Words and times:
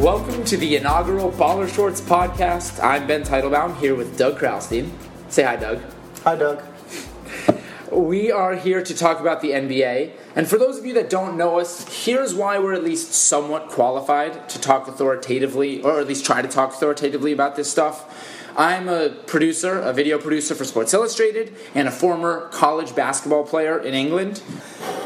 Welcome 0.00 0.44
to 0.46 0.56
the 0.56 0.76
inaugural 0.76 1.30
Baller 1.30 1.68
Shorts 1.68 2.00
podcast. 2.00 2.82
I'm 2.82 3.06
Ben 3.06 3.22
Teitelbaum 3.22 3.76
here 3.76 3.94
with 3.94 4.16
Doug 4.16 4.38
Kralstein. 4.38 4.90
Say 5.28 5.42
hi, 5.42 5.56
Doug. 5.56 5.82
Hi, 6.24 6.36
Doug. 6.36 6.62
We 7.92 8.32
are 8.32 8.56
here 8.56 8.82
to 8.82 8.94
talk 8.94 9.20
about 9.20 9.42
the 9.42 9.50
NBA. 9.50 10.12
And 10.34 10.48
for 10.48 10.56
those 10.56 10.78
of 10.78 10.86
you 10.86 10.94
that 10.94 11.10
don't 11.10 11.36
know 11.36 11.60
us, 11.60 12.06
here's 12.06 12.34
why 12.34 12.58
we're 12.58 12.72
at 12.72 12.82
least 12.82 13.12
somewhat 13.12 13.68
qualified 13.68 14.48
to 14.48 14.58
talk 14.58 14.88
authoritatively, 14.88 15.82
or 15.82 16.00
at 16.00 16.08
least 16.08 16.24
try 16.24 16.40
to 16.40 16.48
talk 16.48 16.70
authoritatively 16.70 17.32
about 17.32 17.56
this 17.56 17.70
stuff. 17.70 18.56
I'm 18.56 18.88
a 18.88 19.10
producer, 19.10 19.80
a 19.80 19.92
video 19.92 20.16
producer 20.18 20.54
for 20.54 20.64
Sports 20.64 20.94
Illustrated, 20.94 21.54
and 21.74 21.86
a 21.86 21.90
former 21.90 22.48
college 22.52 22.96
basketball 22.96 23.44
player 23.44 23.78
in 23.78 23.92
England. 23.92 24.40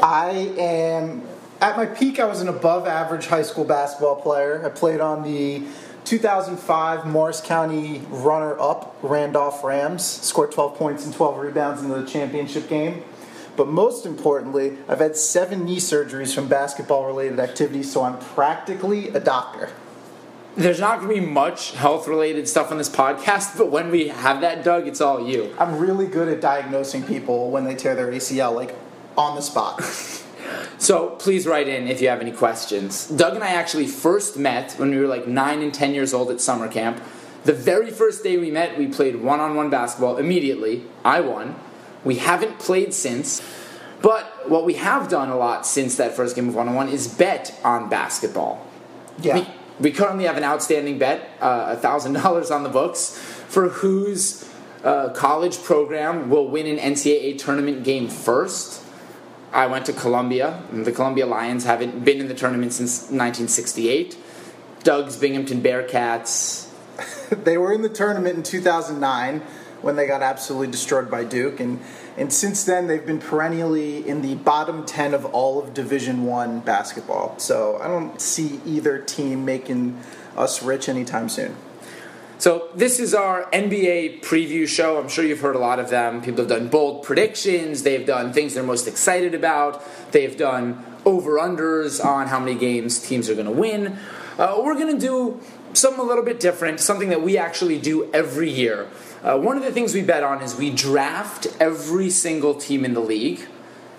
I 0.01 0.53
am 0.57 1.21
at 1.65 1.77
my 1.77 1.87
peak. 1.87 2.19
I 2.19 2.25
was 2.25 2.41
an 2.41 2.47
above-average 2.47 3.25
high 3.25 3.41
school 3.41 3.65
basketball 3.65 4.17
player. 4.17 4.63
I 4.63 4.69
played 4.69 4.99
on 4.99 5.23
the 5.23 5.63
2005 6.03 7.07
Morris 7.07 7.41
County 7.41 8.03
runner-up 8.09 8.95
Randolph 9.01 9.63
Rams. 9.63 10.05
Scored 10.05 10.51
12 10.51 10.75
points 10.77 11.05
and 11.05 11.13
12 11.13 11.39
rebounds 11.39 11.81
in 11.81 11.89
the 11.89 12.05
championship 12.05 12.69
game. 12.69 13.03
But 13.57 13.67
most 13.67 14.05
importantly, 14.05 14.77
I've 14.87 14.99
had 14.99 15.15
seven 15.15 15.65
knee 15.65 15.77
surgeries 15.77 16.35
from 16.35 16.47
basketball-related 16.47 17.39
activities, 17.39 17.91
so 17.91 18.03
I'm 18.03 18.19
practically 18.19 19.09
a 19.09 19.19
doctor. 19.19 19.69
There's 20.55 20.79
not 20.79 20.99
going 20.99 21.15
to 21.15 21.21
be 21.21 21.25
much 21.25 21.71
health 21.71 22.07
related 22.07 22.47
stuff 22.47 22.69
on 22.69 22.77
this 22.77 22.89
podcast, 22.89 23.57
but 23.57 23.71
when 23.71 23.89
we 23.89 24.09
have 24.09 24.41
that, 24.41 24.63
Doug, 24.63 24.87
it's 24.87 25.01
all 25.01 25.27
you. 25.27 25.55
I'm 25.57 25.79
really 25.79 26.05
good 26.05 26.27
at 26.27 26.41
diagnosing 26.41 27.03
people 27.03 27.49
when 27.49 27.63
they 27.63 27.75
tear 27.75 27.95
their 27.95 28.11
ACL, 28.11 28.53
like 28.53 28.75
on 29.17 29.35
the 29.35 29.41
spot. 29.41 29.81
So 30.77 31.09
please 31.11 31.47
write 31.47 31.67
in 31.67 31.87
if 31.87 32.01
you 32.01 32.09
have 32.09 32.21
any 32.21 32.31
questions. 32.31 33.07
Doug 33.07 33.35
and 33.35 33.43
I 33.43 33.49
actually 33.49 33.87
first 33.87 34.37
met 34.37 34.73
when 34.73 34.91
we 34.91 34.97
were 34.97 35.07
like 35.07 35.27
9 35.27 35.61
and 35.61 35.73
10 35.73 35.93
years 35.93 36.13
old 36.13 36.31
at 36.31 36.41
summer 36.41 36.67
camp. 36.67 37.01
The 37.43 37.53
very 37.53 37.91
first 37.91 38.23
day 38.23 38.37
we 38.37 38.51
met, 38.51 38.77
we 38.77 38.87
played 38.87 39.17
one 39.17 39.39
on 39.39 39.55
one 39.55 39.69
basketball 39.69 40.17
immediately. 40.17 40.83
I 41.03 41.21
won. 41.21 41.55
We 42.03 42.15
haven't 42.15 42.59
played 42.59 42.93
since. 42.93 43.41
But 44.01 44.49
what 44.49 44.65
we 44.65 44.75
have 44.75 45.09
done 45.09 45.29
a 45.29 45.37
lot 45.37 45.65
since 45.65 45.95
that 45.97 46.15
first 46.15 46.35
game 46.35 46.49
of 46.49 46.55
one 46.55 46.67
on 46.67 46.75
one 46.75 46.89
is 46.89 47.07
bet 47.07 47.59
on 47.63 47.89
basketball. 47.89 48.65
Yeah. 49.19 49.39
We, 49.39 49.47
we 49.79 49.91
currently 49.91 50.25
have 50.25 50.37
an 50.37 50.43
outstanding 50.43 50.99
bet, 50.99 51.29
uh, 51.41 51.75
$1,000 51.75 52.55
on 52.55 52.63
the 52.63 52.69
books, 52.69 53.17
for 53.47 53.69
whose 53.69 54.49
uh, 54.83 55.09
college 55.09 55.63
program 55.63 56.29
will 56.29 56.47
win 56.47 56.67
an 56.67 56.93
NCAA 56.93 57.37
tournament 57.39 57.83
game 57.83 58.07
first. 58.07 58.83
I 59.55 59.67
went 59.67 59.85
to 59.85 59.93
Columbia. 59.93 60.61
The 60.69 60.91
Columbia 60.91 61.25
Lions 61.25 61.63
haven't 61.63 62.03
been 62.03 62.19
in 62.19 62.27
the 62.27 62.33
tournament 62.33 62.73
since 62.73 63.03
1968. 63.03 64.17
Doug's 64.83 65.15
Binghamton 65.15 65.61
Bearcats. 65.61 66.69
they 67.29 67.57
were 67.57 67.71
in 67.71 67.81
the 67.81 67.87
tournament 67.87 68.35
in 68.35 68.43
2009 68.43 69.39
when 69.81 69.95
they 69.95 70.07
got 70.07 70.21
absolutely 70.21 70.67
destroyed 70.67 71.09
by 71.09 71.23
Duke, 71.23 71.61
and 71.61 71.79
and 72.17 72.33
since 72.33 72.65
then 72.65 72.87
they've 72.87 73.05
been 73.05 73.19
perennially 73.19 74.05
in 74.05 74.21
the 74.21 74.35
bottom 74.35 74.85
10 74.85 75.13
of 75.13 75.25
all 75.25 75.61
of 75.61 75.73
Division 75.73 76.25
One 76.25 76.59
basketball. 76.59 77.39
So 77.39 77.79
I 77.81 77.87
don't 77.87 78.19
see 78.19 78.59
either 78.65 78.99
team 78.99 79.45
making 79.45 80.01
us 80.35 80.61
rich 80.63 80.89
anytime 80.89 81.29
soon. 81.29 81.55
So 82.37 82.67
this 82.75 82.99
is 82.99 83.13
our 83.13 83.49
NBA 83.51 84.21
preview 84.21 84.67
show. 84.67 84.99
I'm 84.99 85.07
sure 85.07 85.23
you've 85.23 85.39
heard 85.39 85.55
a 85.55 85.59
lot 85.59 85.79
of 85.79 85.89
them. 85.89 86.21
People 86.21 86.39
have 86.39 86.49
done 86.49 86.67
bold 86.67 87.03
predictions. 87.03 87.83
They've 87.83 88.05
done 88.05 88.33
things 88.33 88.53
they're 88.53 88.63
most 88.63 88.87
excited 88.87 89.33
about. 89.33 89.81
They've 90.11 90.35
done 90.35 90.83
over/unders 91.05 92.03
on 92.03 92.27
how 92.27 92.39
many 92.39 92.55
games 92.55 92.99
teams 92.99 93.29
are 93.29 93.35
going 93.35 93.45
to 93.45 93.51
win. 93.51 93.97
Uh, 94.37 94.61
we're 94.61 94.75
going 94.75 94.93
to 94.93 94.99
do 94.99 95.39
something 95.71 96.01
a 96.01 96.03
little 96.03 96.25
bit 96.25 96.41
different, 96.41 96.81
something 96.81 97.07
that 97.09 97.21
we 97.21 97.37
actually 97.37 97.79
do 97.79 98.11
every 98.13 98.49
year. 98.49 98.89
Uh, 99.23 99.37
one 99.37 99.55
of 99.55 99.63
the 99.63 99.71
things 99.71 99.93
we 99.93 100.01
bet 100.01 100.23
on 100.23 100.41
is 100.41 100.55
we 100.55 100.69
draft 100.69 101.47
every 101.59 102.09
single 102.09 102.53
team 102.53 102.83
in 102.83 102.93
the 102.93 102.99
league. 102.99 103.47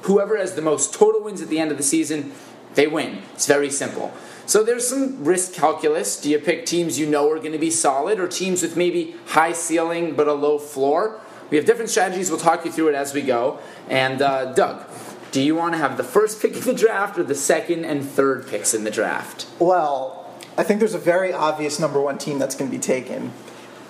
Whoever 0.03 0.37
has 0.37 0.55
the 0.55 0.63
most 0.63 0.93
total 0.93 1.23
wins 1.23 1.41
at 1.41 1.49
the 1.49 1.59
end 1.59 1.71
of 1.71 1.79
the 1.79 1.83
season, 1.83 2.33
they 2.75 2.87
win. 2.87 3.23
It's 3.33 3.47
very 3.47 3.71
simple. 3.71 4.13
So 4.47 4.63
there's 4.63 4.87
some 4.87 5.25
risk 5.25 5.55
calculus. 5.55 6.21
Do 6.21 6.31
you 6.31 6.39
pick 6.39 6.67
teams 6.67 7.01
you 7.01 7.07
know 7.07 7.29
are 7.31 7.39
going 7.39 7.53
to 7.53 7.59
be 7.59 7.71
solid 7.71 8.21
or 8.21 8.29
teams 8.29 8.63
with 8.63 8.77
maybe 8.77 9.17
high 9.27 9.53
ceiling 9.53 10.15
but 10.15 10.29
a 10.29 10.33
low 10.33 10.59
floor? 10.59 11.21
We 11.51 11.57
have 11.57 11.67
different 11.67 11.91
strategies. 11.91 12.31
We'll 12.31 12.39
talk 12.39 12.65
you 12.65 12.71
through 12.71 12.89
it 12.91 12.95
as 12.95 13.13
we 13.13 13.23
go. 13.23 13.59
And 13.89 14.23
uh, 14.23 14.53
Doug, 14.53 14.89
do 15.33 15.43
you 15.43 15.57
want 15.57 15.75
to 15.75 15.79
have 15.79 15.97
the 15.97 16.05
first 16.05 16.41
pick 16.41 16.57
in 16.57 16.63
the 16.63 16.75
draft 16.75 17.19
or 17.19 17.25
the 17.25 17.35
second 17.35 17.85
and 17.85 18.05
third 18.05 18.47
picks 18.47 18.73
in 18.73 18.85
the 18.85 18.91
draft? 18.91 19.47
Well, 19.59 20.33
I 20.57 20.63
think 20.63 20.79
there's 20.79 20.95
a 20.95 20.99
very 20.99 21.33
obvious 21.33 21.81
number 21.81 22.01
one 22.01 22.17
team 22.17 22.39
that's 22.39 22.55
going 22.55 22.71
to 22.71 22.77
be 22.77 22.83
taken. 22.83 23.33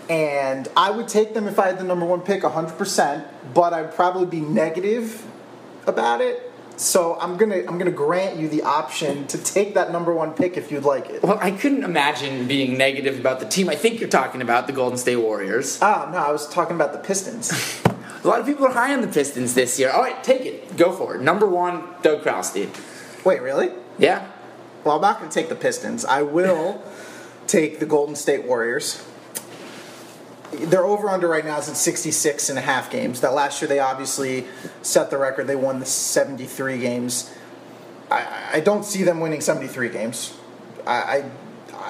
And 0.09 0.69
I 0.77 0.91
would 0.91 1.09
take 1.09 1.35
them 1.35 1.49
if 1.49 1.59
I 1.59 1.67
had 1.67 1.79
the 1.79 1.85
number 1.85 2.07
one 2.07 2.21
pick 2.21 2.43
100%, 2.43 3.27
but 3.53 3.75
I'd 3.75 3.95
probably 3.95 4.27
be 4.27 4.41
negative 4.41 5.25
about 5.87 6.21
it. 6.21 6.46
So 6.77 7.19
I'm 7.19 7.37
gonna 7.37 7.63
I'm 7.67 7.79
gonna 7.79 7.91
grant 7.91 8.39
you 8.39 8.49
the 8.49 8.63
option 8.63 9.27
to 9.29 9.39
take 9.39 9.75
that 9.75 9.91
number 9.91 10.15
one 10.15 10.33
pick 10.33 10.57
if 10.57 10.71
you'd 10.71 10.85
like 10.85 11.09
it. 11.09 11.23
Well, 11.23 11.39
I 11.41 11.51
couldn't 11.51 11.85
imagine 11.85 12.47
being 12.47 12.77
negative 12.77 13.19
about 13.19 13.41
the 13.41 13.47
team 13.47 13.69
I 13.69 13.75
think 13.77 13.99
you're 13.99 14.11
talking 14.11 14.43
about, 14.43 14.67
the 14.67 14.75
Golden 14.75 14.99
State 14.99 15.17
Warriors. 15.17 15.79
Ah, 15.81 16.09
no, 16.13 16.19
I 16.19 16.31
was 16.31 16.49
talking 16.49 16.77
about 16.77 16.93
the 16.93 16.99
Pistons. 16.99 17.51
A 18.25 18.27
lot 18.27 18.41
of 18.41 18.47
people 18.47 18.67
are 18.67 18.73
high 18.73 18.93
on 18.93 19.03
the 19.03 19.09
Pistons 19.09 19.55
this 19.55 19.79
year. 19.79 19.91
All 19.91 20.03
right, 20.03 20.23
take 20.25 20.45
it. 20.45 20.77
Go 20.77 20.93
for 20.93 21.15
it. 21.15 21.23
Number 21.23 21.47
one, 21.47 21.85
Doug 22.03 22.23
Kralstein. 22.23 22.69
Wait, 23.25 23.41
really? 23.41 23.71
Yeah? 23.99 24.27
Well, 24.85 24.97
I'm 24.97 25.01
not 25.01 25.21
to 25.21 25.29
take 25.29 25.49
the 25.49 25.55
Pistons. 25.55 26.05
I 26.05 26.23
will 26.23 26.83
take 27.47 27.79
the 27.79 27.87
Golden 27.87 28.17
State 28.17 28.45
Warriors. 28.45 29.07
Their 30.59 30.85
over 30.85 31.09
under 31.09 31.29
right 31.29 31.45
now 31.45 31.59
is 31.59 31.69
at 31.69 31.77
66 31.77 32.49
and 32.49 32.59
a 32.59 32.63
half 32.63 32.91
games. 32.91 33.21
That 33.21 33.35
last 33.35 33.61
year 33.61 33.69
they 33.69 33.79
obviously 33.79 34.47
set 34.83 35.11
the 35.11 35.19
record. 35.19 35.47
They 35.47 35.57
won 35.57 35.81
the 35.81 35.87
73 35.87 36.79
games. 36.79 37.33
I, 38.11 38.51
I 38.55 38.61
don't 38.61 38.85
see 38.85 39.03
them 39.03 39.21
winning 39.21 39.41
73 39.41 39.89
games. 39.89 40.37
I, 40.87 40.93
I, 40.93 41.31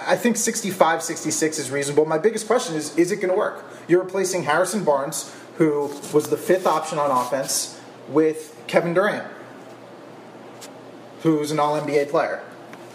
I 0.06 0.16
think 0.16 0.36
65, 0.36 1.02
66 1.02 1.58
is 1.58 1.70
reasonable. 1.70 2.06
My 2.06 2.18
biggest 2.18 2.46
question 2.46 2.76
is 2.76 2.96
is 2.96 3.12
it 3.12 3.16
going 3.16 3.28
to 3.28 3.36
work? 3.36 3.64
You're 3.88 4.02
replacing 4.02 4.44
Harrison 4.44 4.84
Barnes, 4.84 5.34
who 5.58 5.92
was 6.12 6.28
the 6.28 6.36
fifth 6.36 6.66
option 6.66 6.98
on 6.98 7.10
offense, 7.10 7.80
with 8.08 8.56
Kevin 8.66 8.94
Durant, 8.94 9.26
who's 11.22 11.50
an 11.50 11.58
all 11.58 11.80
NBA 11.80 12.10
player. 12.10 12.42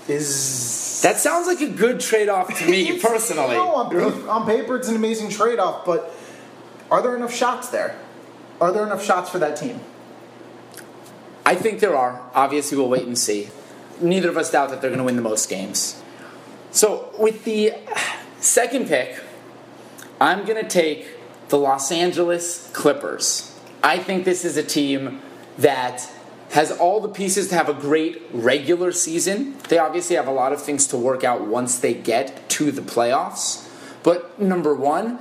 Is 0.07 0.80
That 1.01 1.17
sounds 1.17 1.47
like 1.47 1.61
a 1.61 1.69
good 1.69 1.99
trade 1.99 2.29
off 2.29 2.55
to 2.59 2.65
me 2.69 2.99
personally. 3.01 3.55
no, 3.55 3.75
on, 3.75 3.89
paper, 3.89 4.29
on 4.29 4.45
paper 4.45 4.75
it's 4.75 4.87
an 4.87 4.95
amazing 4.95 5.29
trade 5.29 5.59
off, 5.59 5.85
but 5.85 6.13
are 6.91 7.01
there 7.01 7.15
enough 7.15 7.33
shots 7.33 7.69
there? 7.69 7.97
Are 8.59 8.71
there 8.71 8.85
enough 8.85 9.03
shots 9.03 9.29
for 9.29 9.39
that 9.39 9.57
team? 9.57 9.79
I 11.45 11.55
think 11.55 11.79
there 11.79 11.95
are. 11.95 12.21
Obviously, 12.35 12.77
we'll 12.77 12.89
wait 12.89 13.07
and 13.07 13.17
see. 13.17 13.49
Neither 13.99 14.29
of 14.29 14.37
us 14.37 14.51
doubt 14.51 14.69
that 14.69 14.81
they're 14.81 14.91
going 14.91 14.99
to 14.99 15.03
win 15.03 15.15
the 15.15 15.21
most 15.21 15.49
games. 15.49 16.01
So, 16.71 17.11
with 17.17 17.43
the 17.43 17.73
second 18.39 18.87
pick, 18.87 19.19
I'm 20.19 20.45
going 20.45 20.61
to 20.61 20.69
take 20.69 21.07
the 21.49 21.57
Los 21.57 21.91
Angeles 21.91 22.69
Clippers. 22.73 23.59
I 23.83 23.97
think 23.97 24.23
this 24.23 24.45
is 24.45 24.55
a 24.57 24.63
team 24.63 25.21
that 25.57 26.07
has 26.51 26.71
all 26.71 26.99
the 26.99 27.09
pieces 27.09 27.47
to 27.47 27.55
have 27.55 27.69
a 27.69 27.73
great 27.73 28.21
regular 28.33 28.91
season. 28.91 29.55
They 29.69 29.77
obviously 29.77 30.17
have 30.17 30.27
a 30.27 30.31
lot 30.31 30.51
of 30.51 30.61
things 30.61 30.85
to 30.87 30.97
work 30.97 31.23
out 31.23 31.47
once 31.47 31.79
they 31.79 31.93
get 31.93 32.49
to 32.49 32.71
the 32.71 32.81
playoffs. 32.81 33.67
But 34.03 34.39
number 34.39 34.75
one, 34.75 35.19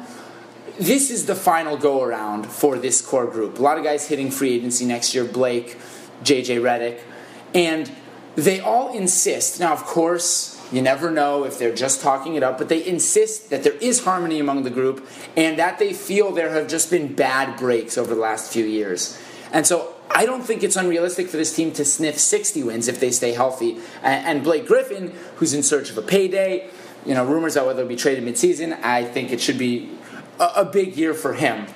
this 0.78 1.10
is 1.10 1.26
the 1.26 1.36
final 1.36 1.76
go 1.76 2.02
around 2.02 2.46
for 2.46 2.78
this 2.78 3.00
core 3.00 3.26
group. 3.26 3.58
A 3.58 3.62
lot 3.62 3.78
of 3.78 3.84
guys 3.84 4.08
hitting 4.08 4.30
free 4.30 4.54
agency 4.54 4.84
next 4.86 5.14
year 5.14 5.24
Blake, 5.24 5.76
JJ 6.24 6.60
Redick, 6.60 7.00
and 7.54 7.90
they 8.34 8.58
all 8.60 8.92
insist. 8.92 9.60
Now, 9.60 9.72
of 9.72 9.84
course, 9.84 10.60
you 10.72 10.82
never 10.82 11.10
know 11.10 11.44
if 11.44 11.58
they're 11.58 11.74
just 11.74 12.00
talking 12.00 12.34
it 12.34 12.42
up, 12.42 12.58
but 12.58 12.68
they 12.68 12.84
insist 12.84 13.50
that 13.50 13.62
there 13.62 13.74
is 13.74 14.04
harmony 14.04 14.40
among 14.40 14.62
the 14.62 14.70
group 14.70 15.06
and 15.36 15.58
that 15.58 15.78
they 15.78 15.92
feel 15.92 16.32
there 16.32 16.50
have 16.50 16.68
just 16.68 16.90
been 16.90 17.14
bad 17.14 17.58
breaks 17.58 17.98
over 17.98 18.14
the 18.14 18.20
last 18.20 18.52
few 18.52 18.64
years. 18.64 19.20
And 19.52 19.66
so 19.66 19.94
I 20.12 20.26
don't 20.26 20.42
think 20.42 20.62
it's 20.62 20.76
unrealistic 20.76 21.28
for 21.28 21.36
this 21.36 21.54
team 21.54 21.72
to 21.72 21.84
sniff 21.84 22.18
60 22.18 22.62
wins 22.64 22.88
if 22.88 22.98
they 23.00 23.10
stay 23.10 23.32
healthy. 23.32 23.78
And 24.02 24.42
Blake 24.42 24.66
Griffin, 24.66 25.14
who's 25.36 25.54
in 25.54 25.62
search 25.62 25.90
of 25.90 25.98
a 25.98 26.02
payday, 26.02 26.68
you 27.06 27.14
know, 27.14 27.24
rumors 27.24 27.56
about 27.56 27.68
whether 27.68 27.82
he'll 27.82 27.88
be 27.88 27.96
traded 27.96 28.24
midseason, 28.24 28.82
I 28.82 29.04
think 29.04 29.30
it 29.30 29.40
should 29.40 29.58
be 29.58 29.90
a 30.38 30.64
big 30.64 30.96
year 30.96 31.14
for 31.14 31.34
him. 31.34 31.66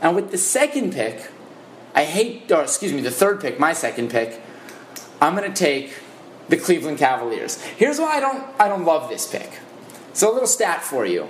And 0.00 0.16
with 0.16 0.30
the 0.30 0.38
second 0.38 0.92
pick, 0.92 1.30
I 1.94 2.04
hate, 2.04 2.50
or 2.50 2.62
excuse 2.62 2.92
me, 2.92 3.00
the 3.00 3.10
third 3.10 3.40
pick, 3.40 3.60
my 3.60 3.72
second 3.72 4.10
pick, 4.10 4.40
I'm 5.20 5.36
going 5.36 5.52
to 5.52 5.56
take 5.56 5.94
the 6.48 6.56
Cleveland 6.56 6.98
Cavaliers. 6.98 7.60
Here's 7.62 7.98
why 7.98 8.16
I 8.16 8.20
don't, 8.20 8.44
I 8.58 8.68
don't 8.68 8.84
love 8.84 9.08
this 9.08 9.30
pick. 9.30 9.60
So 10.12 10.30
a 10.30 10.32
little 10.32 10.48
stat 10.48 10.82
for 10.82 11.06
you. 11.06 11.28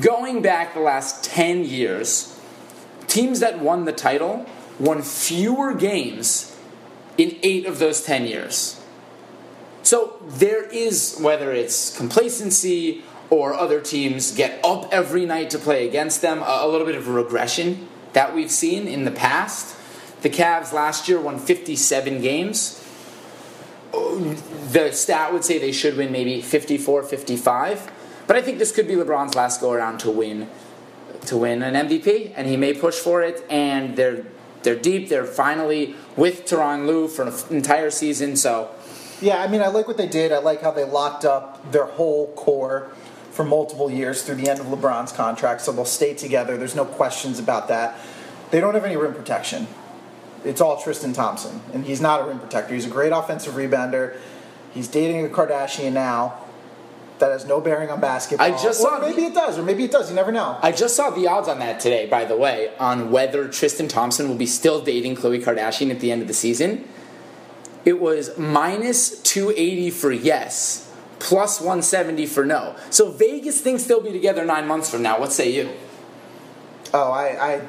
Going 0.00 0.40
back 0.40 0.74
the 0.74 0.80
last 0.80 1.24
10 1.24 1.64
years, 1.64 2.40
teams 3.08 3.40
that 3.40 3.58
won 3.58 3.84
the 3.84 3.92
title 3.92 4.46
won 4.80 5.02
fewer 5.02 5.74
games 5.74 6.56
in 7.18 7.38
eight 7.42 7.66
of 7.66 7.78
those 7.78 8.02
10 8.02 8.26
years. 8.26 8.80
So 9.82 10.20
there 10.26 10.64
is, 10.64 11.18
whether 11.20 11.52
it's 11.52 11.96
complacency 11.96 13.04
or 13.28 13.54
other 13.54 13.80
teams 13.80 14.34
get 14.34 14.64
up 14.64 14.88
every 14.92 15.26
night 15.26 15.50
to 15.50 15.58
play 15.58 15.86
against 15.86 16.22
them, 16.22 16.42
a, 16.44 16.66
little 16.66 16.86
bit 16.86 16.96
of 16.96 17.08
regression 17.08 17.88
that 18.14 18.34
we've 18.34 18.50
seen 18.50 18.88
in 18.88 19.04
the 19.04 19.10
past. 19.10 19.76
The 20.22 20.30
Cavs 20.30 20.72
last 20.72 21.08
year 21.08 21.20
won 21.20 21.38
57 21.38 22.20
games. 22.20 22.76
The 23.92 24.90
stat 24.92 25.32
would 25.32 25.44
say 25.44 25.58
they 25.58 25.72
should 25.72 25.96
win 25.96 26.12
maybe 26.12 26.40
54, 26.40 27.02
55. 27.02 27.90
But 28.26 28.36
I 28.36 28.42
think 28.42 28.58
this 28.58 28.72
could 28.72 28.86
be 28.86 28.94
LeBron's 28.94 29.34
last 29.34 29.60
go 29.60 29.72
around 29.72 29.98
to 30.00 30.10
win 30.10 30.48
to 31.26 31.36
win 31.36 31.62
an 31.62 31.74
MVP, 31.74 32.32
and 32.34 32.46
he 32.48 32.56
may 32.56 32.72
push 32.72 32.96
for 32.96 33.22
it. 33.22 33.44
And 33.50 33.96
they're 33.96 34.24
they're 34.62 34.78
deep. 34.78 35.08
They're 35.08 35.24
finally 35.24 35.94
with 36.16 36.44
Tyronn 36.44 36.86
Lue 36.86 37.08
for 37.08 37.26
an 37.26 37.34
entire 37.50 37.90
season. 37.90 38.36
So 38.36 38.70
Yeah, 39.20 39.42
I 39.42 39.48
mean, 39.48 39.62
I 39.62 39.68
like 39.68 39.88
what 39.88 39.96
they 39.96 40.08
did. 40.08 40.32
I 40.32 40.38
like 40.38 40.62
how 40.62 40.70
they 40.70 40.84
locked 40.84 41.24
up 41.24 41.72
their 41.72 41.86
whole 41.86 42.32
core 42.34 42.90
for 43.30 43.44
multiple 43.44 43.90
years 43.90 44.22
through 44.22 44.34
the 44.36 44.48
end 44.48 44.60
of 44.60 44.66
LeBron's 44.66 45.12
contract, 45.12 45.60
so 45.62 45.72
they'll 45.72 45.84
stay 45.84 46.14
together. 46.14 46.56
There's 46.56 46.74
no 46.74 46.84
questions 46.84 47.38
about 47.38 47.68
that. 47.68 47.98
They 48.50 48.60
don't 48.60 48.74
have 48.74 48.84
any 48.84 48.96
rim 48.96 49.14
protection. 49.14 49.66
It's 50.44 50.60
all 50.60 50.82
Tristan 50.82 51.12
Thompson, 51.12 51.60
and 51.72 51.84
he's 51.84 52.00
not 52.00 52.22
a 52.22 52.24
rim 52.24 52.40
protector. 52.40 52.74
He's 52.74 52.86
a 52.86 52.90
great 52.90 53.12
offensive 53.12 53.54
rebounder. 53.54 54.16
He's 54.72 54.88
dating 54.88 55.24
a 55.24 55.28
Kardashian 55.28 55.92
now. 55.92 56.38
That 57.20 57.32
has 57.32 57.44
no 57.46 57.60
bearing 57.60 57.90
on 57.90 58.00
basketball. 58.00 58.46
I 58.46 58.50
just 58.50 58.80
Or 58.80 58.98
saw- 58.98 59.00
maybe 59.00 59.24
it 59.26 59.34
does, 59.34 59.58
or 59.58 59.62
maybe 59.62 59.84
it 59.84 59.90
does. 59.92 60.08
You 60.08 60.16
never 60.16 60.32
know. 60.32 60.56
I 60.62 60.72
just 60.72 60.96
saw 60.96 61.10
the 61.10 61.26
odds 61.28 61.48
on 61.48 61.58
that 61.58 61.78
today, 61.78 62.06
by 62.06 62.24
the 62.24 62.36
way, 62.36 62.70
on 62.80 63.10
whether 63.10 63.46
Tristan 63.46 63.88
Thompson 63.88 64.26
will 64.28 64.36
be 64.36 64.46
still 64.46 64.80
dating 64.80 65.16
Khloe 65.16 65.42
Kardashian 65.44 65.90
at 65.90 66.00
the 66.00 66.10
end 66.10 66.22
of 66.22 66.28
the 66.28 66.34
season. 66.34 66.88
It 67.84 68.00
was 68.00 68.36
minus 68.38 69.20
280 69.22 69.90
for 69.90 70.10
yes, 70.12 70.90
plus 71.18 71.60
170 71.60 72.24
for 72.26 72.44
no. 72.46 72.74
So 72.88 73.10
Vegas 73.10 73.60
thinks 73.60 73.84
they'll 73.84 74.00
be 74.02 74.12
together 74.12 74.44
nine 74.44 74.66
months 74.66 74.90
from 74.90 75.02
now. 75.02 75.20
What 75.20 75.32
say 75.32 75.50
you? 75.52 75.70
Oh, 76.92 77.10
I, 77.12 77.54
I 77.56 77.60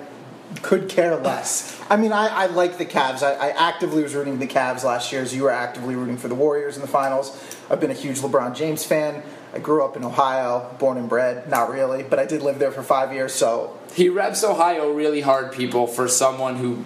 could 0.61 0.87
care 0.89 1.15
less. 1.17 1.77
I 1.89 1.97
mean, 1.97 2.13
I, 2.13 2.27
I 2.27 2.45
like 2.47 2.77
the 2.77 2.85
Cavs. 2.85 3.21
I, 3.21 3.33
I 3.33 3.49
actively 3.69 4.01
was 4.03 4.15
rooting 4.15 4.39
the 4.39 4.47
Cavs 4.47 4.83
last 4.85 5.11
year, 5.11 5.21
as 5.21 5.35
you 5.35 5.43
were 5.43 5.51
actively 5.51 5.95
rooting 5.95 6.17
for 6.17 6.27
the 6.29 6.35
Warriors 6.35 6.75
in 6.75 6.81
the 6.81 6.87
finals. 6.87 7.37
I've 7.69 7.79
been 7.81 7.91
a 7.91 7.95
huge 7.95 8.19
LeBron 8.19 8.55
James 8.55 8.85
fan. 8.85 9.21
I 9.53 9.59
grew 9.59 9.83
up 9.83 9.97
in 9.97 10.03
Ohio, 10.05 10.73
born 10.79 10.97
and 10.97 11.09
bred. 11.09 11.49
Not 11.49 11.69
really, 11.69 12.03
but 12.03 12.19
I 12.19 12.25
did 12.25 12.41
live 12.41 12.57
there 12.57 12.71
for 12.71 12.83
five 12.83 13.13
years, 13.13 13.33
so 13.33 13.77
He 13.93 14.07
reps 14.07 14.43
Ohio 14.43 14.91
really 14.93 15.21
hard, 15.21 15.51
people, 15.51 15.87
for 15.87 16.07
someone 16.07 16.55
who 16.55 16.77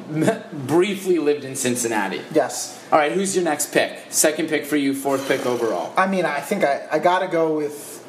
briefly 0.54 1.20
lived 1.20 1.44
in 1.46 1.56
Cincinnati. 1.56 2.22
yes. 2.34 2.84
All 2.92 2.98
right, 2.98 3.12
who's 3.12 3.36
your 3.36 3.44
next 3.44 3.72
pick? 3.72 4.00
Second 4.10 4.50
pick 4.50 4.66
for 4.66 4.78
you, 4.78 4.94
fourth 4.96 5.28
pick 5.28 5.46
overall. 5.46 5.94
I 5.96 6.08
mean, 6.08 6.26
I 6.26 6.40
think 6.40 6.64
I, 6.64 6.88
I 6.92 7.00
got 7.00 7.20
to 7.20 7.28
go 7.28 7.56
with 7.56 8.04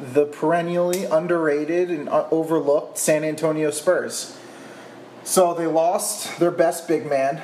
the 0.00 0.26
perennially 0.26 1.04
underrated 1.04 1.90
and 1.90 2.08
overlooked 2.08 2.98
San 2.98 3.22
Antonio 3.22 3.70
Spurs. 3.70 4.36
So 5.22 5.54
they 5.54 5.66
lost 5.66 6.38
their 6.40 6.50
best 6.50 6.88
big 6.88 7.06
man 7.08 7.42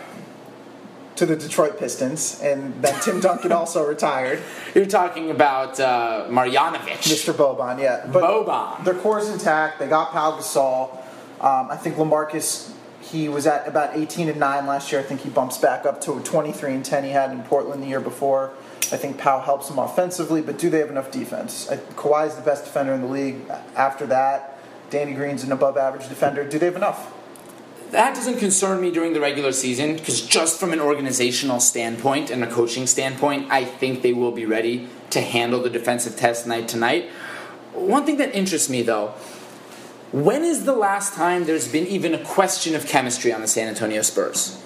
to 1.21 1.27
the 1.27 1.37
Detroit 1.37 1.79
Pistons, 1.79 2.41
and 2.43 2.83
then 2.83 2.99
Tim 3.03 3.21
Duncan 3.29 3.53
also 3.53 3.87
retired. 3.87 4.41
You're 4.75 4.87
talking 4.87 5.31
about 5.31 5.79
uh, 5.79 6.25
Marjanovic. 6.31 7.03
Mr. 7.03 7.35
Boban, 7.35 7.79
yeah. 7.79 8.07
But 8.11 8.23
Boban. 8.23 8.83
Their 8.85 8.95
core's 8.95 9.29
intact. 9.29 9.79
They 9.79 9.87
got 9.87 10.13
Pau 10.13 10.39
Gasol. 10.39 10.97
Um, 11.43 11.71
I 11.71 11.77
think 11.77 11.97
Lamarcus, 11.97 12.73
he 13.03 13.29
was 13.29 13.47
at 13.47 13.69
about 13.69 13.99
18 13.99 14.31
and 14.31 14.41
9 14.41 14.67
last 14.67 14.91
year. 14.91 15.03
I 15.03 15.05
think 15.05 15.21
he 15.21 15.29
bumps 15.29 15.59
back 15.59 15.85
up 15.85 16.01
to 16.03 16.17
a 16.17 16.23
23 16.23 16.73
and 16.73 16.85
10 16.85 17.05
he 17.05 17.11
had 17.11 17.31
in 17.33 17.43
Portland 17.43 17.83
the 17.83 17.87
year 17.87 18.01
before. 18.01 18.53
I 18.91 18.97
think 18.97 19.19
Pau 19.19 19.41
helps 19.41 19.69
them 19.69 19.79
offensively, 19.79 20.41
but 20.41 20.59
do 20.59 20.71
they 20.71 20.79
have 20.79 20.89
enough 20.89 21.11
defense? 21.11 21.71
I, 21.71 21.77
Kawhi's 21.77 22.37
the 22.37 22.43
best 22.43 22.65
defender 22.65 22.95
in 22.95 23.03
the 23.03 23.09
league. 23.09 23.43
After 23.77 24.07
that, 24.07 24.59
Danny 24.89 25.13
Green's 25.13 25.45
an 25.45 25.53
above 25.53 25.77
average 25.77 26.09
defender. 26.09 26.49
Do 26.49 26.59
they 26.59 26.65
have 26.67 26.77
enough? 26.77 27.13
That 27.91 28.15
doesn't 28.15 28.39
concern 28.39 28.81
me 28.81 28.93
during 28.93 29.15
the 29.15 29.21
regular 29.21 29.51
season 29.51 29.97
because 29.97 30.21
just 30.21 30.61
from 30.61 30.73
an 30.73 30.81
organizational 30.81 31.59
standpoint 31.59 32.31
and 32.31 32.45
a 32.45 32.47
coaching 32.47 32.87
standpoint, 32.87 33.51
I 33.51 33.65
think 33.65 34.03
they 34.03 34.13
will 34.13 34.31
be 34.31 34.47
ready 34.47 34.89
to 35.11 35.21
handle 35.21 35.61
the 35.61 35.71
defensive 35.71 36.17
test 36.17 36.47
night 36.47 36.69
tonight. 36.69 37.11
One 37.73 38.07
thing 38.07 38.19
that 38.19 38.33
interests 38.33 38.69
me 38.69 38.83
though, 38.83 39.09
when 40.13 40.45
is 40.45 40.65
the 40.65 40.73
last 40.73 41.15
time 41.15 41.45
there's 41.45 41.67
been 41.67 41.87
even 41.89 42.15
a 42.15 42.25
question 42.25 42.77
of 42.77 42.87
chemistry 42.87 43.33
on 43.33 43.41
the 43.41 43.49
San 43.49 43.67
Antonio 43.67 44.03
Spurs? 44.03 44.61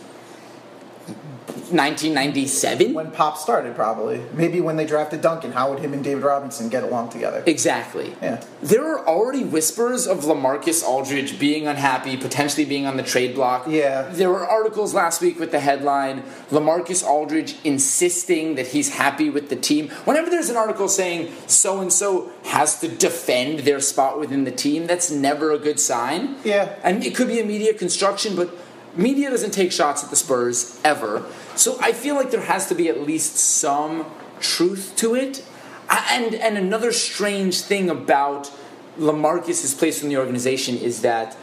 1997? 1.54 2.94
When 2.94 3.10
Pop 3.10 3.36
started, 3.38 3.74
probably. 3.74 4.22
Maybe 4.32 4.60
when 4.60 4.76
they 4.76 4.86
drafted 4.86 5.20
Duncan, 5.20 5.52
how 5.52 5.70
would 5.70 5.80
him 5.80 5.92
and 5.92 6.02
David 6.02 6.24
Robinson 6.24 6.68
get 6.68 6.82
along 6.82 7.10
together? 7.10 7.42
Exactly. 7.46 8.14
Yeah. 8.20 8.44
There 8.62 8.86
are 8.86 9.06
already 9.06 9.44
whispers 9.44 10.06
of 10.06 10.20
Lamarcus 10.20 10.82
Aldridge 10.84 11.38
being 11.38 11.66
unhappy, 11.66 12.16
potentially 12.16 12.64
being 12.64 12.86
on 12.86 12.96
the 12.96 13.02
trade 13.02 13.34
block. 13.34 13.66
Yeah. 13.68 14.02
There 14.02 14.30
were 14.30 14.46
articles 14.46 14.94
last 14.94 15.20
week 15.20 15.38
with 15.38 15.50
the 15.50 15.60
headline 15.60 16.22
Lamarcus 16.50 17.04
Aldridge 17.04 17.56
insisting 17.64 18.54
that 18.56 18.68
he's 18.68 18.94
happy 18.94 19.30
with 19.30 19.48
the 19.48 19.56
team. 19.56 19.88
Whenever 20.04 20.30
there's 20.30 20.50
an 20.50 20.56
article 20.56 20.88
saying 20.88 21.32
so 21.46 21.80
and 21.80 21.92
so 21.92 22.30
has 22.44 22.80
to 22.80 22.88
defend 22.88 23.60
their 23.60 23.80
spot 23.80 24.18
within 24.18 24.44
the 24.44 24.50
team, 24.50 24.86
that's 24.86 25.10
never 25.10 25.52
a 25.52 25.58
good 25.58 25.80
sign. 25.80 26.36
Yeah. 26.44 26.74
And 26.82 27.04
it 27.04 27.14
could 27.14 27.28
be 27.28 27.40
a 27.40 27.44
media 27.44 27.74
construction, 27.74 28.36
but 28.36 28.50
media 28.96 29.30
doesn't 29.30 29.52
take 29.52 29.72
shots 29.72 30.04
at 30.04 30.10
the 30.10 30.16
Spurs 30.16 30.80
ever. 30.84 31.24
So 31.56 31.78
I 31.80 31.92
feel 31.92 32.14
like 32.14 32.30
there 32.30 32.40
has 32.40 32.66
to 32.68 32.74
be 32.74 32.88
at 32.88 33.00
least 33.00 33.36
some 33.36 34.06
truth 34.40 34.94
to 34.96 35.14
it. 35.14 35.44
And 35.88 36.34
and 36.34 36.56
another 36.56 36.92
strange 36.92 37.60
thing 37.60 37.90
about 37.90 38.50
Lamarcus's 38.98 39.74
place 39.74 40.02
in 40.02 40.08
the 40.08 40.16
organization 40.16 40.76
is 40.76 41.02
that 41.02 41.36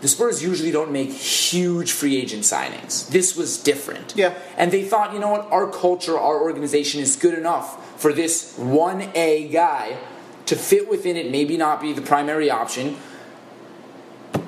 the 0.00 0.08
Spurs 0.08 0.42
usually 0.42 0.70
don't 0.70 0.92
make 0.92 1.10
huge 1.10 1.90
free 1.90 2.16
agent 2.16 2.44
signings. 2.44 3.08
This 3.08 3.36
was 3.36 3.58
different. 3.60 4.14
Yeah. 4.16 4.34
And 4.56 4.70
they 4.70 4.84
thought, 4.84 5.12
you 5.12 5.18
know 5.18 5.30
what, 5.30 5.50
our 5.50 5.68
culture, 5.70 6.16
our 6.16 6.40
organization 6.40 7.00
is 7.00 7.16
good 7.16 7.36
enough 7.36 8.00
for 8.00 8.12
this 8.12 8.56
1A 8.58 9.50
guy 9.50 9.98
to 10.46 10.54
fit 10.54 10.88
within 10.88 11.16
it, 11.16 11.30
maybe 11.30 11.56
not 11.56 11.80
be 11.80 11.92
the 11.92 12.00
primary 12.00 12.48
option. 12.48 12.96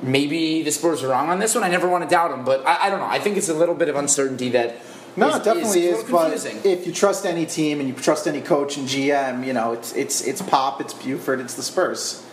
Maybe 0.02 0.62
the 0.62 0.70
Spurs 0.70 1.02
are 1.02 1.08
wrong 1.08 1.30
on 1.30 1.40
this 1.40 1.54
one. 1.54 1.64
I 1.64 1.68
never 1.68 1.88
want 1.88 2.04
to 2.04 2.10
doubt 2.10 2.30
them, 2.30 2.44
but 2.44 2.64
I, 2.64 2.86
I 2.86 2.90
don't 2.90 3.00
know. 3.00 3.06
I 3.06 3.18
think 3.18 3.36
it's 3.36 3.48
a 3.48 3.54
little 3.54 3.74
bit 3.74 3.88
of 3.88 3.96
uncertainty 3.96 4.50
that. 4.50 4.76
No, 5.16 5.28
is- 5.28 5.36
it 5.36 5.44
definitely 5.44 5.88
a 5.88 5.96
is. 5.96 6.04
but 6.04 6.64
if 6.64 6.86
you 6.86 6.92
trust 6.92 7.26
any 7.26 7.46
team 7.46 7.80
and 7.80 7.88
you 7.88 7.94
trust 7.94 8.26
any 8.26 8.40
coach 8.40 8.76
and 8.76 8.88
GM, 8.88 9.46
you 9.46 9.52
know 9.52 9.72
it's 9.72 9.92
it's 9.94 10.22
it's 10.26 10.42
Pop, 10.42 10.80
it's 10.80 10.94
Buford, 10.94 11.40
it's 11.40 11.54
the 11.54 11.62
Spurs. 11.62 12.24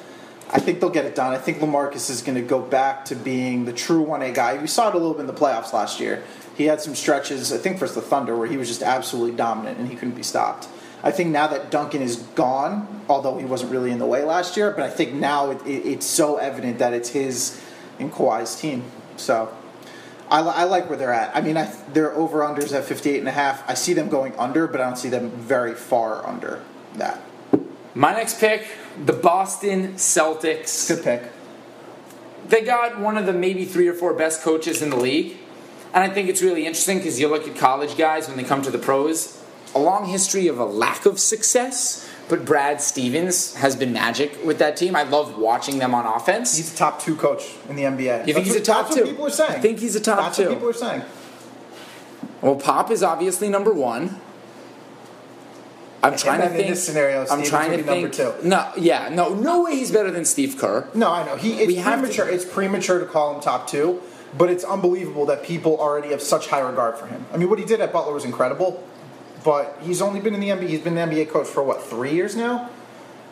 I 0.49 0.59
think 0.59 0.79
they'll 0.79 0.89
get 0.89 1.05
it 1.05 1.13
done. 1.13 1.33
I 1.33 1.37
think 1.37 1.57
Lamarcus 1.57 2.09
is 2.09 2.21
going 2.21 2.35
to 2.35 2.41
go 2.41 2.61
back 2.61 3.03
to 3.05 3.15
being 3.15 3.65
the 3.65 3.73
true 3.73 4.01
one 4.01 4.21
A 4.21 4.31
guy. 4.31 4.57
We 4.57 4.67
saw 4.67 4.87
it 4.87 4.95
a 4.95 4.97
little 4.97 5.13
bit 5.13 5.21
in 5.21 5.27
the 5.27 5.33
playoffs 5.33 5.73
last 5.73 5.99
year. 5.99 6.23
He 6.55 6.65
had 6.65 6.79
some 6.79 6.95
stretches, 6.95 7.51
I 7.51 7.57
think, 7.57 7.77
versus 7.77 7.95
the 7.95 8.01
Thunder, 8.01 8.35
where 8.35 8.47
he 8.47 8.55
was 8.55 8.69
just 8.69 8.81
absolutely 8.81 9.35
dominant 9.35 9.77
and 9.77 9.89
he 9.89 9.95
couldn't 9.95 10.15
be 10.15 10.23
stopped. 10.23 10.69
I 11.03 11.11
think 11.11 11.29
now 11.29 11.47
that 11.47 11.69
Duncan 11.69 12.01
is 12.01 12.15
gone, 12.35 13.03
although 13.09 13.37
he 13.37 13.45
wasn't 13.45 13.71
really 13.71 13.91
in 13.91 13.99
the 13.99 14.05
way 14.05 14.23
last 14.23 14.57
year, 14.57 14.71
but 14.71 14.83
I 14.83 14.89
think 14.89 15.13
now 15.13 15.51
it, 15.51 15.61
it, 15.67 15.85
it's 15.85 16.05
so 16.05 16.37
evident 16.37 16.79
that 16.79 16.93
it's 16.93 17.09
his 17.09 17.61
and 17.99 18.11
Kawhi's 18.11 18.55
team. 18.59 18.83
So 19.17 19.53
I, 20.29 20.41
I 20.41 20.63
like 20.63 20.89
where 20.89 20.97
they're 20.97 21.13
at. 21.13 21.35
I 21.35 21.41
mean, 21.41 21.57
I, 21.57 21.65
their 21.93 22.13
over 22.13 22.39
unders 22.39 22.73
at 22.73 22.83
58 22.83 23.19
and 23.19 23.27
a 23.27 23.31
half. 23.31 23.67
I 23.69 23.73
see 23.73 23.93
them 23.93 24.09
going 24.09 24.35
under, 24.37 24.67
but 24.67 24.81
I 24.81 24.85
don't 24.85 24.97
see 24.97 25.09
them 25.09 25.29
very 25.31 25.73
far 25.73 26.25
under 26.27 26.61
that. 26.95 27.21
My 27.95 28.13
next 28.13 28.39
pick, 28.39 28.67
the 29.05 29.13
Boston 29.13 29.93
Celtics. 29.93 30.87
Good 30.87 31.03
pick. 31.03 31.31
They 32.49 32.61
got 32.61 32.99
one 32.99 33.17
of 33.17 33.25
the 33.25 33.33
maybe 33.33 33.65
three 33.65 33.87
or 33.87 33.93
four 33.93 34.13
best 34.13 34.41
coaches 34.41 34.81
in 34.81 34.89
the 34.89 34.97
league. 34.97 35.37
And 35.93 36.03
I 36.03 36.13
think 36.13 36.29
it's 36.29 36.41
really 36.41 36.65
interesting 36.65 36.97
because 36.97 37.19
you 37.19 37.27
look 37.27 37.47
at 37.47 37.55
college 37.55 37.97
guys 37.97 38.27
when 38.27 38.37
they 38.37 38.43
come 38.43 38.61
to 38.61 38.69
the 38.69 38.77
pros, 38.77 39.43
a 39.73 39.79
long 39.79 40.05
history 40.05 40.47
of 40.47 40.59
a 40.59 40.65
lack 40.65 41.05
of 41.05 41.19
success. 41.19 42.07
But 42.29 42.43
Brad 42.43 42.81
Stevens 42.81 43.55
has 43.55 43.75
been 43.75 43.93
magic 43.93 44.43
with 44.45 44.59
that 44.59 44.75
team. 44.75 44.95
I 44.95 45.03
love 45.03 45.37
watching 45.37 45.79
them 45.79 45.95
on 45.95 46.05
offense. 46.05 46.57
He's 46.57 46.73
a 46.73 46.77
top 46.77 47.01
two 47.01 47.15
coach 47.15 47.55
in 47.69 47.75
the 47.77 47.83
NBA. 47.83 48.27
You 48.27 48.33
think 48.33 48.45
That's 48.45 48.47
he's 48.47 48.53
what- 48.55 48.61
a 48.61 48.65
top 48.65 48.83
that's 48.85 48.95
two? 48.95 49.01
What 49.03 49.09
people 49.11 49.27
are 49.27 49.29
saying. 49.29 49.51
I 49.51 49.59
think 49.59 49.79
he's 49.79 49.95
a 49.95 49.99
top 50.01 50.17
that's 50.19 50.37
two. 50.37 50.43
what 50.43 50.53
people 50.53 50.69
are 50.69 50.73
saying. 50.73 51.01
Well, 52.41 52.55
Pop 52.55 52.91
is 52.91 53.01
obviously 53.01 53.49
number 53.49 53.73
one. 53.73 54.19
I'm 56.03 56.15
trying 56.15 56.41
to 56.41 56.43
then 56.43 56.51
in 56.51 56.57
think. 56.57 56.69
this 56.69 56.85
scenario, 56.85 57.21
I'm 57.21 57.25
Stevens 57.27 57.49
trying 57.49 57.71
to 57.71 57.77
be 57.77 57.83
number 57.83 58.09
two. 58.09 58.33
No, 58.43 58.71
yeah, 58.77 59.09
no, 59.09 59.33
no 59.33 59.63
way 59.63 59.75
he's 59.75 59.91
better 59.91 60.11
than 60.11 60.25
Steve 60.25 60.57
Kerr. 60.57 60.87
No, 60.93 61.11
I 61.11 61.25
know. 61.25 61.35
He 61.37 61.53
it's 61.53 61.67
We 61.67 61.75
have 61.75 62.07
to- 62.09 62.31
It's 62.33 62.45
premature 62.45 62.99
to 62.99 63.05
call 63.05 63.33
him 63.35 63.41
top 63.41 63.67
two, 63.67 64.01
but 64.37 64.49
it's 64.51 64.63
unbelievable 64.63 65.25
that 65.25 65.41
people 65.43 65.77
already 65.79 66.09
have 66.09 66.21
such 66.21 66.47
high 66.47 66.59
regard 66.59 66.97
for 66.97 67.07
him. 67.07 67.25
I 67.33 67.37
mean, 67.37 67.49
what 67.49 67.57
he 67.57 67.65
did 67.65 67.81
at 67.81 67.91
Butler 67.91 68.13
was 68.13 68.25
incredible, 68.25 68.83
but 69.47 69.79
he's 69.81 70.01
only 70.01 70.19
been 70.19 70.33
in 70.33 70.41
the 70.41 70.49
NBA. 70.49 70.67
He's 70.67 70.81
been 70.81 70.97
an 70.97 71.09
NBA 71.09 71.29
coach 71.29 71.47
for 71.47 71.63
what 71.63 71.81
three 71.81 72.11
years 72.11 72.35
now, 72.35 72.69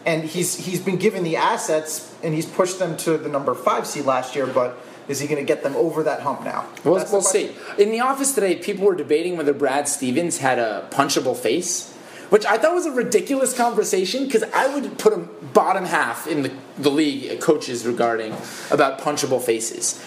and 0.06 0.24
he's 0.24 0.56
he's 0.56 0.80
been 0.80 0.96
given 0.96 1.26
the 1.26 1.36
assets 1.36 2.16
and 2.24 2.34
he's 2.34 2.46
pushed 2.46 2.80
them 2.80 2.96
to 2.96 3.18
the 3.18 3.28
number 3.28 3.54
five 3.54 3.86
seed 3.86 4.06
last 4.06 4.34
year. 4.34 4.48
But 4.48 4.78
is 5.10 5.20
he 5.20 5.28
going 5.28 5.42
to 5.42 5.46
get 5.46 5.62
them 5.62 5.76
over 5.76 6.04
that 6.04 6.22
hump 6.22 6.46
now? 6.46 6.70
We'll, 6.86 7.06
we'll 7.12 7.22
see. 7.22 7.54
In 7.78 7.92
the 7.92 8.00
office 8.00 8.34
today, 8.34 8.56
people 8.56 8.86
were 8.86 8.96
debating 8.96 9.36
whether 9.36 9.52
Brad 9.52 9.90
Stevens 9.90 10.38
had 10.38 10.58
a 10.58 10.88
punchable 10.90 11.36
face. 11.36 11.92
which 12.30 12.46
I 12.46 12.60
thought 12.60 12.74
was 12.74 12.86
a 12.86 12.92
ridiculous 12.92 13.54
conversation 13.54 14.24
because 14.24 14.44
I 14.44 14.74
would 14.74 14.98
put 14.98 15.12
him 15.12 15.30
bottom 15.52 15.84
half 15.84 16.28
in 16.28 16.44
the, 16.44 16.52
the 16.78 16.92
league 16.92 17.30
uh, 17.30 17.42
coaches 17.42 17.86
regarding 17.86 18.34
about 18.72 19.02
punchable 19.02 19.42
faces. 19.42 20.02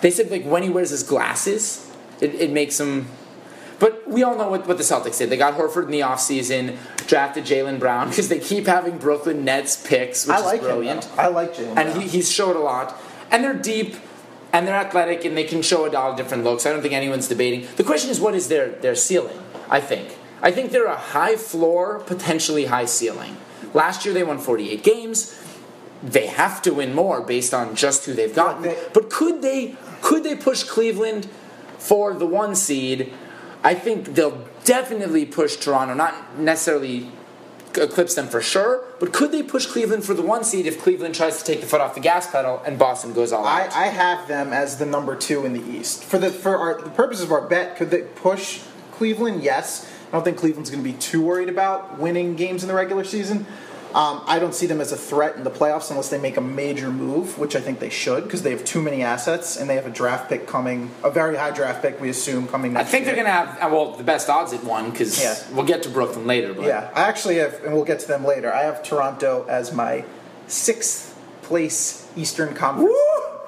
They 0.00 0.10
said 0.10 0.30
like 0.30 0.44
when 0.44 0.62
he 0.62 0.70
wears 0.70 0.88
his 0.88 1.02
glasses, 1.02 1.86
it, 2.22 2.34
it 2.34 2.50
makes 2.50 2.80
him. 2.80 3.08
But 3.78 4.08
we 4.08 4.22
all 4.22 4.36
know 4.36 4.50
what, 4.50 4.66
what 4.66 4.76
the 4.76 4.82
Celtics 4.82 5.18
did. 5.18 5.30
They 5.30 5.36
got 5.36 5.54
Horford 5.54 5.84
in 5.84 5.90
the 5.90 6.00
offseason, 6.00 6.76
drafted 7.06 7.44
Jaylen 7.44 7.78
Brown 7.78 8.08
because 8.10 8.28
they 8.28 8.40
keep 8.40 8.66
having 8.66 8.98
Brooklyn 8.98 9.44
Nets 9.44 9.76
picks, 9.76 10.26
which 10.26 10.36
I 10.36 10.40
like 10.40 10.60
is 10.60 10.66
brilliant. 10.66 11.04
him. 11.04 11.12
I 11.18 11.28
like 11.28 11.54
Jaylen. 11.54 11.76
and 11.76 12.02
he, 12.02 12.08
he's 12.08 12.30
showed 12.30 12.56
a 12.56 12.60
lot. 12.60 12.96
And 13.30 13.44
they're 13.44 13.54
deep, 13.54 13.96
and 14.52 14.66
they're 14.66 14.74
athletic, 14.74 15.24
and 15.24 15.36
they 15.36 15.44
can 15.44 15.62
show 15.62 15.86
a 15.86 15.90
lot 15.90 16.10
of 16.10 16.16
different 16.16 16.44
looks. 16.44 16.66
I 16.66 16.70
don't 16.70 16.82
think 16.82 16.94
anyone's 16.94 17.28
debating. 17.28 17.68
The 17.76 17.84
question 17.84 18.10
is, 18.10 18.18
what 18.20 18.34
is 18.34 18.48
their 18.48 18.70
their 18.70 18.94
ceiling? 18.94 19.38
I 19.68 19.80
think. 19.80 20.16
I 20.40 20.50
think 20.50 20.70
they're 20.70 20.86
a 20.86 20.96
high 20.96 21.36
floor, 21.36 21.98
potentially 22.00 22.66
high 22.66 22.86
ceiling. 22.86 23.36
Last 23.74 24.04
year 24.04 24.14
they 24.14 24.22
won 24.22 24.38
48 24.38 24.82
games. 24.82 25.38
They 26.02 26.26
have 26.26 26.62
to 26.62 26.72
win 26.72 26.94
more 26.94 27.20
based 27.20 27.52
on 27.52 27.74
just 27.74 28.06
who 28.06 28.14
they've 28.14 28.34
gotten. 28.34 28.74
But 28.94 29.10
could 29.10 29.42
they 29.42 29.76
could 30.00 30.24
they 30.24 30.36
push 30.36 30.62
Cleveland 30.62 31.28
for 31.78 32.14
the 32.14 32.26
one 32.26 32.54
seed? 32.54 33.12
I 33.62 33.74
think 33.74 34.14
they'll 34.14 34.44
definitely 34.64 35.26
push 35.26 35.56
Toronto, 35.56 35.94
not 35.94 36.38
necessarily 36.38 37.10
eclipse 37.76 38.14
them 38.14 38.26
for 38.26 38.40
sure, 38.40 38.84
but 38.98 39.12
could 39.12 39.32
they 39.32 39.42
push 39.42 39.66
Cleveland 39.66 40.04
for 40.04 40.14
the 40.14 40.22
one 40.22 40.44
seed 40.44 40.66
if 40.66 40.80
Cleveland 40.80 41.14
tries 41.14 41.38
to 41.38 41.44
take 41.44 41.60
the 41.60 41.66
foot 41.66 41.80
off 41.80 41.94
the 41.94 42.00
gas 42.00 42.30
pedal 42.30 42.62
and 42.64 42.78
Boston 42.78 43.12
goes 43.12 43.32
all 43.32 43.44
I, 43.44 43.66
out? 43.66 43.76
I 43.76 43.86
have 43.86 44.28
them 44.28 44.52
as 44.52 44.78
the 44.78 44.86
number 44.86 45.14
two 45.14 45.44
in 45.44 45.52
the 45.52 45.62
East. 45.62 46.04
For 46.04 46.18
the 46.18 46.30
for 46.30 46.56
our, 46.56 46.80
the 46.80 46.90
purposes 46.90 47.24
of 47.24 47.32
our 47.32 47.46
bet, 47.46 47.76
could 47.76 47.90
they 47.90 48.02
push 48.02 48.62
Cleveland? 48.92 49.42
Yes. 49.42 49.90
I 50.08 50.12
don't 50.12 50.24
think 50.24 50.38
Cleveland's 50.38 50.70
going 50.70 50.82
to 50.82 50.90
be 50.90 50.96
too 50.96 51.22
worried 51.22 51.50
about 51.50 51.98
winning 51.98 52.34
games 52.34 52.62
in 52.62 52.68
the 52.68 52.74
regular 52.74 53.04
season. 53.04 53.46
Um, 53.94 54.22
I 54.26 54.38
don't 54.38 54.54
see 54.54 54.66
them 54.66 54.80
as 54.80 54.92
a 54.92 54.96
threat 54.96 55.36
in 55.36 55.44
the 55.44 55.50
playoffs 55.50 55.90
unless 55.90 56.10
they 56.10 56.18
make 56.18 56.36
a 56.36 56.40
major 56.42 56.90
move, 56.90 57.38
which 57.38 57.56
I 57.56 57.60
think 57.60 57.78
they 57.78 57.88
should 57.88 58.24
because 58.24 58.42
they 58.42 58.50
have 58.50 58.64
too 58.64 58.82
many 58.82 59.02
assets 59.02 59.56
and 59.56 59.68
they 59.68 59.76
have 59.76 59.86
a 59.86 59.90
draft 59.90 60.28
pick 60.28 60.46
coming, 60.46 60.90
a 61.02 61.10
very 61.10 61.36
high 61.36 61.50
draft 61.52 61.80
pick, 61.80 61.98
we 62.00 62.10
assume, 62.10 62.46
coming 62.48 62.76
I 62.76 62.84
think 62.84 63.06
year. 63.06 63.14
they're 63.14 63.24
going 63.24 63.26
to 63.26 63.32
have, 63.32 63.58
uh, 63.62 63.74
well, 63.74 63.92
the 63.92 64.04
best 64.04 64.28
odds 64.28 64.52
at 64.52 64.62
one 64.62 64.90
because 64.90 65.20
Yeah. 65.22 65.36
we'll 65.54 65.64
get 65.64 65.82
to 65.84 65.88
Brooklyn 65.88 66.26
later. 66.26 66.52
But 66.52 66.66
Yeah, 66.66 66.90
I 66.94 67.02
actually 67.08 67.36
have, 67.36 67.54
and 67.64 67.72
we'll 67.72 67.84
get 67.84 68.00
to 68.00 68.08
them 68.08 68.24
later. 68.26 68.52
I 68.52 68.64
have 68.64 68.82
Toronto 68.82 69.46
as 69.48 69.72
my 69.72 70.04
sixth 70.48 71.18
place 71.42 72.06
Eastern 72.16 72.54
Conference. 72.54 72.92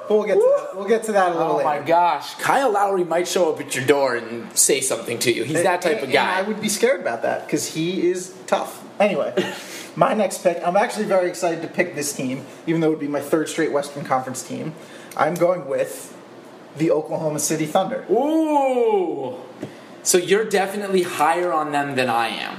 But 0.08 0.16
we'll 0.16 0.26
get 0.26 0.34
to 0.34 0.40
that. 0.40 0.76
We'll 0.76 0.88
get 0.88 1.04
to 1.04 1.12
that 1.12 1.32
a 1.32 1.38
little 1.38 1.56
later. 1.56 1.68
Oh 1.68 1.70
later. 1.72 1.82
my 1.82 1.86
gosh. 1.86 2.34
Kyle 2.36 2.70
Lowry 2.72 3.04
might 3.04 3.28
show 3.28 3.52
up 3.52 3.60
at 3.60 3.76
your 3.76 3.84
door 3.86 4.16
and 4.16 4.56
say 4.58 4.80
something 4.80 5.18
to 5.20 5.32
you. 5.32 5.44
He's 5.44 5.62
that 5.62 5.82
type 5.82 5.96
And- 5.98 6.04
of 6.06 6.12
guy. 6.12 6.38
And 6.38 6.46
I 6.46 6.48
would 6.48 6.60
be 6.60 6.68
scared 6.68 7.00
about 7.00 7.22
that 7.22 7.46
because 7.46 7.74
he 7.74 8.10
is 8.10 8.34
tough. 8.48 8.82
Anyway, 8.98 9.32
my 9.96 10.14
next 10.14 10.42
pick, 10.42 10.60
I'm 10.64 10.76
actually 10.76 11.06
very 11.06 11.28
excited 11.28 11.62
to 11.62 11.68
pick 11.68 11.94
this 11.94 12.12
team, 12.12 12.44
even 12.66 12.80
though 12.80 12.88
it 12.88 12.90
would 12.90 13.00
be 13.00 13.08
my 13.08 13.20
third 13.20 13.48
straight 13.48 13.72
Western 13.72 14.04
Conference 14.04 14.42
team. 14.42 14.74
I'm 15.16 15.34
going 15.34 15.66
with 15.66 16.16
the 16.76 16.90
Oklahoma 16.90 17.38
City 17.40 17.66
Thunder. 17.66 18.04
Ooh. 18.10 19.36
So 20.02 20.16
you're 20.18 20.44
definitely 20.44 21.02
higher 21.02 21.52
on 21.52 21.72
them 21.72 21.94
than 21.96 22.08
I 22.08 22.28
am. 22.28 22.58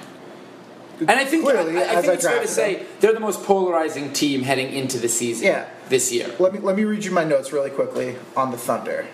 And 1.00 1.12
I 1.12 1.26
think, 1.26 1.44
Clearly, 1.44 1.78
I, 1.78 1.82
I 1.82 1.84
as 1.86 2.02
think 2.02 2.12
I 2.12 2.14
it's 2.14 2.26
fair 2.28 2.42
to 2.42 2.48
say 2.48 2.86
they're 3.00 3.14
the 3.14 3.20
most 3.20 3.42
polarizing 3.44 4.14
team 4.14 4.44
heading 4.44 4.72
into 4.72 5.00
the 5.00 5.10
season 5.10 5.48
Yeah. 5.48 5.66
this 5.90 6.12
year. 6.12 6.30
Let 6.38 6.54
me 6.54 6.60
let 6.60 6.76
me 6.76 6.84
read 6.84 7.04
you 7.04 7.10
my 7.12 7.24
notes 7.24 7.52
really 7.52 7.72
quickly 7.72 8.18
on 8.38 8.52
the 8.52 8.58
Thunder. 8.58 9.08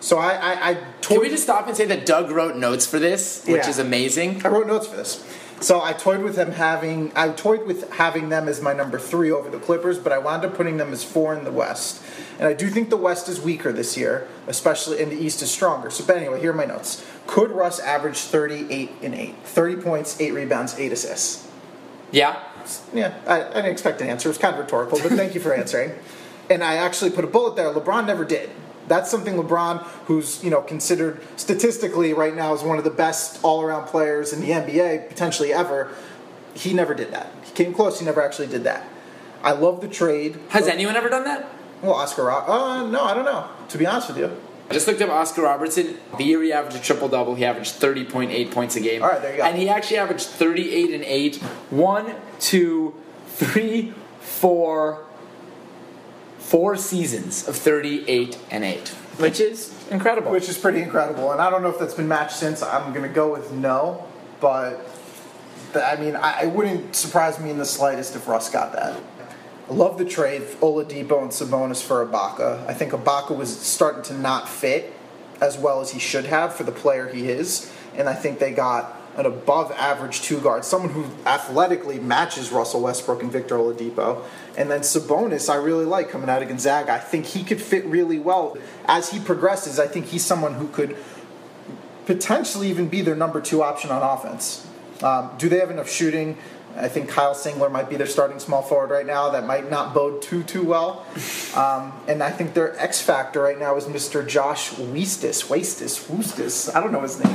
So 0.00 0.18
I 0.18 0.32
I, 0.32 0.70
I 0.70 0.74
Can 0.74 0.84
toyed- 1.02 1.20
we 1.20 1.28
just 1.28 1.44
stop 1.44 1.68
and 1.68 1.76
say 1.76 1.84
that 1.84 2.06
Doug 2.06 2.32
wrote 2.32 2.56
notes 2.56 2.86
for 2.86 2.98
this, 2.98 3.44
which 3.46 3.62
Yeah. 3.62 3.68
is 3.70 3.78
amazing? 3.78 4.42
I 4.44 4.48
wrote 4.48 4.66
notes 4.66 4.88
for 4.88 4.96
this. 4.96 5.22
So 5.60 5.82
I 5.82 5.94
toyed 5.94 6.22
with 6.22 6.36
them 6.36 6.52
having 6.52 7.12
I 7.16 7.30
toyed 7.30 7.66
with 7.66 7.90
having 7.92 8.28
them 8.28 8.46
as 8.48 8.60
my 8.60 8.72
number 8.72 8.98
three 8.98 9.30
over 9.30 9.48
the 9.48 9.58
Clippers, 9.58 9.98
but 9.98 10.12
I 10.12 10.18
wound 10.18 10.44
up 10.44 10.54
putting 10.54 10.76
them 10.76 10.92
as 10.92 11.02
four 11.02 11.34
in 11.34 11.44
the 11.44 11.52
West. 11.52 12.02
And 12.38 12.46
I 12.46 12.52
do 12.52 12.68
think 12.68 12.90
the 12.90 12.96
West 12.96 13.28
is 13.28 13.40
weaker 13.40 13.72
this 13.72 13.96
year, 13.96 14.28
especially 14.46 15.02
and 15.02 15.10
the 15.10 15.16
East 15.16 15.40
is 15.42 15.50
stronger. 15.50 15.90
So 15.90 16.04
but 16.04 16.16
anyway, 16.16 16.40
here 16.40 16.50
are 16.50 16.54
my 16.54 16.66
notes. 16.66 17.04
Could 17.26 17.50
Russ 17.50 17.80
average 17.80 18.18
38 18.18 18.90
and 19.02 19.14
8? 19.14 19.34
30 19.44 19.76
points, 19.82 20.20
8 20.20 20.32
rebounds, 20.32 20.78
8 20.78 20.92
assists. 20.92 21.48
Yeah. 22.12 22.42
Yeah, 22.92 23.14
I, 23.26 23.42
I 23.42 23.48
didn't 23.48 23.66
expect 23.66 24.00
an 24.00 24.08
answer. 24.08 24.28
It 24.28 24.30
was 24.30 24.38
kind 24.38 24.54
of 24.54 24.60
rhetorical, 24.60 24.98
but 25.00 25.12
thank 25.12 25.34
you 25.34 25.40
for 25.40 25.54
answering. 25.58 25.92
And 26.50 26.64
I 26.64 26.76
actually 26.76 27.10
put 27.10 27.24
a 27.24 27.28
bullet 27.28 27.56
there. 27.56 27.72
LeBron 27.72 28.06
never 28.06 28.24
did. 28.24 28.50
That's 28.88 29.10
something 29.10 29.34
LeBron, 29.34 29.82
who's 30.06 30.42
you 30.42 30.50
know 30.50 30.62
considered 30.62 31.20
statistically 31.36 32.12
right 32.12 32.34
now 32.34 32.54
as 32.54 32.62
one 32.62 32.78
of 32.78 32.84
the 32.84 32.90
best 32.90 33.42
all-around 33.42 33.86
players 33.86 34.32
in 34.32 34.40
the 34.40 34.50
NBA 34.50 35.08
potentially 35.08 35.52
ever, 35.52 35.94
he 36.54 36.72
never 36.72 36.94
did 36.94 37.12
that. 37.12 37.30
He 37.44 37.52
came 37.52 37.74
close. 37.74 37.98
He 37.98 38.04
never 38.04 38.22
actually 38.22 38.48
did 38.48 38.64
that. 38.64 38.88
I 39.42 39.52
love 39.52 39.80
the 39.80 39.88
trade. 39.88 40.38
Has 40.48 40.66
anyone 40.66 40.96
ever 40.96 41.08
done 41.08 41.24
that? 41.24 41.48
Well, 41.82 41.94
Oscar. 41.94 42.30
Uh, 42.30 42.86
no, 42.88 43.04
I 43.04 43.14
don't 43.14 43.24
know. 43.24 43.48
To 43.68 43.78
be 43.78 43.86
honest 43.86 44.08
with 44.08 44.18
you. 44.18 44.36
I 44.68 44.72
just 44.72 44.88
looked 44.88 45.00
up 45.00 45.10
Oscar 45.10 45.42
Robertson. 45.42 45.96
The 46.18 46.24
year 46.24 46.42
he 46.42 46.52
averaged 46.52 46.76
a 46.76 46.80
triple 46.80 47.08
double, 47.08 47.36
he 47.36 47.44
averaged 47.44 47.74
30.8 47.74 48.50
points 48.50 48.74
a 48.74 48.80
game. 48.80 49.02
All 49.02 49.08
right, 49.08 49.22
there 49.22 49.32
you 49.32 49.38
go. 49.38 49.44
And 49.44 49.56
he 49.56 49.68
actually 49.68 49.98
averaged 49.98 50.26
38 50.26 50.92
and 50.92 51.04
8. 51.04 51.36
One, 51.70 52.16
two, 52.40 52.94
three, 53.28 53.94
four, 54.18 55.05
four 56.46 56.76
seasons 56.76 57.48
of 57.48 57.56
38 57.56 58.38
and 58.52 58.64
8, 58.64 58.88
which 59.18 59.40
is 59.40 59.74
incredible. 59.90 60.30
Which 60.30 60.48
is 60.48 60.56
pretty 60.56 60.80
incredible. 60.80 61.32
And 61.32 61.40
I 61.40 61.50
don't 61.50 61.62
know 61.62 61.70
if 61.70 61.78
that's 61.78 61.94
been 61.94 62.06
matched 62.06 62.36
since. 62.36 62.62
I'm 62.62 62.92
going 62.92 63.06
to 63.06 63.12
go 63.12 63.32
with 63.32 63.52
no. 63.52 64.06
But, 64.40 64.86
th- 65.72 65.84
I 65.84 65.96
mean, 65.96 66.14
I, 66.14 66.44
it 66.44 66.52
wouldn't 66.52 66.94
surprise 66.94 67.40
me 67.40 67.50
in 67.50 67.58
the 67.58 67.64
slightest 67.64 68.14
if 68.14 68.28
Russ 68.28 68.48
got 68.48 68.72
that. 68.74 69.00
I 69.68 69.72
love 69.72 69.98
the 69.98 70.04
trade, 70.04 70.42
Oladipo 70.60 71.20
and 71.20 71.32
Sabonis 71.32 71.82
for 71.82 72.06
Ibaka. 72.06 72.64
I 72.68 72.74
think 72.74 72.92
Ibaka 72.92 73.36
was 73.36 73.58
starting 73.58 74.04
to 74.04 74.14
not 74.14 74.48
fit 74.48 74.92
as 75.40 75.58
well 75.58 75.80
as 75.80 75.90
he 75.90 75.98
should 75.98 76.26
have 76.26 76.54
for 76.54 76.62
the 76.62 76.72
player 76.72 77.08
he 77.08 77.28
is. 77.28 77.72
And 77.96 78.08
I 78.08 78.14
think 78.14 78.38
they 78.38 78.52
got 78.52 78.95
an 79.16 79.26
above 79.26 79.72
average 79.72 80.20
two 80.22 80.38
guard, 80.40 80.64
someone 80.64 80.90
who 80.90 81.06
athletically 81.24 81.98
matches 81.98 82.52
Russell 82.52 82.82
Westbrook 82.82 83.22
and 83.22 83.32
Victor 83.32 83.56
Oladipo. 83.56 84.22
And 84.56 84.70
then 84.70 84.80
Sabonis, 84.80 85.48
I 85.48 85.56
really 85.56 85.86
like 85.86 86.10
coming 86.10 86.28
out 86.28 86.42
of 86.42 86.48
Gonzaga. 86.48 86.92
I 86.92 86.98
think 86.98 87.26
he 87.26 87.42
could 87.42 87.60
fit 87.60 87.84
really 87.86 88.18
well. 88.18 88.56
As 88.84 89.10
he 89.10 89.18
progresses, 89.18 89.78
I 89.78 89.86
think 89.86 90.06
he's 90.06 90.24
someone 90.24 90.54
who 90.54 90.68
could 90.68 90.96
potentially 92.04 92.68
even 92.68 92.88
be 92.88 93.00
their 93.00 93.16
number 93.16 93.40
two 93.40 93.62
option 93.62 93.90
on 93.90 94.02
offense. 94.02 94.66
Um, 95.02 95.30
do 95.38 95.48
they 95.48 95.58
have 95.58 95.70
enough 95.70 95.90
shooting? 95.90 96.38
I 96.78 96.88
think 96.88 97.08
Kyle 97.08 97.34
Singler 97.34 97.70
might 97.70 97.88
be 97.88 97.96
their 97.96 98.06
starting 98.06 98.38
small 98.38 98.62
forward 98.62 98.90
right 98.90 99.06
now. 99.06 99.30
That 99.30 99.46
might 99.46 99.70
not 99.70 99.94
bode 99.94 100.22
too 100.22 100.42
too 100.42 100.64
well. 100.64 101.06
Um, 101.56 101.94
and 102.06 102.22
I 102.22 102.30
think 102.30 102.52
their 102.52 102.78
X 102.78 103.00
factor 103.00 103.40
right 103.40 103.58
now 103.58 103.76
is 103.76 103.84
Mr. 103.84 104.28
Josh 104.28 104.72
Weistis. 104.72 105.46
Weistis, 105.46 106.06
Weistis. 106.06 106.74
I 106.76 106.80
don't 106.80 106.92
know 106.92 107.00
his 107.00 107.18
name, 107.18 107.34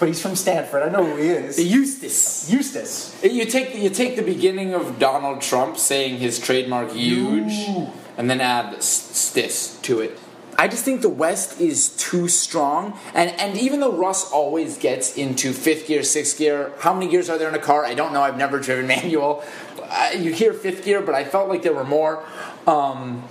but 0.00 0.08
he's 0.08 0.22
from 0.22 0.36
Stanford. 0.36 0.82
I 0.82 0.88
know 0.88 1.04
who 1.04 1.16
he 1.16 1.28
is. 1.28 1.62
Eustace. 1.62 2.50
Eustace. 2.50 3.22
You 3.22 3.44
take 3.44 3.74
you 3.74 3.90
take 3.90 4.16
the 4.16 4.22
beginning 4.22 4.72
of 4.72 4.98
Donald 4.98 5.42
Trump 5.42 5.76
saying 5.76 6.16
his 6.16 6.38
trademark 6.38 6.92
huge, 6.92 7.68
Ooh. 7.68 7.88
and 8.16 8.30
then 8.30 8.40
add 8.40 8.76
stis 8.76 9.82
to 9.82 10.00
it. 10.00 10.18
I 10.60 10.66
just 10.66 10.84
think 10.84 11.02
the 11.02 11.08
West 11.08 11.60
is 11.60 11.90
too 11.90 12.26
strong, 12.26 12.98
and 13.14 13.30
and 13.40 13.56
even 13.56 13.78
though 13.78 13.92
Russ 13.92 14.30
always 14.32 14.76
gets 14.76 15.16
into 15.16 15.52
fifth 15.52 15.86
gear, 15.86 16.02
sixth 16.02 16.36
gear, 16.36 16.72
how 16.80 16.92
many 16.92 17.08
gears 17.08 17.30
are 17.30 17.38
there 17.38 17.48
in 17.48 17.54
a 17.54 17.60
car? 17.60 17.84
I 17.84 17.94
don't 17.94 18.12
know. 18.12 18.22
I've 18.22 18.36
never 18.36 18.58
driven 18.58 18.86
manual. 18.96 19.44
Uh, 19.80 20.10
you 20.16 20.32
hear 20.32 20.52
fifth 20.52 20.84
gear, 20.84 21.00
but 21.00 21.14
I 21.14 21.22
felt 21.24 21.48
like 21.48 21.62
there 21.62 21.72
were 21.72 21.84
more. 21.84 22.24
Um, 22.66 23.22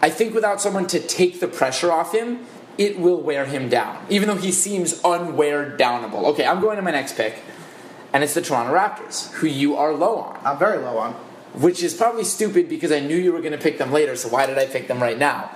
I 0.00 0.08
think 0.08 0.32
without 0.32 0.60
someone 0.60 0.86
to 0.86 1.00
take 1.00 1.40
the 1.40 1.48
pressure 1.48 1.90
off 1.90 2.14
him, 2.14 2.46
it 2.78 2.98
will 2.98 3.20
wear 3.20 3.44
him 3.44 3.68
down, 3.68 4.02
even 4.08 4.28
though 4.28 4.36
he 4.36 4.52
seems 4.52 5.02
unwear 5.02 5.76
downable. 5.76 6.24
Okay, 6.28 6.46
I'm 6.46 6.60
going 6.60 6.76
to 6.76 6.82
my 6.82 6.92
next 6.92 7.16
pick, 7.16 7.42
and 8.12 8.22
it's 8.22 8.34
the 8.34 8.40
Toronto 8.40 8.72
Raptors, 8.72 9.30
who 9.32 9.48
you 9.48 9.76
are 9.76 9.92
low 9.92 10.18
on, 10.18 10.40
I'm 10.44 10.58
very 10.58 10.78
low 10.78 10.96
on. 10.96 11.12
which 11.54 11.82
is 11.82 11.92
probably 11.92 12.24
stupid 12.24 12.68
because 12.68 12.92
I 12.92 13.00
knew 13.00 13.16
you 13.16 13.32
were 13.32 13.40
going 13.40 13.52
to 13.52 13.58
pick 13.58 13.78
them 13.78 13.90
later, 13.92 14.14
so 14.14 14.28
why 14.28 14.46
did 14.46 14.56
I 14.56 14.66
pick 14.66 14.86
them 14.86 15.02
right 15.02 15.18
now? 15.18 15.50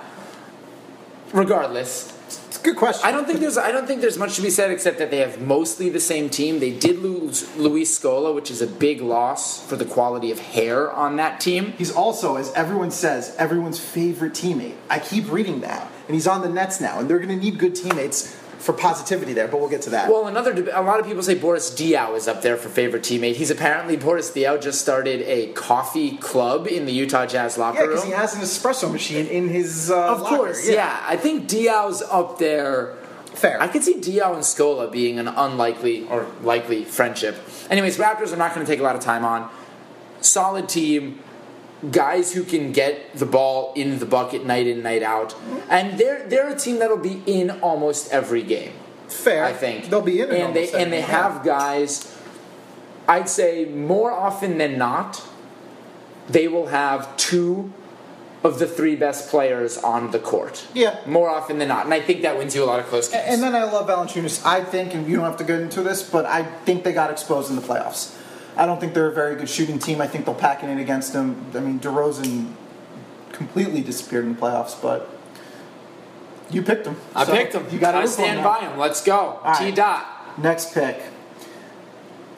Regardless, 1.33 2.11
It's 2.27 2.59
a 2.59 2.63
good 2.63 2.75
question. 2.77 3.07
I 3.07 3.11
don't 3.11 3.25
think 3.27 3.39
there's 3.39 3.57
I 3.57 3.71
don't 3.71 3.85
think 3.85 4.01
there's 4.01 4.17
much 4.17 4.35
to 4.37 4.41
be 4.41 4.49
said 4.49 4.71
except 4.71 4.97
that 4.99 5.11
they 5.11 5.17
have 5.17 5.41
mostly 5.41 5.89
the 5.89 5.99
same 5.99 6.29
team. 6.29 6.59
They 6.59 6.71
did 6.71 6.99
lose 6.99 7.55
Luis 7.57 7.97
Scola, 7.99 8.33
which 8.33 8.49
is 8.49 8.61
a 8.61 8.67
big 8.67 9.01
loss 9.01 9.65
for 9.65 9.75
the 9.75 9.85
quality 9.85 10.31
of 10.31 10.39
hair 10.39 10.91
on 10.91 11.17
that 11.17 11.39
team. 11.39 11.73
He's 11.77 11.91
also, 11.91 12.35
as 12.37 12.53
everyone 12.53 12.91
says, 12.91 13.35
everyone's 13.37 13.79
favorite 13.79 14.33
teammate. 14.33 14.75
I 14.89 14.99
keep 14.99 15.29
reading 15.31 15.61
that, 15.61 15.91
and 16.07 16.15
he's 16.15 16.27
on 16.27 16.41
the 16.41 16.49
Nets 16.49 16.79
now, 16.79 16.99
and 16.99 17.09
they're 17.09 17.19
going 17.19 17.37
to 17.37 17.43
need 17.43 17.59
good 17.59 17.75
teammates 17.75 18.35
for 18.65 18.73
positivity 18.73 19.33
there. 19.33 19.47
But 19.47 19.59
we'll 19.59 19.69
get 19.69 19.83
to 19.83 19.91
that. 19.91 20.09
Well, 20.09 20.27
another 20.27 20.51
a 20.73 20.81
lot 20.81 20.99
of 20.99 21.05
people 21.05 21.21
say 21.21 21.35
Boris 21.35 21.69
Diaw 21.69 22.17
is 22.17 22.27
up 22.27 22.41
there 22.41 22.57
for 22.57 22.67
favorite 22.67 23.03
teammate. 23.03 23.35
He's 23.35 23.51
apparently 23.51 23.95
Boris 23.95 24.31
Diaw 24.31 24.59
just 24.59 24.81
started 24.81 25.21
a 25.21 25.53
coffee 25.53 26.17
club 26.17 26.65
in 26.65 26.85
the 26.85 26.91
Utah 26.91 27.27
Jazz 27.27 27.57
locker 27.57 27.77
yeah, 27.77 27.81
room. 27.81 27.91
because 27.91 28.05
he 28.05 28.11
has 28.11 28.35
an 28.35 28.41
espresso 28.41 28.91
machine 28.91 29.27
in 29.27 29.49
his. 29.49 29.91
Uh, 29.91 30.13
of 30.13 30.21
locker. 30.21 30.35
course, 30.35 30.67
yeah. 30.67 31.03
I 31.07 31.15
think 31.15 31.47
Diaw's 31.47 32.01
up 32.01 32.39
there 32.39 32.97
Fair. 33.35 33.61
I 33.61 33.67
could 33.67 33.83
see 33.83 33.95
Diaw 33.95 34.33
and 34.33 34.43
Scola 34.43 34.91
being 34.91 35.19
an 35.19 35.27
unlikely 35.27 36.07
or 36.07 36.25
likely 36.41 36.85
friendship. 36.85 37.35
Anyways, 37.69 37.97
Raptors 37.97 38.31
I'm 38.31 38.39
not 38.39 38.55
going 38.55 38.65
to 38.65 38.71
take 38.71 38.79
a 38.79 38.83
lot 38.83 38.95
of 38.95 39.01
time 39.01 39.25
on. 39.25 39.49
Solid 40.21 40.69
team, 40.69 41.19
guys 41.91 42.33
who 42.33 42.43
can 42.43 42.71
get 42.71 43.15
the 43.15 43.25
ball 43.25 43.73
in 43.75 43.99
the 43.99 44.05
bucket 44.05 44.45
night 44.45 44.67
in 44.67 44.81
night 44.83 45.03
out, 45.03 45.35
and 45.69 45.97
they're 45.97 46.27
they're 46.27 46.49
a 46.49 46.55
team 46.55 46.79
that'll 46.79 46.97
be 46.97 47.21
in 47.25 47.49
almost 47.61 48.11
every 48.11 48.43
game. 48.43 48.73
Fair. 49.07 49.43
I 49.45 49.53
think 49.53 49.89
they'll 49.89 50.01
be 50.01 50.21
in 50.21 50.31
and 50.31 50.55
they 50.55 50.71
and 50.71 50.91
they 50.91 51.01
have 51.01 51.43
guys. 51.43 52.11
I'd 53.07 53.29
say 53.29 53.65
more 53.65 54.11
often 54.11 54.57
than 54.57 54.77
not, 54.77 55.23
they 56.27 56.47
will 56.47 56.67
have 56.67 57.15
two 57.17 57.71
of 58.43 58.59
the 58.59 58.67
three 58.67 58.95
best 58.95 59.29
players 59.29 59.77
on 59.77 60.11
the 60.11 60.19
court. 60.19 60.67
Yeah. 60.73 60.99
more 61.07 61.29
often 61.29 61.57
than 61.57 61.67
not, 61.67 61.85
and 61.85 61.93
I 61.93 61.99
think 61.99 62.21
that 62.23 62.37
wins 62.37 62.55
you 62.55 62.63
a 62.63 62.65
lot 62.65 62.79
of 62.79 62.85
close 62.87 63.09
games. 63.09 63.23
And 63.27 63.41
then 63.43 63.55
I 63.55 63.63
love 63.63 63.87
Valanciunas. 63.87 64.45
I 64.45 64.63
think, 64.63 64.93
and 64.93 65.07
you 65.07 65.15
don't 65.15 65.25
have 65.25 65.37
to 65.37 65.43
get 65.43 65.61
into 65.61 65.81
this, 65.81 66.07
but 66.07 66.25
I 66.25 66.43
think 66.43 66.83
they 66.83 66.93
got 66.93 67.09
exposed 67.11 67.49
in 67.49 67.55
the 67.55 67.61
playoffs. 67.61 68.15
I 68.57 68.65
don't 68.65 68.79
think 68.79 68.93
they're 68.93 69.07
a 69.09 69.13
very 69.13 69.35
good 69.35 69.49
shooting 69.49 69.79
team. 69.79 69.99
I 70.01 70.07
think 70.07 70.25
they'll 70.25 70.33
pack 70.33 70.63
it 70.63 70.69
in 70.69 70.77
against 70.79 71.13
them. 71.13 71.51
I 71.53 71.59
mean, 71.59 71.79
DeRozan 71.79 72.53
completely 73.31 73.81
disappeared 73.81 74.25
in 74.25 74.35
the 74.35 74.41
playoffs, 74.41 74.81
but 74.81 75.09
you 76.49 76.61
picked 76.61 76.85
them. 76.85 76.97
I 77.13 77.25
So 77.25 77.33
picked 77.33 77.53
them. 77.53 77.67
You 77.69 77.79
got 77.79 77.91
to 77.93 77.97
I 77.99 78.05
stand 78.05 78.43
by 78.43 78.61
them. 78.61 78.77
Let's 78.79 79.03
go. 79.03 79.39
All 79.43 79.55
T 79.55 79.65
right. 79.65 79.75
dot. 79.75 80.39
Next 80.39 80.73
pick. 80.73 81.01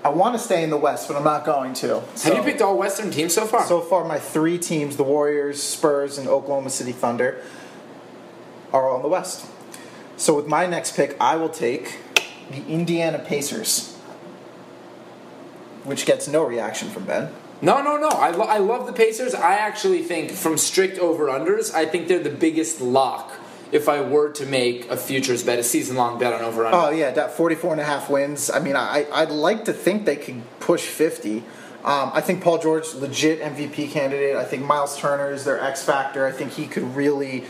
I 0.03 0.09
want 0.09 0.35
to 0.35 0.39
stay 0.39 0.63
in 0.63 0.69
the 0.69 0.77
West, 0.77 1.07
but 1.07 1.17
I'm 1.17 1.23
not 1.23 1.43
going 1.43 1.73
to. 1.75 2.01
Have 2.23 2.33
you 2.35 2.41
picked 2.43 2.61
all 2.61 2.77
Western 2.77 3.11
teams 3.11 3.33
so 3.33 3.45
far? 3.45 3.65
So 3.65 3.81
far, 3.81 4.05
my 4.05 4.19
three 4.19 4.57
teams, 4.57 4.95
the 4.95 5.03
Warriors, 5.03 5.61
Spurs, 5.61 6.17
and 6.17 6.27
Oklahoma 6.29 6.69
City 6.69 6.93
Thunder, 6.93 7.41
are 8.71 8.87
all 8.87 8.97
in 8.97 9.01
the 9.01 9.07
West. 9.09 9.47
So 10.15 10.33
with 10.35 10.47
my 10.47 10.65
next 10.65 10.95
pick, 10.95 11.17
I 11.19 11.35
will 11.35 11.49
take 11.49 11.97
the 12.51 12.65
Indiana 12.67 13.19
Pacers, 13.19 13.96
which 15.87 16.05
gets 16.05 16.27
no 16.27 16.43
reaction 16.43 16.89
from 16.89 17.05
Ben. 17.05 17.31
no, 17.61 17.81
no, 17.81 17.97
no. 17.97 18.09
I, 18.09 18.29
lo- 18.31 18.45
I 18.45 18.59
love 18.59 18.85
the 18.85 18.93
Pacers. 18.93 19.33
I 19.33 19.55
actually 19.55 20.03
think, 20.03 20.31
from 20.31 20.57
strict 20.57 20.99
over 20.99 21.27
unders, 21.27 21.73
I 21.73 21.85
think 21.85 22.07
they're 22.07 22.19
the 22.19 22.29
biggest 22.29 22.81
lock 22.81 23.31
if 23.71 23.89
I 23.89 24.01
were 24.01 24.31
to 24.33 24.45
make 24.45 24.89
a 24.89 24.95
futures 24.95 25.43
bet, 25.43 25.59
a 25.59 25.63
season 25.63 25.95
long 25.97 26.19
bet 26.19 26.33
on 26.33 26.41
over 26.41 26.65
under. 26.65 26.77
Oh, 26.77 26.89
yeah, 26.89 27.11
that 27.11 27.31
44 27.31 27.73
and 27.73 27.81
a 27.81 27.83
half 27.83 28.09
wins. 28.09 28.49
I 28.49 28.59
mean, 28.59 28.75
I, 28.75 29.05
I'd 29.11 29.31
like 29.31 29.65
to 29.65 29.73
think 29.73 30.05
they 30.05 30.15
could 30.15 30.41
push 30.59 30.85
50. 30.85 31.37
Um, 31.83 32.11
I 32.13 32.21
think 32.21 32.43
Paul 32.43 32.59
George, 32.59 32.93
legit 32.93 33.41
MVP 33.41 33.91
candidate. 33.91 34.35
I 34.35 34.45
think 34.45 34.65
Miles 34.65 34.97
Turner 34.97 35.31
is 35.31 35.43
their 35.45 35.59
X 35.59 35.83
factor. 35.83 36.25
I 36.25 36.31
think 36.31 36.51
he 36.53 36.67
could 36.67 36.95
really 36.95 37.45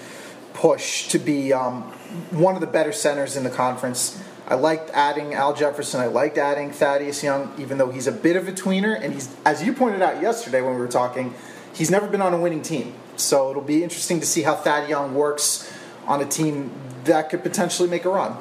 push 0.54 1.08
to 1.10 1.20
be 1.20 1.54
um, 1.54 1.84
one 2.32 2.56
of 2.56 2.62
the 2.62 2.68
better 2.68 2.92
centers 2.92 3.36
in 3.36 3.44
the 3.44 3.50
conference. 3.50 4.22
I 4.48 4.56
liked 4.56 4.90
adding 4.92 5.34
Al 5.34 5.54
Jefferson. 5.54 6.00
I 6.00 6.06
liked 6.06 6.38
adding 6.38 6.72
Thaddeus 6.72 7.22
Young, 7.22 7.54
even 7.60 7.78
though 7.78 7.92
he's 7.92 8.08
a 8.08 8.14
bit 8.14 8.38
of 8.38 8.48
a 8.48 8.54
tweener. 8.54 8.98
And 9.00 9.14
he's, 9.14 9.36
as 9.46 9.62
you 9.62 9.74
pointed 9.74 10.02
out 10.02 10.22
yesterday 10.22 10.62
when 10.62 10.76
we 10.76 10.80
were 10.80 10.88
talking, 10.88 11.34
he's 11.74 11.92
never 11.92 12.08
been 12.08 12.22
on 12.22 12.34
a 12.34 12.40
winning 12.40 12.62
team. 12.62 12.94
So 13.18 13.50
it'll 13.50 13.62
be 13.62 13.84
interesting 13.84 14.22
to 14.22 14.26
see 14.26 14.44
how 14.44 14.56
Thad 14.56 14.90
Young 14.90 15.14
works 15.14 15.72
on 16.06 16.22
a 16.22 16.26
team 16.26 16.72
that 17.04 17.30
could 17.30 17.44
potentially 17.44 17.90
make 17.90 18.06
a 18.06 18.10
run. 18.10 18.32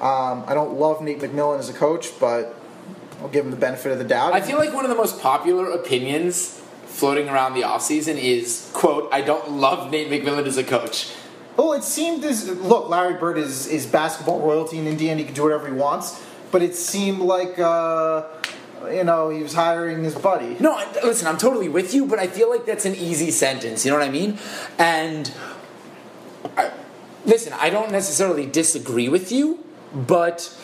Um, 0.00 0.44
I 0.46 0.52
don't 0.52 0.78
love 0.78 1.00
Nate 1.00 1.20
McMillan 1.20 1.58
as 1.58 1.70
a 1.70 1.72
coach, 1.72 2.18
but 2.20 2.54
I'll 3.20 3.28
give 3.28 3.46
him 3.46 3.50
the 3.50 3.56
benefit 3.56 3.90
of 3.90 3.98
the 3.98 4.04
doubt. 4.04 4.34
I 4.34 4.42
feel 4.42 4.58
like 4.58 4.74
one 4.74 4.84
of 4.84 4.90
the 4.90 4.96
most 4.96 5.20
popular 5.20 5.70
opinions 5.70 6.60
floating 6.84 7.28
around 7.28 7.54
the 7.54 7.62
offseason 7.62 8.16
is, 8.16 8.70
quote, 8.74 9.08
I 9.12 9.22
don't 9.22 9.52
love 9.52 9.90
Nate 9.90 10.10
McMillan 10.10 10.46
as 10.46 10.58
a 10.58 10.64
coach. 10.64 11.10
Well, 11.56 11.72
it 11.74 11.84
seemed 11.84 12.24
as 12.24 12.48
look, 12.48 12.88
Larry 12.88 13.14
Bird 13.14 13.38
is 13.38 13.66
is 13.68 13.86
basketball 13.86 14.40
royalty 14.40 14.78
in 14.78 14.86
Indiana. 14.86 15.20
He 15.20 15.24
can 15.26 15.34
do 15.34 15.44
whatever 15.44 15.66
he 15.66 15.72
wants, 15.72 16.24
but 16.50 16.62
it 16.62 16.74
seemed 16.74 17.20
like 17.20 17.58
uh, 17.58 18.24
you 18.90 19.04
know 19.04 19.28
he 19.28 19.42
was 19.42 19.54
hiring 19.54 20.02
his 20.02 20.16
buddy. 20.16 20.56
No, 20.58 20.82
listen, 21.04 21.28
I'm 21.28 21.38
totally 21.38 21.68
with 21.68 21.94
you, 21.94 22.06
but 22.06 22.18
I 22.18 22.26
feel 22.26 22.50
like 22.50 22.66
that's 22.66 22.84
an 22.84 22.96
easy 22.96 23.30
sentence. 23.30 23.84
You 23.84 23.92
know 23.92 23.98
what 23.98 24.06
I 24.06 24.10
mean? 24.10 24.38
And 24.78 25.32
I, 26.56 26.72
listen, 27.24 27.52
I 27.52 27.70
don't 27.70 27.92
necessarily 27.92 28.46
disagree 28.46 29.08
with 29.08 29.30
you, 29.30 29.64
but 29.94 30.56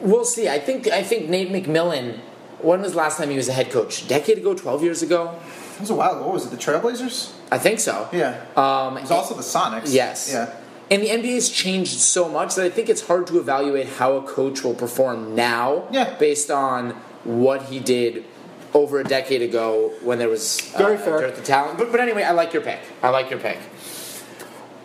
we'll 0.00 0.24
see. 0.24 0.48
I 0.48 0.60
think 0.60 0.86
I 0.88 1.02
think 1.02 1.28
Nate 1.28 1.50
McMillan. 1.50 2.20
When 2.60 2.80
was 2.80 2.92
the 2.92 2.98
last 2.98 3.18
time 3.18 3.30
he 3.30 3.36
was 3.36 3.48
a 3.48 3.52
head 3.52 3.72
coach? 3.72 4.04
A 4.04 4.08
decade 4.08 4.38
ago? 4.38 4.54
Twelve 4.54 4.84
years 4.84 5.02
ago? 5.02 5.36
It 5.82 5.86
was 5.86 5.90
a 5.90 5.94
while 5.96 6.12
ago. 6.12 6.22
What 6.22 6.34
was 6.34 6.46
it? 6.46 6.52
The 6.52 6.56
Trailblazers? 6.56 7.32
I 7.50 7.58
think 7.58 7.80
so. 7.80 8.08
Yeah. 8.12 8.40
Um, 8.56 8.96
It 8.98 9.00
was 9.00 9.10
also 9.10 9.34
the 9.34 9.42
Sonics. 9.42 9.92
Yes. 9.92 10.30
Yeah. 10.32 10.54
And 10.92 11.02
the 11.02 11.08
NBA's 11.08 11.50
changed 11.50 11.98
so 11.98 12.28
much 12.28 12.54
that 12.54 12.64
I 12.64 12.70
think 12.70 12.88
it's 12.88 13.04
hard 13.04 13.26
to 13.26 13.38
evaluate 13.40 13.88
how 13.88 14.12
a 14.14 14.22
coach 14.22 14.62
will 14.62 14.74
perform 14.74 15.34
now 15.34 15.88
Yeah. 15.90 16.14
based 16.20 16.52
on 16.52 16.90
what 17.24 17.62
he 17.62 17.80
did 17.80 18.24
over 18.72 19.00
a 19.00 19.04
decade 19.04 19.42
ago 19.42 19.90
when 20.04 20.20
there 20.20 20.28
was 20.28 20.60
Very 20.78 20.94
uh, 20.94 20.98
fair. 20.98 21.18
dearth 21.20 21.38
of 21.38 21.44
talent. 21.44 21.78
But, 21.78 21.90
but 21.90 21.98
anyway, 22.00 22.22
I 22.22 22.30
like 22.30 22.52
your 22.52 22.62
pick. 22.62 22.78
I 23.02 23.08
like 23.08 23.28
your 23.28 23.40
pick. 23.40 23.58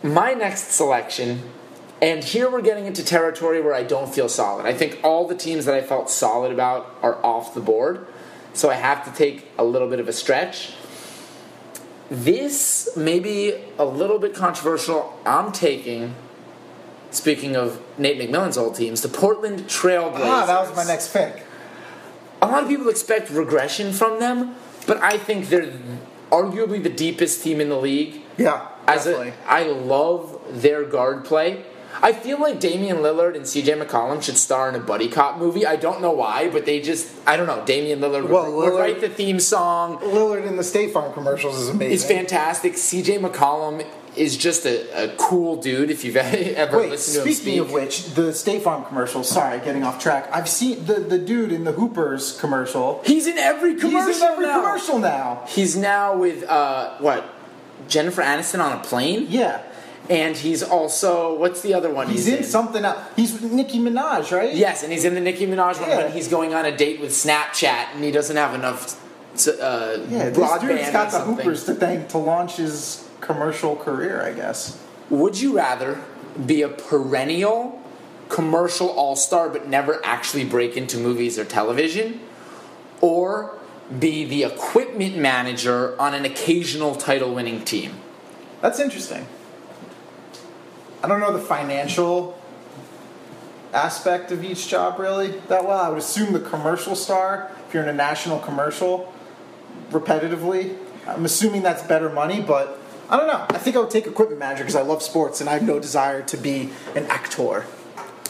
My 0.02 0.34
next 0.34 0.72
selection, 0.72 1.44
and 2.02 2.24
here 2.24 2.50
we're 2.50 2.62
getting 2.64 2.88
into 2.88 3.06
territory 3.06 3.62
where 3.62 3.76
I 3.76 3.84
don't 3.84 4.12
feel 4.12 4.30
solid. 4.30 4.66
I 4.66 4.74
think 4.74 5.00
all 5.04 5.28
the 5.28 5.36
teams 5.36 5.66
that 5.66 5.76
I 5.76 5.82
felt 5.82 6.10
solid 6.10 6.52
about 6.52 6.96
are 7.04 7.24
off 7.24 7.54
the 7.54 7.62
board, 7.62 8.08
so 8.54 8.72
I 8.72 8.74
have 8.76 9.06
to 9.06 9.12
take 9.16 9.46
a 9.60 9.64
little 9.64 9.88
bit 9.88 10.00
of 10.00 10.08
a 10.08 10.14
stretch. 10.14 10.74
This 12.10 12.96
may 12.96 13.20
be 13.20 13.56
a 13.78 13.86
little 13.86 14.20
bit 14.20 14.34
controversial. 14.34 15.20
I'm 15.26 15.52
taking, 15.52 16.16
speaking 17.12 17.56
of 17.56 17.82
Nate 17.98 18.18
McMillan's 18.20 18.58
old 18.58 18.76
teams, 18.76 19.02
the 19.02 19.10
Portland 19.10 19.64
Trailblazers. 19.68 20.22
Ah, 20.24 20.46
that 20.46 20.62
was 20.68 20.76
my 20.76 20.86
next 20.86 21.12
pick. 21.12 21.44
A 22.42 22.48
lot 22.48 22.64
of 22.64 22.70
people 22.70 22.88
expect 22.88 23.30
regression 23.30 23.92
from 23.92 24.20
them, 24.20 24.56
but 24.86 25.02
I 25.02 25.18
think 25.18 25.50
they're 25.50 25.74
arguably 26.32 26.82
the 26.82 26.90
deepest 26.90 27.44
team 27.44 27.60
in 27.60 27.70
the 27.70 27.78
league. 27.78 28.22
Yeah. 28.38 28.70
As 28.88 29.04
definitely. 29.04 29.34
a, 29.46 29.50
I 29.50 29.64
love 29.64 30.40
their 30.50 30.86
guard 30.86 31.26
play. 31.26 31.66
I 32.02 32.14
feel 32.14 32.40
like 32.40 32.60
Damian 32.60 32.98
Lillard 32.98 33.36
and 33.36 33.44
CJ 33.46 33.82
McCollum 33.84 34.22
should 34.22 34.38
star 34.38 34.70
in 34.70 34.76
a 34.76 34.80
buddy 34.80 35.08
cop 35.10 35.38
movie. 35.38 35.66
I 35.66 35.76
don't 35.76 36.02
know 36.02 36.12
why, 36.12 36.50
but 36.50 36.66
they 36.66 36.80
just, 36.80 37.08
I 37.26 37.38
don't 37.38 37.48
know. 37.48 37.64
Damian 37.66 38.00
Lillard 38.00 38.24
would, 38.24 38.32
Well, 38.32 38.54
would 38.56 38.74
write 38.80 39.02
the 39.02 39.10
theme 39.10 39.40
song. 39.40 39.98
Lillard 40.00 40.46
in 40.46 40.58
the 40.58 40.64
State 40.64 40.94
Farm 40.94 41.14
commercials 41.14 41.58
is 41.58 41.70
amazing. 41.70 41.94
It's 41.94 42.06
fantastic. 42.06 42.74
CJ 42.74 43.20
McCollum 43.20 43.86
is 44.16 44.36
just 44.36 44.66
a, 44.66 45.06
a 45.12 45.16
cool 45.18 45.58
dude 45.62 45.92
if 45.92 46.04
you've 46.04 46.16
ever 46.18 46.78
Wait, 46.80 46.90
listened 46.90 47.24
to 47.24 47.30
him 47.30 47.36
speaking 47.36 47.60
of 47.60 47.72
which, 47.72 48.06
the 48.16 48.34
State 48.34 48.64
Farm 48.64 48.84
commercial. 48.86 49.24
Sorry, 49.24 49.60
getting 49.60 49.84
off 49.84 50.00
track. 50.02 50.30
I've 50.34 50.50
seen 50.50 50.86
the, 50.86 50.96
the 50.96 51.18
dude 51.20 51.52
in 51.52 51.64
the 51.64 51.72
Hoopers 51.72 52.40
commercial. 52.40 53.02
He's 53.06 53.28
in 53.28 53.38
every 53.38 53.76
commercial 53.76 54.08
He's 54.08 54.18
in 54.22 54.24
every 54.24 54.46
now. 54.48 54.62
commercial 54.62 55.00
now. 55.00 55.44
He's 55.48 55.76
now 55.76 56.18
with, 56.18 56.44
uh, 56.44 56.98
what, 56.98 57.34
Jennifer 57.88 58.22
Aniston 58.24 58.60
on 58.60 58.78
a 58.78 58.82
plane? 58.84 59.28
Yeah. 59.30 59.62
And 60.10 60.38
he's 60.38 60.64
also, 60.64 61.38
what's 61.38 61.62
the 61.62 61.74
other 61.74 61.90
one 61.94 62.08
He's 62.08 62.28
in 62.28 62.44
something 62.44 62.86
else. 62.86 62.98
He's 63.18 63.34
with 63.34 63.52
Nicki 63.52 63.78
Minaj, 63.80 64.32
right? 64.32 64.54
Yes, 64.56 64.84
and 64.84 64.92
he's 64.92 65.04
in 65.04 65.16
the 65.16 65.20
Nicki 65.20 65.46
Minaj 65.46 65.80
one 65.82 65.90
Yeah. 65.90 65.98
when 65.98 66.12
he's 66.14 66.30
going 66.30 66.54
on 66.54 66.66
a 66.66 66.76
date 66.76 67.02
with 67.02 67.12
Snapchat 67.12 67.94
and 67.94 68.04
he 68.04 68.12
doesn't 68.12 68.38
have 68.38 68.54
enough 68.56 69.04
uh, 69.48 69.98
Yeah, 70.10 70.30
this 70.30 70.38
broadband 70.38 70.62
dude's 70.62 70.90
or 70.90 70.92
got 70.94 71.12
the. 71.12 71.20
Hoopers 71.20 71.66
to 71.66 71.74
thank 71.76 72.08
to 72.10 72.18
launch 72.18 72.56
his 72.56 73.08
commercial 73.20 73.76
career, 73.76 74.22
I 74.24 74.32
guess. 74.34 74.82
Would 75.10 75.40
you 75.42 75.56
rather 75.58 76.02
be 76.46 76.62
a 76.62 76.70
perennial 76.70 77.82
commercial 78.30 78.90
all 78.90 79.16
star 79.16 79.50
but 79.50 79.68
never 79.68 80.00
actually 80.06 80.46
break 80.46 80.76
into 80.78 80.98
movies 80.98 81.38
or 81.38 81.44
television? 81.46 82.20
Or 83.02 83.58
be 84.00 84.26
the 84.26 84.44
equipment 84.44 85.18
manager 85.18 86.00
on 86.02 86.14
an 86.14 86.26
occasional 86.26 86.96
title 86.96 87.34
winning 87.36 87.64
team? 87.64 87.94
That's 88.62 88.80
interesting. 88.80 89.28
I 91.04 91.08
don't 91.08 91.20
know 91.20 91.32
the 91.32 91.44
financial 91.44 92.40
aspect 93.74 94.32
of 94.32 94.44
each 94.44 94.68
job 94.68 95.00
really 95.00 95.40
that 95.48 95.66
well. 95.66 95.80
I 95.80 95.90
would 95.90 96.00
assume 96.00 96.34
the 96.34 96.40
commercial 96.40 96.96
star, 96.96 97.52
if 97.68 97.74
you're 97.74 97.84
in 97.84 97.90
a 97.90 97.94
national 97.94 98.40
commercial, 98.40 99.14
repetitively, 99.92 100.78
I'm 101.06 101.26
assuming 101.26 101.62
that's 101.62 101.84
better 101.84 102.10
money, 102.10 102.42
but 102.42 102.80
I 103.10 103.18
don't 103.18 103.28
know. 103.28 103.46
I 103.50 103.58
think 103.58 103.76
I 103.76 103.80
would 103.80 103.90
take 103.90 104.08
equipment 104.08 104.40
manager 104.40 104.64
because 104.64 104.76
I 104.76 104.82
love 104.82 105.02
sports 105.02 105.40
and 105.40 105.50
I 105.50 105.54
have 105.54 105.64
no 105.64 105.80
desire 105.80 106.22
to 106.24 106.38
be 106.38 106.72
an 106.96 107.06
actor. 107.06 107.66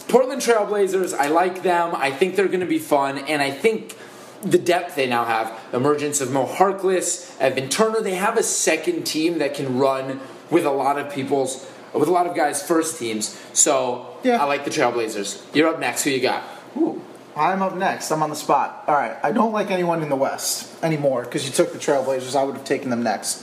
Portland 0.07 0.41
Trailblazers, 0.41 1.13
I 1.17 1.27
like 1.27 1.63
them. 1.63 1.95
I 1.95 2.11
think 2.11 2.35
they're 2.35 2.47
going 2.47 2.61
to 2.61 2.65
be 2.65 2.79
fun, 2.79 3.17
and 3.17 3.41
I 3.41 3.51
think 3.51 3.97
the 4.41 4.57
depth 4.57 4.95
they 4.95 5.07
now 5.07 5.25
have 5.25 5.59
emergence 5.73 6.21
of 6.21 6.31
Mo 6.31 6.45
Harkless, 6.45 7.37
Evan 7.39 7.67
Turner. 7.69 8.01
They 8.01 8.15
have 8.15 8.37
a 8.37 8.43
second 8.43 9.03
team 9.03 9.39
that 9.39 9.53
can 9.53 9.77
run 9.77 10.21
with 10.49 10.65
a 10.65 10.71
lot 10.71 10.97
of 10.97 11.11
people's, 11.11 11.69
with 11.99 12.09
a 12.09 12.11
lot 12.11 12.27
of 12.27 12.35
guys' 12.35 12.61
first 12.61 12.99
teams. 12.99 13.39
So 13.53 14.17
Yeah. 14.23 14.41
I 14.41 14.45
like 14.45 14.65
the 14.65 14.71
Trailblazers. 14.71 15.41
You're 15.55 15.69
up 15.69 15.79
next. 15.79 16.03
Who 16.03 16.09
you 16.09 16.19
got? 16.21 16.43
Ooh, 16.77 17.01
I'm 17.35 17.61
up 17.61 17.75
next. 17.75 18.11
I'm 18.11 18.21
on 18.23 18.29
the 18.29 18.35
spot. 18.35 18.83
All 18.87 18.95
right. 18.95 19.17
I 19.23 19.31
don't 19.31 19.51
like 19.51 19.71
anyone 19.71 20.01
in 20.03 20.09
the 20.09 20.15
West 20.15 20.71
anymore 20.83 21.23
because 21.23 21.45
you 21.45 21.51
took 21.51 21.73
the 21.73 21.79
Trailblazers. 21.79 22.35
I 22.35 22.43
would 22.43 22.55
have 22.55 22.65
taken 22.65 22.89
them 22.89 23.03
next. 23.03 23.41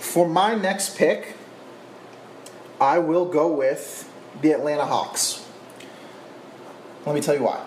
For 0.00 0.28
my 0.28 0.54
next 0.54 0.96
pick, 0.96 1.36
I 2.80 2.98
will 2.98 3.26
go 3.26 3.48
with 3.52 4.10
the 4.42 4.52
Atlanta 4.52 4.86
Hawks. 4.86 5.46
Let 7.06 7.14
me 7.14 7.20
tell 7.20 7.34
you 7.34 7.42
why. 7.42 7.64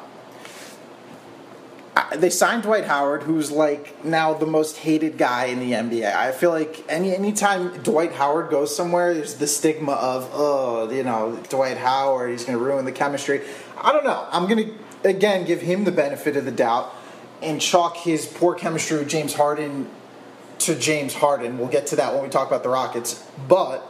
They 2.15 2.31
signed 2.31 2.63
Dwight 2.63 2.85
Howard, 2.85 3.23
who's 3.23 3.51
like 3.51 4.03
now 4.03 4.33
the 4.33 4.47
most 4.47 4.77
hated 4.77 5.17
guy 5.17 5.45
in 5.45 5.59
the 5.59 5.73
NBA. 5.73 6.15
I 6.15 6.31
feel 6.31 6.49
like 6.49 6.83
any 6.89 7.15
anytime 7.15 7.81
Dwight 7.83 8.13
Howard 8.13 8.49
goes 8.49 8.75
somewhere, 8.75 9.13
there's 9.13 9.35
the 9.35 9.45
stigma 9.45 9.91
of 9.93 10.29
oh, 10.33 10.89
you 10.89 11.03
know, 11.03 11.39
Dwight 11.49 11.77
Howard, 11.77 12.31
he's 12.31 12.45
going 12.45 12.57
to 12.57 12.63
ruin 12.63 12.85
the 12.85 12.91
chemistry. 12.91 13.41
I 13.79 13.91
don't 13.91 14.03
know. 14.03 14.27
I'm 14.31 14.47
going 14.47 14.69
to 14.69 15.09
again 15.09 15.45
give 15.45 15.61
him 15.61 15.83
the 15.83 15.91
benefit 15.91 16.35
of 16.35 16.45
the 16.45 16.51
doubt 16.51 16.93
and 17.43 17.61
chalk 17.61 17.97
his 17.97 18.25
poor 18.25 18.55
chemistry 18.55 18.97
with 18.97 19.09
James 19.09 19.35
Harden 19.35 19.87
to 20.59 20.75
James 20.75 21.13
Harden. 21.13 21.59
We'll 21.59 21.67
get 21.67 21.87
to 21.87 21.95
that 21.97 22.13
when 22.13 22.23
we 22.23 22.29
talk 22.29 22.47
about 22.47 22.63
the 22.63 22.69
Rockets, 22.69 23.23
but 23.47 23.87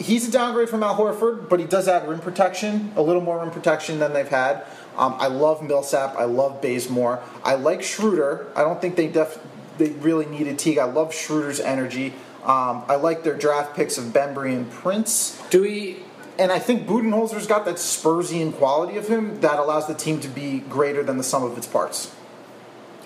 he's 0.00 0.28
a 0.28 0.30
downgrade 0.30 0.68
from 0.68 0.82
Al 0.82 0.96
Horford, 0.96 1.48
but 1.48 1.60
he 1.60 1.66
does 1.66 1.88
add 1.88 2.08
rim 2.08 2.20
protection, 2.20 2.92
a 2.96 3.02
little 3.02 3.22
more 3.22 3.40
rim 3.40 3.50
protection 3.50 3.98
than 3.98 4.12
they've 4.12 4.28
had. 4.28 4.64
Um, 4.96 5.16
I 5.18 5.26
love 5.26 5.62
Millsap. 5.62 6.16
I 6.16 6.24
love 6.24 6.60
Bazemore. 6.62 7.22
I 7.42 7.54
like 7.54 7.82
Schroeder. 7.82 8.46
I 8.54 8.62
don't 8.62 8.80
think 8.80 8.96
they 8.96 9.08
def- 9.08 9.38
they 9.78 9.90
really 9.90 10.26
needed 10.26 10.58
Teague. 10.58 10.78
I 10.78 10.84
love 10.84 11.12
Schroeder's 11.14 11.60
energy. 11.60 12.12
Um, 12.44 12.84
I 12.88 12.96
like 12.96 13.24
their 13.24 13.34
draft 13.34 13.74
picks 13.74 13.98
of 13.98 14.04
Bembry 14.06 14.54
and 14.54 14.70
Prince. 14.70 15.40
Do 15.50 15.62
we? 15.62 15.98
And 16.38 16.52
I 16.52 16.58
think 16.58 16.86
Budenholzer's 16.86 17.46
got 17.46 17.64
that 17.64 17.76
Spursian 17.76 18.52
quality 18.52 18.96
of 18.96 19.08
him 19.08 19.40
that 19.40 19.58
allows 19.58 19.86
the 19.86 19.94
team 19.94 20.20
to 20.20 20.28
be 20.28 20.58
greater 20.60 21.02
than 21.02 21.16
the 21.16 21.22
sum 21.24 21.42
of 21.44 21.56
its 21.56 21.66
parts. 21.66 22.14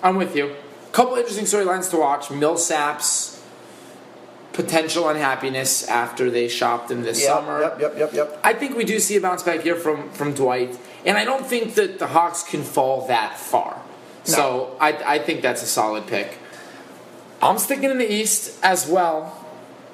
I'm 0.01 0.15
with 0.15 0.35
you. 0.35 0.51
A 0.51 0.91
Couple 0.91 1.15
interesting 1.15 1.45
storylines 1.45 1.89
to 1.91 1.97
watch. 1.97 2.31
Millsap's 2.31 3.41
potential 4.53 5.07
unhappiness 5.07 5.87
after 5.87 6.29
they 6.29 6.47
shopped 6.47 6.91
him 6.91 7.03
this 7.03 7.23
summer. 7.23 7.61
Yep, 7.61 7.79
yep, 7.79 7.97
yep, 7.97 8.13
yep. 8.13 8.39
I 8.43 8.53
think 8.53 8.75
we 8.75 8.83
do 8.83 8.99
see 8.99 9.15
a 9.15 9.21
bounce 9.21 9.43
back 9.43 9.61
here 9.61 9.75
from 9.75 10.09
from 10.11 10.33
Dwight, 10.33 10.77
and 11.05 11.17
I 11.17 11.25
don't 11.25 11.45
think 11.45 11.75
that 11.75 11.99
the 11.99 12.07
Hawks 12.07 12.43
can 12.43 12.63
fall 12.63 13.07
that 13.07 13.37
far. 13.37 13.81
So 14.23 14.77
I, 14.79 15.15
I 15.15 15.19
think 15.19 15.41
that's 15.41 15.63
a 15.63 15.67
solid 15.67 16.07
pick. 16.07 16.37
I'm 17.41 17.57
sticking 17.57 17.89
in 17.89 17.97
the 17.97 18.11
East 18.11 18.59
as 18.63 18.87
well 18.87 19.29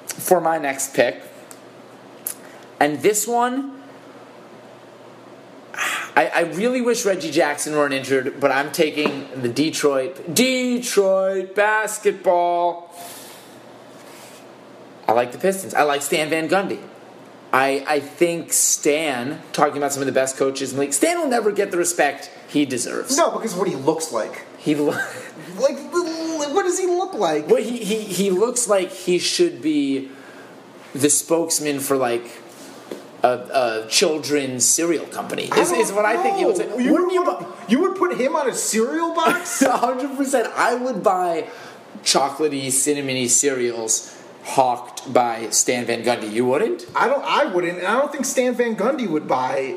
for 0.06 0.40
my 0.40 0.58
next 0.58 0.94
pick, 0.94 1.22
and 2.80 3.00
this 3.00 3.26
one. 3.26 3.72
I, 6.18 6.28
I 6.28 6.40
really 6.40 6.80
wish 6.80 7.04
Reggie 7.04 7.30
Jackson 7.30 7.74
weren't 7.74 7.92
injured, 7.92 8.40
but 8.40 8.50
I'm 8.50 8.72
taking 8.72 9.28
the 9.42 9.50
Detroit 9.50 10.34
Detroit 10.34 11.54
basketball. 11.54 12.94
I 15.06 15.12
like 15.12 15.32
the 15.32 15.38
Pistons. 15.38 15.74
I 15.74 15.82
like 15.82 16.02
Stan 16.02 16.30
Van 16.30 16.48
Gundy. 16.48 16.80
I, 17.56 17.82
I 17.88 18.00
think 18.00 18.52
Stan, 18.52 19.40
talking 19.52 19.78
about 19.78 19.90
some 19.90 20.02
of 20.02 20.06
the 20.06 20.12
best 20.12 20.36
coaches 20.36 20.72
in 20.72 20.76
the 20.76 20.82
league, 20.82 20.92
Stan 20.92 21.18
will 21.18 21.28
never 21.28 21.50
get 21.50 21.70
the 21.70 21.78
respect 21.78 22.30
he 22.48 22.66
deserves. 22.66 23.16
No, 23.16 23.30
because 23.30 23.54
of 23.54 23.58
what 23.58 23.66
he 23.68 23.76
looks 23.76 24.12
like. 24.12 24.44
He, 24.58 24.74
lo- 24.74 24.90
Like, 25.58 25.78
what 25.90 26.64
does 26.64 26.78
he 26.78 26.84
look 26.86 27.14
like? 27.14 27.48
well, 27.48 27.62
he, 27.62 27.78
he, 27.78 28.02
he 28.02 28.30
looks 28.30 28.68
like 28.68 28.90
he 28.92 29.18
should 29.18 29.62
be 29.62 30.10
the 30.94 31.08
spokesman 31.08 31.80
for 31.80 31.96
like 31.96 32.42
a, 33.22 33.84
a 33.84 33.86
children's 33.88 34.66
cereal 34.66 35.06
company. 35.06 35.44
Is, 35.56 35.72
is 35.72 35.92
what 35.92 36.04
I 36.04 36.22
think 36.22 36.36
he 36.36 36.44
looks 36.44 36.58
like. 36.58 36.78
You 36.78 36.92
Wouldn't 36.92 37.12
you? 37.12 37.24
would, 37.24 37.46
you 37.68 37.80
would 37.80 37.96
put 37.96 38.20
him 38.20 38.36
on 38.36 38.50
a 38.50 38.54
cereal 38.54 39.14
box? 39.14 39.62
Hundred 39.66 40.14
percent. 40.14 40.48
I 40.54 40.74
would 40.74 41.02
buy 41.02 41.48
chocolatey, 42.02 42.66
cinnamony 42.66 43.28
cereals 43.28 44.15
hawked 44.46 45.12
by 45.12 45.50
Stan 45.50 45.84
Van 45.86 46.02
Gundy. 46.04 46.32
You 46.32 46.46
wouldn't? 46.46 46.86
I 46.94 47.08
don't. 47.08 47.24
I 47.24 47.46
wouldn't, 47.46 47.78
and 47.78 47.86
I 47.86 47.94
don't 47.98 48.12
think 48.12 48.24
Stan 48.24 48.54
Van 48.54 48.76
Gundy 48.76 49.08
would 49.08 49.26
buy 49.26 49.76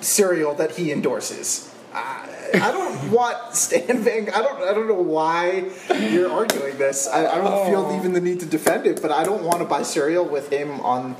cereal 0.00 0.54
that 0.54 0.72
he 0.72 0.92
endorses. 0.92 1.74
I, 1.92 2.28
I 2.54 2.70
don't 2.70 3.10
want 3.16 3.54
Stan 3.54 4.02
Van. 4.02 4.28
I 4.30 4.42
don't. 4.42 4.62
I 4.62 4.74
don't 4.74 4.86
know 4.86 4.94
why 4.94 5.70
you're 5.98 6.30
arguing 6.30 6.76
this. 6.78 7.08
I, 7.08 7.26
I 7.26 7.36
don't 7.36 7.66
feel 7.66 7.86
oh. 7.86 7.98
even 7.98 8.12
the 8.12 8.20
need 8.20 8.40
to 8.40 8.46
defend 8.46 8.86
it, 8.86 9.00
but 9.00 9.10
I 9.10 9.24
don't 9.24 9.42
want 9.42 9.58
to 9.60 9.64
buy 9.64 9.82
cereal 9.82 10.24
with 10.24 10.52
him 10.52 10.80
on 10.80 11.16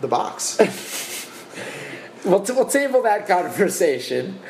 the 0.00 0.08
box. 0.08 0.58
We'll, 2.24 2.40
t- 2.40 2.52
we'll 2.52 2.66
table 2.66 3.02
that 3.02 3.26
conversation. 3.26 4.40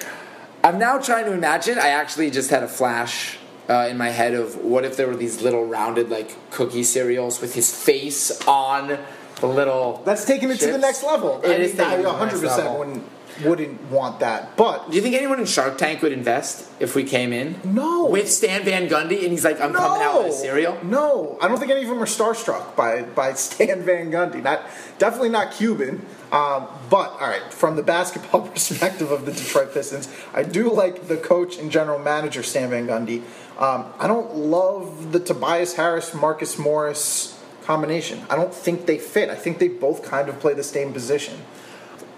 I'm 0.65 0.79
now 0.79 0.99
trying 0.99 1.27
to 1.27 1.33
imagine. 1.33 1.79
I 1.79 1.89
actually 1.89 2.31
just 2.31 2.51
had 2.51 2.63
a 2.63 2.69
flash 2.69 3.38
uh, 3.69 3.87
in 3.91 3.97
my 3.99 4.09
head 4.11 4.35
of 4.35 4.57
what 4.57 4.85
if 4.85 4.97
there 4.97 5.07
were 5.07 5.17
these 5.17 5.43
little 5.43 5.67
rounded 5.67 6.09
like 6.11 6.35
cookie 6.51 6.83
cereals 6.83 7.41
with 7.41 7.55
his 7.55 7.75
face 7.75 8.41
on 8.47 8.99
the 9.41 9.47
little. 9.47 10.03
That's 10.05 10.25
taking 10.25 10.51
it 10.51 10.59
to 10.61 10.73
the 10.73 10.79
next 10.79 11.03
level. 11.03 11.41
It 11.43 11.49
I 11.51 11.55
is 11.55 11.75
mean, 11.75 11.87
taking 11.87 11.93
it 11.93 11.97
to 11.99 12.03
the 12.03 12.09
I 12.09 12.25
next 12.25 12.41
100 12.43 12.43
level. 12.59 12.85
percent 12.85 13.05
wouldn't 13.43 13.81
want 13.91 14.21
that, 14.21 14.57
but 14.57 14.91
Do 14.91 14.97
you 14.97 15.03
think 15.03 15.15
anyone 15.15 15.39
in 15.41 15.47
Shark 15.47 15.79
Tank 15.79 16.03
would 16.03 16.13
invest 16.13 16.69
if 16.81 16.95
we 16.95 17.05
came 17.05 17.33
in? 17.33 17.61
No. 17.65 18.07
With 18.07 18.31
Stan 18.31 18.65
Van 18.65 18.89
Gundy 18.89 19.23
and 19.23 19.31
he's 19.31 19.45
like, 19.45 19.61
I'm 19.61 19.73
coming 19.73 20.03
out 20.03 20.25
with 20.25 20.33
a 20.33 20.37
cereal? 20.37 20.79
No, 20.85 21.39
I 21.41 21.49
don't 21.49 21.59
think 21.59 21.71
any 21.71 21.83
of 21.83 21.89
them 21.89 22.03
are 22.03 22.07
starstruck 22.07 22.77
by 22.77 23.03
by 23.03 23.33
Stan 23.35 23.83
Van 23.83 24.11
Gundy. 24.11 24.43
Not 24.43 24.63
definitely 24.99 25.31
not 25.31 25.53
Cuban. 25.53 26.05
Um, 26.31 26.69
but 26.91 27.13
all 27.13 27.29
right, 27.29 27.53
from 27.53 27.77
the 27.77 27.83
basketball 27.83 28.49
perspective 28.49 29.11
of 29.11 29.25
the 29.25 29.33
Detroit 29.33 29.73
Pistons, 29.73 30.15
I 30.35 30.43
do 30.43 30.71
like 30.71 31.09
the 31.09 31.17
coach 31.17 31.59
and 31.59 31.71
general 31.71 31.99
manager 31.99 32.43
Stan 32.43 32.71
Van 32.71 32.87
Gundy. 32.87 33.23
Um, 33.59 33.87
I 33.99 34.07
don't 34.07 34.37
love 34.37 35.13
the 35.13 35.21
Tobias 35.21 35.75
Harris 35.75 36.15
Marcus 36.15 36.59
Morris 36.59 37.39
combination. 37.65 38.23
I 38.31 38.37
don't 38.37 38.55
think 38.55 38.87
they 38.87 38.99
fit. 38.99 39.31
I 39.31 39.35
think 39.35 39.59
they 39.59 39.69
both 39.69 40.03
kind 40.03 40.29
of 40.29 40.39
play 40.41 40.55
the 40.55 40.63
same 40.63 40.93
position. 40.93 41.39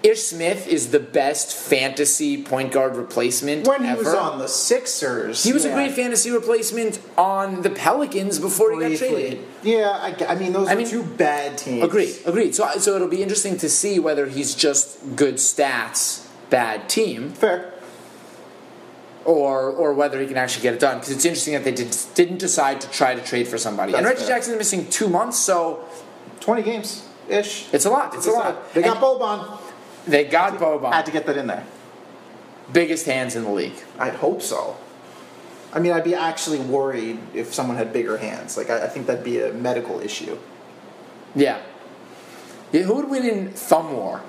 Ish 0.03 0.23
Smith 0.23 0.67
is 0.67 0.89
the 0.89 0.99
best 0.99 1.55
fantasy 1.55 2.41
point 2.41 2.71
guard 2.71 2.95
replacement 2.95 3.67
When 3.67 3.83
he 3.83 3.89
ever. 3.89 4.03
was 4.03 4.13
on 4.15 4.39
the 4.39 4.47
Sixers, 4.47 5.43
He 5.43 5.53
was 5.53 5.63
yeah, 5.63 5.71
a 5.71 5.75
great 5.75 5.91
fantasy 5.91 6.31
replacement 6.31 6.99
on 7.19 7.61
the 7.61 7.69
Pelicans 7.69 8.39
before 8.39 8.73
he 8.73 8.79
got 8.89 8.97
traded. 8.97 9.45
Yeah, 9.61 9.89
I, 9.91 10.15
I 10.27 10.35
mean 10.35 10.53
those 10.53 10.67
I 10.69 10.73
are 10.73 10.77
mean- 10.77 10.87
two 10.87 11.03
bad 11.03 11.57
teams. 11.59 11.83
Agreed, 11.83 12.15
agreed. 12.25 12.55
So, 12.55 12.67
so 12.79 12.95
it'll 12.95 13.07
be 13.09 13.21
interesting 13.21 13.57
to 13.57 13.69
see 13.69 13.99
whether 13.99 14.25
he's 14.25 14.55
just 14.55 15.15
good 15.15 15.35
stats, 15.35 16.27
bad 16.49 16.89
team, 16.89 17.29
Fair. 17.33 17.71
or 19.23 19.69
or 19.69 19.93
whether 19.93 20.19
he 20.19 20.25
can 20.25 20.37
actually 20.37 20.63
get 20.63 20.73
it 20.73 20.79
done. 20.79 20.97
Because 20.97 21.11
it's 21.11 21.25
interesting 21.25 21.53
that 21.53 21.63
they 21.63 21.71
did, 21.73 21.95
didn't 22.15 22.39
decide 22.39 22.81
to 22.81 22.89
try 22.89 23.13
to 23.13 23.21
trade 23.21 23.47
for 23.47 23.59
somebody. 23.59 23.93
and 23.93 24.03
Reggie 24.05 24.19
fair. 24.21 24.29
Jackson 24.29 24.53
is 24.53 24.57
missing 24.57 24.89
two 24.89 25.07
months, 25.09 25.37
so 25.37 25.85
20 26.39 26.63
games 26.63 27.07
ish. 27.29 27.71
it's 27.71 27.85
a 27.85 27.89
lot. 27.91 28.15
It's 28.15 28.25
a 28.25 28.31
lot. 28.31 28.73
They 28.73 28.81
got 28.81 28.97
And 28.97 29.05
Boban. 29.05 29.59
They 30.07 30.23
got 30.25 30.57
Boban. 30.59 30.91
Had 30.93 31.05
to 31.05 31.11
get 31.11 31.25
that 31.27 31.37
in 31.37 31.47
there. 31.47 31.65
biggest 32.73 33.05
hands 33.05 33.35
in 33.35 33.43
the 33.43 33.51
league. 33.51 33.73
I'd 33.99 34.15
hope 34.15 34.41
so. 34.41 34.77
I 35.73 35.79
mean, 35.79 35.91
I'd 35.93 36.03
be 36.03 36.15
actually 36.15 36.59
worried 36.59 37.19
if 37.33 37.53
someone 37.53 37.77
had 37.77 37.93
bigger 37.93 38.17
hands. 38.17 38.57
Like, 38.57 38.69
I, 38.69 38.85
I 38.85 38.87
think 38.87 39.07
that'd 39.07 39.23
be 39.23 39.39
a 39.41 39.53
medical 39.53 39.99
issue. 40.01 40.37
Yeah. 41.35 41.61
yeah. 42.71 42.81
Who 42.81 42.95
would 42.95 43.09
win 43.09 43.25
in 43.25 43.51
thumb 43.51 43.93
war? 43.93 44.21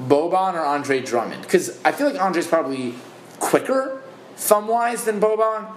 Boban 0.00 0.54
or 0.54 0.60
Andre 0.60 1.00
Drummond? 1.00 1.42
Because 1.42 1.78
I 1.84 1.92
feel 1.92 2.10
like 2.10 2.20
Andre's 2.20 2.46
probably 2.46 2.94
quicker 3.38 4.02
thumb 4.36 4.66
wise 4.68 5.04
than 5.04 5.20
Boban. 5.20 5.70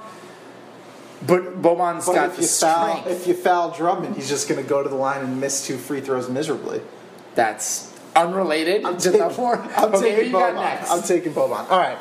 But 1.25 1.61
Boban's 1.61 2.05
But 2.05 2.15
got 2.15 2.29
if 2.31 2.35
the 2.35 2.41
you, 2.41 2.47
foul, 2.47 2.97
strength. 3.01 3.07
if 3.21 3.27
you 3.27 3.33
foul 3.35 3.71
Drummond, 3.71 4.15
he's 4.15 4.27
just 4.29 4.49
going 4.49 4.61
to 4.61 4.67
go 4.69 4.83
to 4.83 4.89
the 4.89 4.95
line 4.95 5.21
and 5.23 5.39
miss 5.39 5.65
two 5.65 5.77
free 5.77 6.01
throws 6.01 6.29
miserably. 6.29 6.81
That's 7.35 7.94
unrelated 8.15 8.85
I'm 8.85 8.97
to 8.97 9.11
taking, 9.11 9.19
thumb 9.19 9.37
war. 9.37 9.57
I'm 9.57 9.95
okay, 9.95 9.97
who 9.97 10.15
taking 10.15 10.25
you 10.25 10.31
got 10.31 10.55
next? 10.55 10.91
I'm 10.91 11.03
taking 11.03 11.33
Boban. 11.33 11.69
All 11.69 11.79
right. 11.79 11.97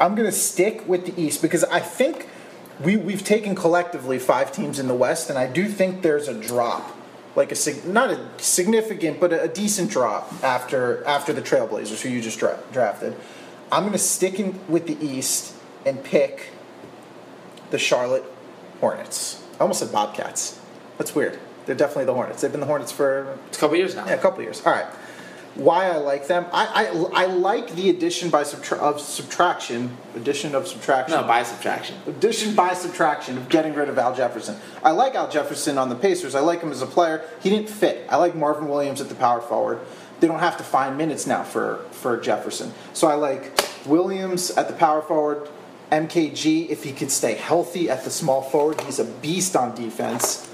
I'm 0.00 0.14
going 0.14 0.26
to 0.26 0.32
stick 0.32 0.88
with 0.88 1.06
the 1.06 1.20
East 1.20 1.42
because 1.42 1.64
I 1.64 1.80
think 1.80 2.28
we, 2.82 2.96
we've 2.96 3.24
taken 3.24 3.54
collectively 3.54 4.18
five 4.18 4.52
teams 4.52 4.78
in 4.78 4.86
the 4.86 4.94
West, 4.94 5.28
and 5.28 5.38
I 5.38 5.46
do 5.46 5.66
think 5.66 6.02
there's 6.02 6.28
a 6.28 6.34
drop. 6.34 6.96
Like 7.36 7.52
a 7.52 7.86
not 7.86 8.10
a 8.10 8.28
significant, 8.38 9.20
but 9.20 9.32
a, 9.32 9.42
a 9.42 9.48
decent 9.48 9.90
drop 9.90 10.32
after 10.42 11.04
after 11.04 11.32
the 11.32 11.42
Trailblazers, 11.42 12.00
who 12.02 12.08
you 12.08 12.20
just 12.20 12.40
dra- 12.40 12.58
drafted. 12.72 13.14
I'm 13.70 13.82
going 13.82 13.92
to 13.92 13.98
stick 13.98 14.40
in 14.40 14.58
with 14.66 14.86
the 14.88 14.96
East 15.04 15.54
and 15.86 16.02
pick 16.02 16.50
the 17.70 17.78
Charlotte 17.78 18.24
Hornets. 18.80 19.44
I 19.54 19.62
almost 19.62 19.80
said 19.80 19.92
Bobcats. 19.92 20.58
That's 20.96 21.14
weird. 21.14 21.38
They're 21.68 21.76
definitely 21.76 22.06
the 22.06 22.14
Hornets. 22.14 22.40
They've 22.40 22.50
been 22.50 22.60
the 22.60 22.66
Hornets 22.66 22.90
for 22.90 23.36
it's 23.48 23.58
a 23.58 23.60
couple 23.60 23.76
years 23.76 23.94
now. 23.94 24.06
yeah, 24.06 24.14
a 24.14 24.18
couple 24.18 24.42
years. 24.42 24.64
All 24.64 24.72
right. 24.72 24.86
Why 25.54 25.90
I 25.90 25.96
like 25.98 26.26
them? 26.26 26.46
I 26.50 26.86
I, 26.86 27.24
I 27.24 27.26
like 27.26 27.74
the 27.74 27.90
addition 27.90 28.30
by 28.30 28.42
subtra- 28.42 28.78
of 28.78 29.00
subtraction. 29.02 29.94
Addition 30.16 30.54
of 30.54 30.66
subtraction. 30.66 31.20
No, 31.20 31.26
by 31.26 31.42
subtraction. 31.42 31.96
Addition 32.06 32.54
by 32.54 32.72
subtraction 32.72 33.36
of 33.36 33.50
getting 33.50 33.74
rid 33.74 33.90
of 33.90 33.98
Al 33.98 34.14
Jefferson. 34.14 34.56
I 34.82 34.92
like 34.92 35.14
Al 35.14 35.28
Jefferson 35.28 35.76
on 35.76 35.90
the 35.90 35.94
Pacers. 35.94 36.34
I 36.34 36.40
like 36.40 36.62
him 36.62 36.70
as 36.72 36.80
a 36.80 36.86
player. 36.86 37.28
He 37.42 37.50
didn't 37.50 37.68
fit. 37.68 38.06
I 38.08 38.16
like 38.16 38.34
Marvin 38.34 38.66
Williams 38.66 39.02
at 39.02 39.10
the 39.10 39.14
power 39.14 39.42
forward. 39.42 39.80
They 40.20 40.26
don't 40.26 40.40
have 40.40 40.56
to 40.56 40.64
find 40.64 40.96
minutes 40.96 41.26
now 41.26 41.42
for, 41.42 41.84
for 41.90 42.18
Jefferson. 42.18 42.72
So 42.94 43.08
I 43.08 43.14
like 43.14 43.60
Williams 43.84 44.50
at 44.52 44.68
the 44.68 44.74
power 44.74 45.02
forward. 45.02 45.50
MKG, 45.92 46.70
if 46.70 46.82
he 46.84 46.92
could 46.92 47.10
stay 47.10 47.34
healthy 47.34 47.90
at 47.90 48.04
the 48.04 48.10
small 48.10 48.40
forward, 48.40 48.80
he's 48.82 48.98
a 48.98 49.04
beast 49.04 49.54
on 49.54 49.74
defense. 49.74 50.47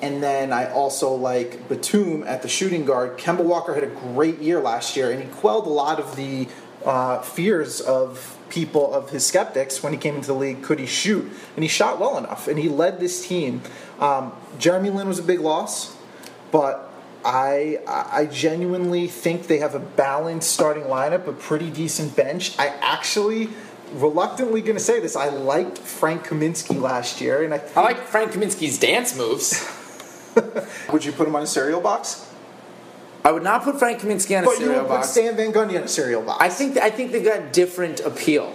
And 0.00 0.22
then 0.22 0.52
I 0.52 0.70
also 0.70 1.12
like 1.12 1.68
Batum 1.68 2.22
at 2.24 2.42
the 2.42 2.48
shooting 2.48 2.84
guard. 2.84 3.18
Kemba 3.18 3.42
Walker 3.42 3.74
had 3.74 3.82
a 3.82 3.88
great 3.88 4.38
year 4.38 4.60
last 4.60 4.96
year, 4.96 5.10
and 5.10 5.22
he 5.22 5.28
quelled 5.28 5.66
a 5.66 5.70
lot 5.70 5.98
of 5.98 6.14
the 6.14 6.46
uh, 6.84 7.20
fears 7.22 7.80
of 7.80 8.36
people, 8.48 8.94
of 8.94 9.10
his 9.10 9.26
skeptics, 9.26 9.82
when 9.82 9.92
he 9.92 9.98
came 9.98 10.14
into 10.14 10.28
the 10.28 10.34
league. 10.34 10.62
Could 10.62 10.78
he 10.78 10.86
shoot? 10.86 11.30
And 11.56 11.64
he 11.64 11.68
shot 11.68 11.98
well 11.98 12.16
enough, 12.16 12.46
and 12.46 12.58
he 12.58 12.68
led 12.68 13.00
this 13.00 13.26
team. 13.26 13.62
Um, 13.98 14.32
Jeremy 14.58 14.90
Lin 14.90 15.08
was 15.08 15.18
a 15.18 15.22
big 15.22 15.40
loss, 15.40 15.96
but 16.52 16.88
I 17.24 17.80
I 17.86 18.26
genuinely 18.26 19.08
think 19.08 19.48
they 19.48 19.58
have 19.58 19.74
a 19.74 19.80
balanced 19.80 20.52
starting 20.52 20.84
lineup, 20.84 21.26
a 21.26 21.32
pretty 21.32 21.70
decent 21.70 22.14
bench. 22.14 22.56
I 22.58 22.68
actually 22.68 23.48
reluctantly 23.94 24.62
going 24.62 24.76
to 24.76 24.82
say 24.82 25.00
this. 25.00 25.16
I 25.16 25.28
liked 25.28 25.78
Frank 25.78 26.26
Kaminsky 26.26 26.80
last 26.80 27.20
year, 27.20 27.42
and 27.42 27.54
I, 27.54 27.60
I 27.74 27.80
like 27.80 27.98
Frank 27.98 28.32
Kaminsky's 28.32 28.78
dance 28.78 29.16
moves. 29.16 29.74
would 30.92 31.04
you 31.04 31.12
put 31.12 31.28
him 31.28 31.36
on 31.36 31.42
a 31.42 31.46
cereal 31.46 31.80
box? 31.80 32.26
I 33.24 33.32
would 33.32 33.42
not 33.42 33.62
put 33.62 33.78
Frank 33.78 34.00
Kaminsky 34.00 34.38
on 34.38 34.44
a 34.44 34.46
But 34.46 34.52
you 34.52 34.66
cereal 34.66 34.82
would 34.82 34.88
put 34.88 34.94
box. 34.96 35.10
Stan 35.10 35.36
Van 35.36 35.52
Gundy 35.52 35.76
on 35.76 35.84
a 35.84 35.88
cereal 35.88 36.22
box. 36.22 36.42
I 36.42 36.48
think 36.48 36.76
I 36.78 36.90
think 36.90 37.12
they've 37.12 37.24
got 37.24 37.52
different 37.52 38.00
appeal. 38.00 38.54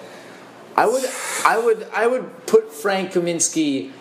I 0.75 0.87
would 0.87 1.03
I 1.45 1.57
would 1.57 1.87
I 1.93 2.07
would 2.07 2.45
put 2.47 2.73
Frank 2.73 3.11
Kaminsky. 3.11 3.91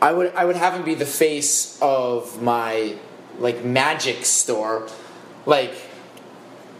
I 0.00 0.12
would 0.12 0.34
I 0.34 0.44
would 0.44 0.56
have 0.56 0.74
him 0.74 0.84
be 0.84 0.94
the 0.94 1.06
face 1.06 1.78
of 1.82 2.42
my 2.42 2.96
like 3.38 3.64
magic 3.64 4.24
store, 4.24 4.88
like 5.44 5.74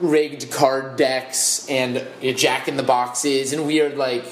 rigged 0.00 0.50
card 0.50 0.96
decks 0.96 1.68
and 1.68 2.06
you 2.20 2.32
know, 2.32 2.36
jack 2.36 2.68
in 2.68 2.76
the 2.76 2.82
boxes 2.82 3.52
and 3.52 3.66
weird 3.66 3.96
like 3.96 4.24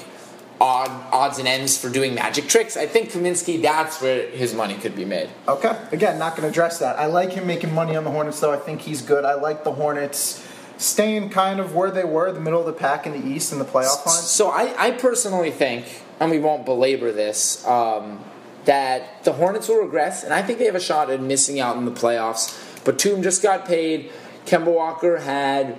odd 0.59 0.89
odds 1.11 1.37
and 1.37 1.47
ends 1.47 1.77
for 1.77 1.89
doing 1.89 2.15
magic 2.15 2.47
tricks. 2.47 2.77
I 2.77 2.85
think 2.85 3.11
Kaminsky 3.11 3.61
that's 3.61 4.01
where 4.01 4.29
his 4.29 4.53
money 4.53 4.75
could 4.75 4.95
be 4.95 5.05
made. 5.05 5.29
Okay. 5.47 5.77
Again, 5.91 6.17
not 6.17 6.31
going 6.31 6.43
to 6.43 6.49
address 6.49 6.79
that. 6.79 6.97
I 6.97 7.07
like 7.07 7.31
him 7.33 7.45
making 7.45 7.73
money 7.73 7.95
on 7.95 8.03
the 8.03 8.11
Hornets, 8.11 8.39
though. 8.39 8.53
I 8.53 8.57
think 8.57 8.81
he's 8.81 9.01
good. 9.01 9.25
I 9.25 9.33
like 9.33 9.63
the 9.63 9.73
Hornets 9.73 10.47
staying 10.77 11.29
kind 11.29 11.59
of 11.59 11.73
where 11.73 11.91
they 11.91 12.03
were, 12.03 12.31
the 12.31 12.39
middle 12.39 12.59
of 12.59 12.65
the 12.65 12.73
pack 12.73 13.05
in 13.05 13.13
the 13.13 13.27
East 13.27 13.51
in 13.53 13.59
the 13.59 13.65
playoff 13.65 14.05
line. 14.05 14.15
So 14.15 14.49
I, 14.49 14.73
I 14.77 14.91
personally 14.91 15.51
think, 15.51 15.85
and 16.19 16.31
we 16.31 16.39
won't 16.39 16.65
belabor 16.65 17.11
this, 17.11 17.65
um, 17.65 18.23
that 18.65 19.23
the 19.23 19.33
Hornets 19.33 19.67
will 19.69 19.81
regress, 19.81 20.23
and 20.23 20.33
I 20.33 20.41
think 20.41 20.59
they 20.59 20.65
have 20.65 20.75
a 20.75 20.79
shot 20.79 21.09
at 21.09 21.21
missing 21.21 21.59
out 21.59 21.77
in 21.77 21.85
the 21.85 21.91
playoffs. 21.91 22.83
Batum 22.83 23.23
just 23.23 23.41
got 23.41 23.65
paid. 23.65 24.11
Kemba 24.45 24.73
Walker 24.73 25.17
had 25.17 25.77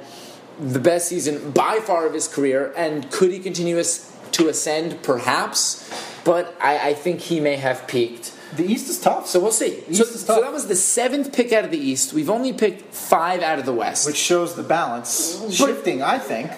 the 0.58 0.78
best 0.78 1.08
season 1.08 1.50
by 1.50 1.80
far 1.80 2.06
of 2.06 2.14
his 2.14 2.26
career, 2.26 2.72
and 2.76 3.10
could 3.10 3.30
he 3.30 3.38
continue 3.38 3.78
as- 3.78 4.10
to 4.37 4.49
ascend? 4.49 5.03
Perhaps, 5.03 5.88
but 6.25 6.57
I, 6.61 6.90
I 6.90 6.94
think 6.94 7.20
he 7.20 7.40
may 7.40 7.57
have 7.57 7.87
peaked. 7.87 8.33
The 8.55 8.64
East 8.64 8.88
is 8.88 9.01
tough, 9.01 9.27
So 9.27 9.40
we'll 9.40 9.53
see. 9.53 9.83
So, 9.92 10.05
so 10.05 10.40
that 10.40 10.53
was 10.53 10.68
the 10.68 10.77
seventh 10.77 11.33
pick 11.35 11.53
out 11.53 11.64
of 11.64 11.70
the 11.70 11.79
East. 11.79 12.12
We've 12.12 12.31
only 12.31 12.53
picked 12.53 12.94
five 12.94 13.42
out 13.42 13.59
of 13.59 13.66
the 13.66 13.72
West. 13.72 14.07
which 14.07 14.16
shows 14.16 14.55
the 14.55 14.62
balance 14.62 15.53
shifting, 15.55 16.01
I 16.03 16.18
think. 16.18 16.51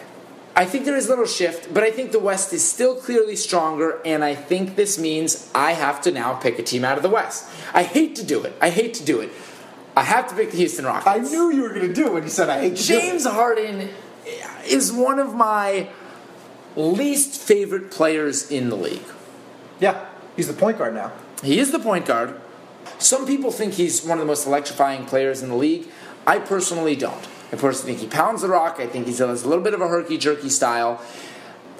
I 0.55 0.65
think 0.65 0.85
there 0.85 0.97
is 0.97 1.07
a 1.07 1.11
little 1.11 1.25
shift, 1.25 1.73
but 1.73 1.85
I 1.85 1.91
think 1.91 2.11
the 2.13 2.19
West 2.19 2.53
is 2.53 2.67
still 2.67 2.97
clearly 2.97 3.37
stronger, 3.37 4.01
and 4.05 4.25
I 4.25 4.35
think 4.35 4.75
this 4.75 4.99
means 4.99 5.51
I 5.55 5.73
have 5.73 6.01
to 6.03 6.11
now 6.11 6.35
pick 6.35 6.59
a 6.59 6.63
team 6.65 6.85
out 6.85 6.97
of 6.97 7.03
the 7.05 7.09
West. 7.11 7.49
I 7.73 7.85
hate 7.85 8.17
to 8.17 8.25
do 8.25 8.43
it. 8.43 8.55
I 8.61 8.71
hate 8.71 8.95
to 8.95 9.05
do 9.05 9.21
it. 9.21 9.31
I 9.97 10.03
have 10.03 10.29
to 10.29 10.35
pick 10.35 10.51
the 10.51 10.57
Houston 10.59 10.85
Rockets. 10.85 11.07
I 11.07 11.19
knew 11.19 11.53
you 11.53 11.63
were 11.63 11.71
going 11.71 11.87
to 11.89 11.93
do 11.95 12.09
it 12.09 12.13
when 12.13 12.23
you 12.25 12.29
said 12.29 12.49
I 12.49 12.61
hate 12.61 12.77
to 12.77 12.87
do 12.87 12.95
it. 12.97 13.01
James 13.01 13.25
Harden 13.25 13.89
is 14.67 14.93
one 14.93 15.19
of 15.19 15.35
my 15.35 15.89
least 16.81 17.41
favorite 17.41 17.91
players 17.91 18.51
in 18.51 18.71
the 18.71 18.77
league. 18.77 19.03
Yeah, 19.81 20.07
he's 20.37 20.47
the 20.47 20.55
point 20.55 20.79
guard 20.79 20.95
now. 20.95 21.13
He 21.43 21.59
is 21.59 21.73
the 21.73 21.79
point 21.79 22.07
guard. 22.07 22.41
Some 22.99 23.27
people 23.27 23.51
think 23.51 23.75
he's 23.75 24.05
one 24.05 24.19
of 24.19 24.21
the 24.21 24.27
most 24.27 24.47
electrifying 24.47 25.05
players 25.05 25.43
in 25.43 25.51
the 25.51 25.57
league. 25.57 25.89
I 26.27 26.39
personally 26.39 26.97
don't. 26.97 27.29
I 27.53 27.57
personally 27.57 27.95
think 27.95 28.11
he 28.11 28.17
pounds 28.17 28.43
the 28.43 28.49
rock. 28.49 28.77
I 28.79 28.87
think 28.87 29.07
he 29.07 29.13
has 29.13 29.21
a 29.45 29.49
little 29.49 29.65
bit 29.65 29.75
of 29.75 29.81
a 29.81 29.89
herky 29.89 30.19
jerky 30.19 30.49
style. 30.49 31.03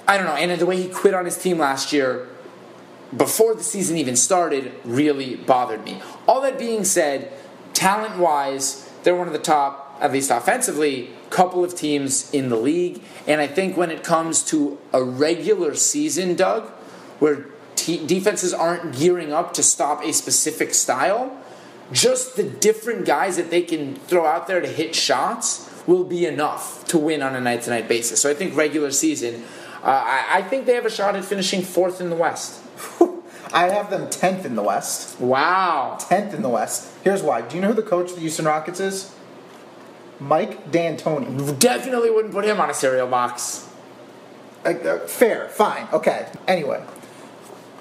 I 0.07 0.17
don't 0.17 0.25
know. 0.25 0.35
And 0.35 0.59
the 0.59 0.65
way 0.65 0.81
he 0.81 0.87
quit 0.89 1.13
on 1.13 1.25
his 1.25 1.37
team 1.37 1.59
last 1.59 1.93
year, 1.93 2.27
before 3.15 3.53
the 3.53 3.63
season 3.63 3.97
even 3.97 4.15
started, 4.15 4.71
really 4.83 5.35
bothered 5.35 5.83
me. 5.83 6.01
All 6.27 6.41
that 6.41 6.57
being 6.57 6.83
said, 6.83 7.33
talent 7.73 8.17
wise, 8.17 8.89
they're 9.03 9.15
one 9.15 9.27
of 9.27 9.33
the 9.33 9.39
top, 9.39 9.88
at 9.99 10.11
least 10.11 10.31
offensively, 10.31 11.09
couple 11.29 11.63
of 11.63 11.75
teams 11.75 12.31
in 12.31 12.49
the 12.49 12.55
league. 12.55 13.01
And 13.27 13.41
I 13.41 13.47
think 13.47 13.77
when 13.77 13.91
it 13.91 14.03
comes 14.03 14.43
to 14.45 14.77
a 14.93 15.03
regular 15.03 15.75
season, 15.75 16.35
Doug, 16.35 16.69
where 17.19 17.45
te- 17.75 18.05
defenses 18.05 18.53
aren't 18.53 18.97
gearing 18.97 19.33
up 19.33 19.53
to 19.53 19.63
stop 19.63 20.03
a 20.03 20.13
specific 20.13 20.73
style, 20.73 21.37
just 21.91 22.35
the 22.35 22.43
different 22.43 23.05
guys 23.05 23.37
that 23.37 23.49
they 23.49 23.61
can 23.61 23.95
throw 23.95 24.25
out 24.25 24.47
there 24.47 24.61
to 24.61 24.67
hit 24.67 24.95
shots 24.95 25.69
will 25.87 26.03
be 26.03 26.25
enough 26.25 26.85
to 26.85 26.97
win 26.97 27.21
on 27.21 27.35
a 27.35 27.41
night 27.41 27.63
to 27.63 27.69
night 27.69 27.87
basis. 27.87 28.21
So 28.21 28.29
I 28.29 28.33
think 28.33 28.55
regular 28.55 28.91
season, 28.91 29.43
uh, 29.83 29.87
I, 29.87 30.25
I 30.37 30.41
think 30.43 30.65
they 30.65 30.75
have 30.75 30.85
a 30.85 30.91
shot 30.91 31.15
at 31.15 31.25
finishing 31.25 31.61
fourth 31.61 31.99
in 31.99 32.09
the 32.09 32.15
West. 32.15 32.61
I 33.53 33.69
have 33.69 33.89
them 33.89 34.07
10th 34.07 34.45
in 34.45 34.55
the 34.55 34.61
West. 34.61 35.19
Wow. 35.19 35.97
10th 35.99 36.35
in 36.35 36.43
the 36.43 36.49
West. 36.49 36.93
Here's 37.03 37.23
why. 37.23 37.41
Do 37.41 37.55
you 37.55 37.61
know 37.61 37.69
who 37.69 37.73
the 37.73 37.81
coach 37.81 38.09
of 38.09 38.15
the 38.15 38.21
Houston 38.21 38.45
Rockets 38.45 38.79
is? 38.79 39.15
Mike 40.19 40.71
D'Antoni. 40.71 41.57
Definitely 41.59 42.11
wouldn't 42.11 42.33
put 42.33 42.45
him 42.45 42.59
on 42.59 42.69
a 42.69 42.73
cereal 42.73 43.07
box. 43.07 43.69
Uh, 44.65 44.69
uh, 44.69 44.99
fair, 45.07 45.47
fine, 45.49 45.87
okay. 45.93 46.27
Anyway, 46.47 46.83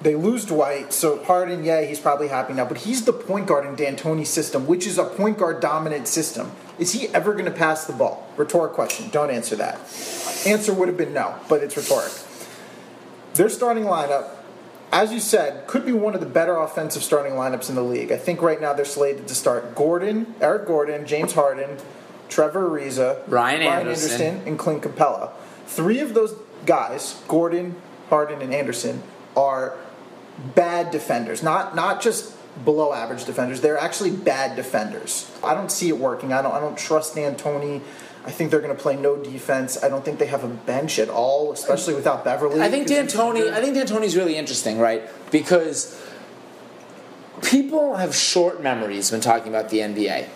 they 0.02 0.14
lose 0.14 0.44
Dwight, 0.44 0.92
so 0.92 1.22
Harden, 1.24 1.64
yeah, 1.64 1.82
he's 1.82 1.98
probably 1.98 2.28
happy 2.28 2.52
now, 2.52 2.64
but 2.64 2.78
he's 2.78 3.04
the 3.04 3.12
point 3.12 3.48
guard 3.48 3.66
in 3.66 3.74
D'Antoni's 3.74 4.28
system, 4.28 4.66
which 4.66 4.86
is 4.86 4.96
a 4.96 5.04
point 5.04 5.38
guard 5.38 5.60
dominant 5.60 6.06
system. 6.06 6.52
Is 6.78 6.92
he 6.92 7.08
ever 7.08 7.32
going 7.32 7.46
to 7.46 7.50
pass 7.50 7.86
the 7.86 7.92
ball? 7.92 8.28
Rhetoric 8.36 8.72
question. 8.72 9.10
Don't 9.10 9.30
answer 9.30 9.56
that. 9.56 9.74
Answer 10.46 10.72
would 10.72 10.86
have 10.86 10.96
been 10.96 11.12
no, 11.12 11.34
but 11.48 11.62
it's 11.62 11.76
rhetoric. 11.76 12.12
Their 13.34 13.48
starting 13.48 13.84
lineup, 13.84 14.28
as 14.92 15.12
you 15.12 15.18
said, 15.18 15.66
could 15.66 15.84
be 15.84 15.92
one 15.92 16.14
of 16.14 16.20
the 16.20 16.26
better 16.26 16.56
offensive 16.56 17.02
starting 17.02 17.32
lineups 17.32 17.68
in 17.68 17.74
the 17.74 17.82
league. 17.82 18.12
I 18.12 18.16
think 18.16 18.40
right 18.40 18.60
now 18.60 18.72
they're 18.72 18.84
slated 18.84 19.26
to 19.26 19.34
start 19.34 19.74
Gordon, 19.74 20.34
Eric 20.40 20.66
Gordon, 20.66 21.06
James 21.06 21.32
Harden, 21.32 21.78
Trevor 22.28 22.68
Ariza, 22.68 23.22
Ryan 23.28 23.62
Anderson. 23.62 24.42
and 24.46 24.58
Clint 24.58 24.82
Capela. 24.82 25.30
Three 25.66 26.00
of 26.00 26.14
those 26.14 26.34
guys, 26.66 27.22
Gordon, 27.28 27.76
Harden, 28.08 28.42
and 28.42 28.54
Anderson, 28.54 29.02
are 29.36 29.76
bad 30.54 30.90
defenders. 30.90 31.42
Not 31.42 31.74
not 31.74 32.00
just 32.00 32.34
below 32.64 32.92
average 32.92 33.24
defenders. 33.24 33.60
They're 33.60 33.78
actually 33.78 34.10
bad 34.10 34.56
defenders. 34.56 35.30
I 35.44 35.54
don't 35.54 35.70
see 35.70 35.88
it 35.88 35.98
working. 35.98 36.32
I 36.32 36.42
don't 36.42 36.52
I 36.52 36.60
don't 36.60 36.76
trust 36.78 37.14
D'Antoni. 37.14 37.82
I 38.26 38.30
think 38.30 38.50
they're 38.50 38.60
going 38.60 38.76
to 38.76 38.82
play 38.82 38.96
no 38.96 39.16
defense. 39.16 39.82
I 39.82 39.88
don't 39.88 40.04
think 40.04 40.18
they 40.18 40.26
have 40.26 40.44
a 40.44 40.48
bench 40.48 40.98
at 40.98 41.08
all, 41.08 41.52
especially 41.52 41.94
without 41.94 42.24
Beverley. 42.24 42.60
I 42.60 42.70
think 42.70 42.86
D'Antoni. 42.86 43.50
I 43.52 43.62
think 43.62 43.76
D'Antoni's 43.76 44.16
really 44.16 44.36
interesting, 44.36 44.78
right? 44.78 45.02
Because 45.30 45.98
people 47.42 47.96
have 47.96 48.14
short 48.14 48.62
memories 48.62 49.10
when 49.12 49.20
talking 49.20 49.48
about 49.48 49.70
the 49.70 49.78
NBA, 49.78 50.28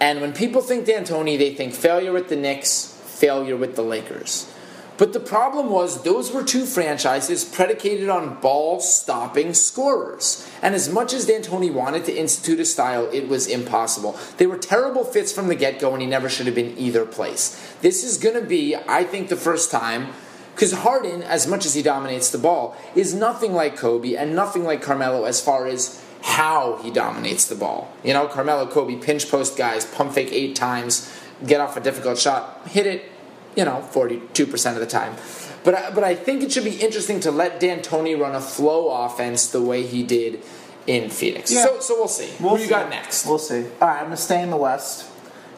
and 0.00 0.20
when 0.20 0.32
people 0.32 0.60
think 0.60 0.86
D'Antoni, 0.86 1.38
they 1.38 1.54
think 1.54 1.74
failure 1.74 2.12
with 2.12 2.28
the 2.28 2.36
Knicks, 2.36 2.98
failure 3.06 3.56
with 3.56 3.76
the 3.76 3.82
Lakers. 3.82 4.52
But 4.98 5.12
the 5.12 5.20
problem 5.20 5.68
was 5.68 6.02
those 6.02 6.32
were 6.32 6.42
two 6.42 6.64
franchises 6.64 7.44
predicated 7.44 8.08
on 8.08 8.40
ball 8.40 8.80
stopping 8.80 9.52
scorers. 9.52 10.48
And 10.62 10.74
as 10.74 10.88
much 10.88 11.12
as 11.12 11.26
D'Antoni 11.26 11.70
wanted 11.70 12.06
to 12.06 12.16
institute 12.16 12.60
a 12.60 12.64
style, 12.64 13.08
it 13.12 13.28
was 13.28 13.46
impossible. 13.46 14.18
They 14.38 14.46
were 14.46 14.56
terrible 14.56 15.04
fits 15.04 15.32
from 15.32 15.48
the 15.48 15.54
get 15.54 15.78
go, 15.78 15.92
and 15.92 16.00
he 16.00 16.08
never 16.08 16.30
should 16.30 16.46
have 16.46 16.54
been 16.54 16.78
either 16.78 17.04
place. 17.04 17.74
This 17.82 18.04
is 18.04 18.16
going 18.16 18.40
to 18.40 18.46
be, 18.46 18.74
I 18.74 19.04
think, 19.04 19.28
the 19.28 19.36
first 19.36 19.70
time 19.70 20.08
because 20.54 20.72
Harden, 20.72 21.22
as 21.22 21.46
much 21.46 21.66
as 21.66 21.74
he 21.74 21.82
dominates 21.82 22.30
the 22.30 22.38
ball, 22.38 22.74
is 22.94 23.12
nothing 23.12 23.52
like 23.52 23.76
Kobe 23.76 24.14
and 24.14 24.34
nothing 24.34 24.64
like 24.64 24.80
Carmelo 24.80 25.24
as 25.24 25.38
far 25.38 25.66
as 25.66 26.02
how 26.26 26.76
he 26.82 26.90
dominates 26.90 27.46
the 27.46 27.54
ball. 27.54 27.88
You 28.02 28.12
know, 28.12 28.26
Carmelo, 28.26 28.66
Kobe, 28.66 28.96
pinch 28.96 29.30
post 29.30 29.56
guys, 29.56 29.84
pump 29.84 30.12
fake 30.12 30.32
eight 30.32 30.56
times, 30.56 31.10
get 31.46 31.60
off 31.60 31.76
a 31.76 31.80
difficult 31.80 32.18
shot, 32.18 32.66
hit 32.66 32.84
it, 32.84 33.04
you 33.54 33.64
know, 33.64 33.88
42% 33.92 34.72
of 34.72 34.80
the 34.80 34.86
time. 34.86 35.14
But 35.62 35.74
I, 35.76 35.90
but 35.92 36.02
I 36.02 36.16
think 36.16 36.42
it 36.42 36.50
should 36.50 36.64
be 36.64 36.76
interesting 36.76 37.20
to 37.20 37.30
let 37.30 37.60
D'Antoni 37.60 38.18
run 38.18 38.34
a 38.34 38.40
flow 38.40 39.04
offense 39.04 39.46
the 39.46 39.62
way 39.62 39.86
he 39.86 40.02
did 40.02 40.42
in 40.88 41.10
Phoenix. 41.10 41.52
Yeah. 41.52 41.64
So, 41.64 41.80
so 41.80 41.94
we'll 41.94 42.08
see. 42.08 42.32
We'll 42.40 42.56
Who 42.56 42.62
you 42.64 42.68
got 42.68 42.90
next? 42.90 43.24
We'll 43.24 43.38
see. 43.38 43.64
All 43.80 43.88
right, 43.88 43.98
I'm 43.98 44.06
going 44.06 44.10
to 44.10 44.16
stay 44.16 44.42
in 44.42 44.50
the 44.50 44.56
West, 44.56 45.08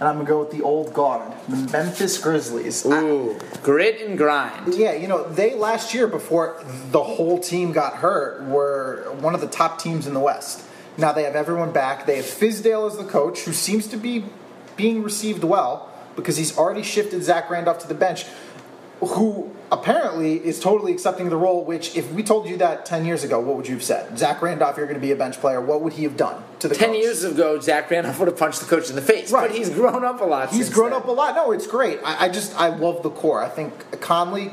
and 0.01 0.09
I'm 0.09 0.19
to 0.19 0.25
go 0.25 0.41
with 0.41 0.51
the 0.51 0.63
old 0.63 0.93
guard, 0.95 1.33
the 1.49 1.57
Memphis 1.73 2.19
Grizzlies. 2.19 2.87
I- 2.87 3.03
Ooh, 3.03 3.39
grit 3.63 4.01
and 4.01 4.17
grind. 4.17 4.75
Yeah, 4.75 4.93
you 4.93 5.09
know, 5.09 5.25
they 5.25 5.55
last 5.55 5.93
year 5.95 6.07
before 6.07 6.63
the 6.91 7.03
whole 7.03 7.39
team 7.39 7.73
got 7.73 7.95
hurt 7.97 8.45
were 8.45 9.13
one 9.21 9.35
of 9.35 9.41
the 9.41 9.49
top 9.49 9.81
teams 9.81 10.07
in 10.07 10.15
the 10.15 10.21
West. 10.21 10.63
Now 10.97 11.13
they 11.13 11.25
have 11.25 11.37
everyone 11.37 11.73
back. 11.73 12.07
They 12.07 12.17
have 12.17 12.25
Fizdale 12.25 12.91
as 12.91 12.97
the 12.97 13.05
coach, 13.05 13.41
who 13.41 13.53
seems 13.53 13.87
to 13.89 13.97
be 13.97 14.25
being 14.77 15.03
received 15.03 15.45
well 15.45 15.89
because 16.17 16.37
he's 16.37 16.57
already 16.59 16.83
shifted 16.83 17.23
Zach 17.23 17.49
Randolph 17.51 17.79
to 17.81 17.89
the 17.89 17.95
bench. 17.95 18.25
Who 19.01 19.55
apparently 19.71 20.35
is 20.45 20.59
totally 20.59 20.93
accepting 20.93 21.29
the 21.29 21.37
role. 21.37 21.65
Which, 21.65 21.97
if 21.97 22.11
we 22.13 22.23
told 22.23 22.49
you 22.49 22.57
that 22.59 22.85
ten 22.87 23.05
years 23.05 23.25
ago, 23.25 23.39
what 23.41 23.57
would 23.57 23.69
you 23.69 23.75
have 23.75 23.83
said? 23.85 24.19
Zach 24.19 24.43
Randolph, 24.43 24.77
you're 24.77 24.87
going 24.87 25.01
to 25.01 25.01
be 25.07 25.13
a 25.13 25.17
bench 25.17 25.37
player. 25.39 25.61
What 25.61 25.83
would 25.83 25.93
he 25.95 26.05
have 26.05 26.17
done 26.17 26.43
to 26.61 26.69
the 26.69 26.75
Ten 26.75 26.91
coach? 26.91 27.03
years 27.03 27.25
ago, 27.25 27.61
Zach 27.61 27.91
Randolph 27.91 28.19
would 28.19 28.29
have 28.29 28.39
punched 28.39 28.61
the 28.61 28.67
coach 28.67 28.91
in 28.91 28.97
the 28.97 29.03
face. 29.03 29.31
Right. 29.31 29.49
But 29.49 29.57
he's 29.57 29.71
grown 29.71 30.05
up 30.05 30.21
a 30.21 30.25
lot. 30.25 30.51
He's 30.51 30.71
grown 30.71 30.91
then. 30.91 31.01
up 31.01 31.09
a 31.09 31.13
lot. 31.13 31.35
No, 31.35 31.53
it's 31.53 31.67
great. 31.67 32.01
I, 32.05 32.27
I 32.27 32.29
just 32.29 32.59
I 32.59 32.69
love 32.69 33.03
the 33.03 33.11
core. 33.11 33.43
I 33.43 33.49
think 33.49 34.01
Conley 34.01 34.51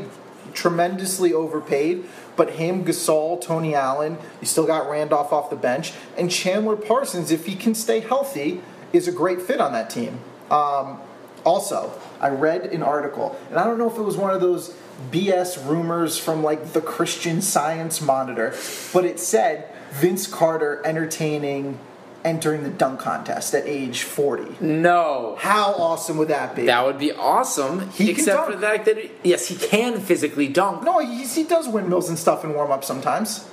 tremendously 0.54 1.34
overpaid, 1.34 2.06
but 2.38 2.52
him, 2.52 2.86
Gasol, 2.86 3.42
Tony 3.42 3.76
Allen, 3.76 4.18
you 4.40 4.48
still 4.48 4.66
got 4.66 4.90
Randolph 4.90 5.34
off 5.34 5.50
the 5.50 5.56
bench, 5.58 5.92
and 6.18 6.32
Chandler 6.32 6.78
Parsons, 6.78 7.30
if 7.30 7.46
he 7.46 7.56
can 7.56 7.76
stay 7.76 8.00
healthy, 8.00 8.62
is 8.94 9.06
a 9.08 9.12
great 9.12 9.42
fit 9.42 9.60
on 9.60 9.74
that 9.74 9.90
team. 9.90 10.20
Um, 10.50 11.02
also, 11.46 11.94
I 12.20 12.30
read 12.30 12.66
an 12.68 12.84
article, 12.84 13.38
and 13.50 13.58
I 13.60 13.64
don't 13.64 13.78
know 13.78 13.90
if 13.90 13.98
it 13.98 14.02
was 14.02 14.18
one 14.18 14.34
of 14.34 14.42
those 14.42 14.76
BS 15.12 15.66
rumors 15.70 16.18
from 16.18 16.44
like 16.44 16.74
the 16.74 16.82
Christian 16.82 17.42
Science 17.42 18.02
Monitor, 18.02 18.54
but 18.94 19.06
it 19.06 19.20
said 19.20 19.70
Vince 19.92 20.28
Carter 20.28 20.82
entertaining 20.86 21.80
entering 22.24 22.64
the 22.64 22.70
dunk 22.72 23.00
contest 23.00 23.54
at 23.54 23.68
age 23.68 24.02
40. 24.02 24.56
No. 24.66 25.36
How 25.40 25.74
awesome 25.74 26.18
would 26.18 26.30
that 26.30 26.56
be? 26.56 26.66
That 26.66 26.84
would 26.84 26.98
be 26.98 27.12
awesome, 27.12 27.92
He 27.92 28.06
can 28.06 28.16
except 28.16 28.46
for 28.48 28.56
the 28.56 28.62
fact 28.62 28.86
that, 28.86 28.98
yes, 29.24 29.48
he 29.48 29.56
can 29.56 30.00
physically 30.02 30.48
dunk. 30.48 30.82
no, 30.84 30.98
he, 31.00 31.24
he 31.26 31.44
does 31.44 31.68
windmills 31.68 32.10
and 32.10 32.18
stuff 32.18 32.44
in 32.44 32.54
warm 32.56 32.72
up 32.72 32.84
sometimes. 32.84 33.48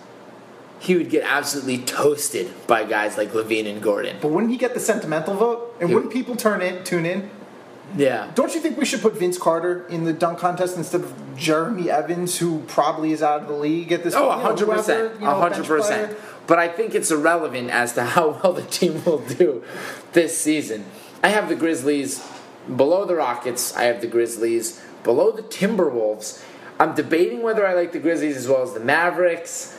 He 0.81 0.97
would 0.97 1.11
get 1.11 1.23
absolutely 1.25 1.79
toasted 1.79 2.51
by 2.67 2.85
guys 2.85 3.17
like 3.19 3.33
LaVine 3.33 3.67
and 3.69 3.83
Gordon. 3.83 4.17
But 4.23 4.29
wouldn't 4.31 4.51
he 4.51 4.59
get 4.59 4.73
the 4.75 4.81
sentimental 4.81 5.35
vote? 5.35 5.77
And 5.79 5.91
Yeah. 5.91 5.95
wouldn't 5.97 6.13
people 6.13 6.35
turn 6.35 6.63
in, 6.63 6.83
tune 6.83 7.05
in? 7.05 7.31
Yeah. 7.97 8.31
Don't 8.35 8.55
you 8.55 8.61
think 8.61 8.79
we 8.79 8.85
should 8.85 9.01
put 9.03 9.19
Vince 9.19 9.37
Carter 9.39 9.87
in 9.89 10.05
the 10.05 10.13
dunk 10.13 10.39
contest 10.39 10.77
instead 10.77 11.03
of 11.03 11.37
Jeremy 11.37 11.91
Evans, 11.91 12.39
who 12.39 12.61
probably 12.67 13.13
is 13.13 13.23
out 13.23 13.43
of 13.43 13.49
the 13.49 13.55
league 13.55 13.93
at 13.93 14.03
this 14.03 14.15
Oh, 14.15 14.31
point? 14.31 14.61
Know, 14.61 14.67
100%. 14.67 14.85
whoever, 14.85 15.15
you 15.15 15.21
know, 15.21 15.27
100%. 15.51 15.81
player. 15.87 16.17
But 16.47 16.59
I 16.59 16.69
think 16.69 16.95
it's 16.95 17.11
irrelevant 17.11 17.71
as 17.71 17.93
to 17.95 18.05
how 18.05 18.31
well 18.43 18.53
the 18.53 18.63
team 18.63 19.05
will 19.05 19.19
do 19.19 19.63
this 20.13 20.39
season. 20.39 20.85
I 21.23 21.29
have 21.29 21.49
the 21.49 21.55
Grizzlies 21.55 22.27
below 22.77 23.05
the 23.05 23.15
Rockets. 23.15 23.77
I 23.77 23.85
have 23.85 24.01
the 24.01 24.07
Grizzlies 24.09 24.83
below 25.05 25.31
the 25.31 25.43
Timberwolves. 25.43 26.43
I'm 26.81 26.95
debating 26.95 27.43
whether 27.43 27.67
I 27.67 27.75
like 27.75 27.93
the 27.93 27.99
Grizzlies 28.01 28.37
as 28.37 28.49
well 28.49 28.63
as 28.63 28.73
the 28.73 28.81
Mavericks. 28.81 29.77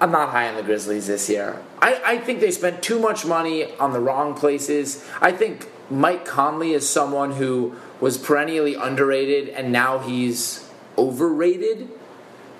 I'm 0.00 0.10
not 0.10 0.30
high 0.30 0.48
on 0.48 0.56
the 0.56 0.62
Grizzlies 0.62 1.06
this 1.06 1.28
year. 1.28 1.62
I, 1.80 2.00
I 2.04 2.18
think 2.18 2.40
they 2.40 2.50
spent 2.50 2.82
too 2.82 2.98
much 2.98 3.24
money 3.24 3.72
on 3.78 3.92
the 3.92 4.00
wrong 4.00 4.34
places. 4.34 5.04
I 5.20 5.30
think 5.30 5.68
Mike 5.90 6.24
Conley 6.24 6.72
is 6.72 6.88
someone 6.88 7.32
who 7.32 7.74
was 8.00 8.16
perennially 8.18 8.74
underrated 8.74 9.48
and 9.50 9.70
now 9.72 9.98
he's 9.98 10.68
overrated 10.98 11.88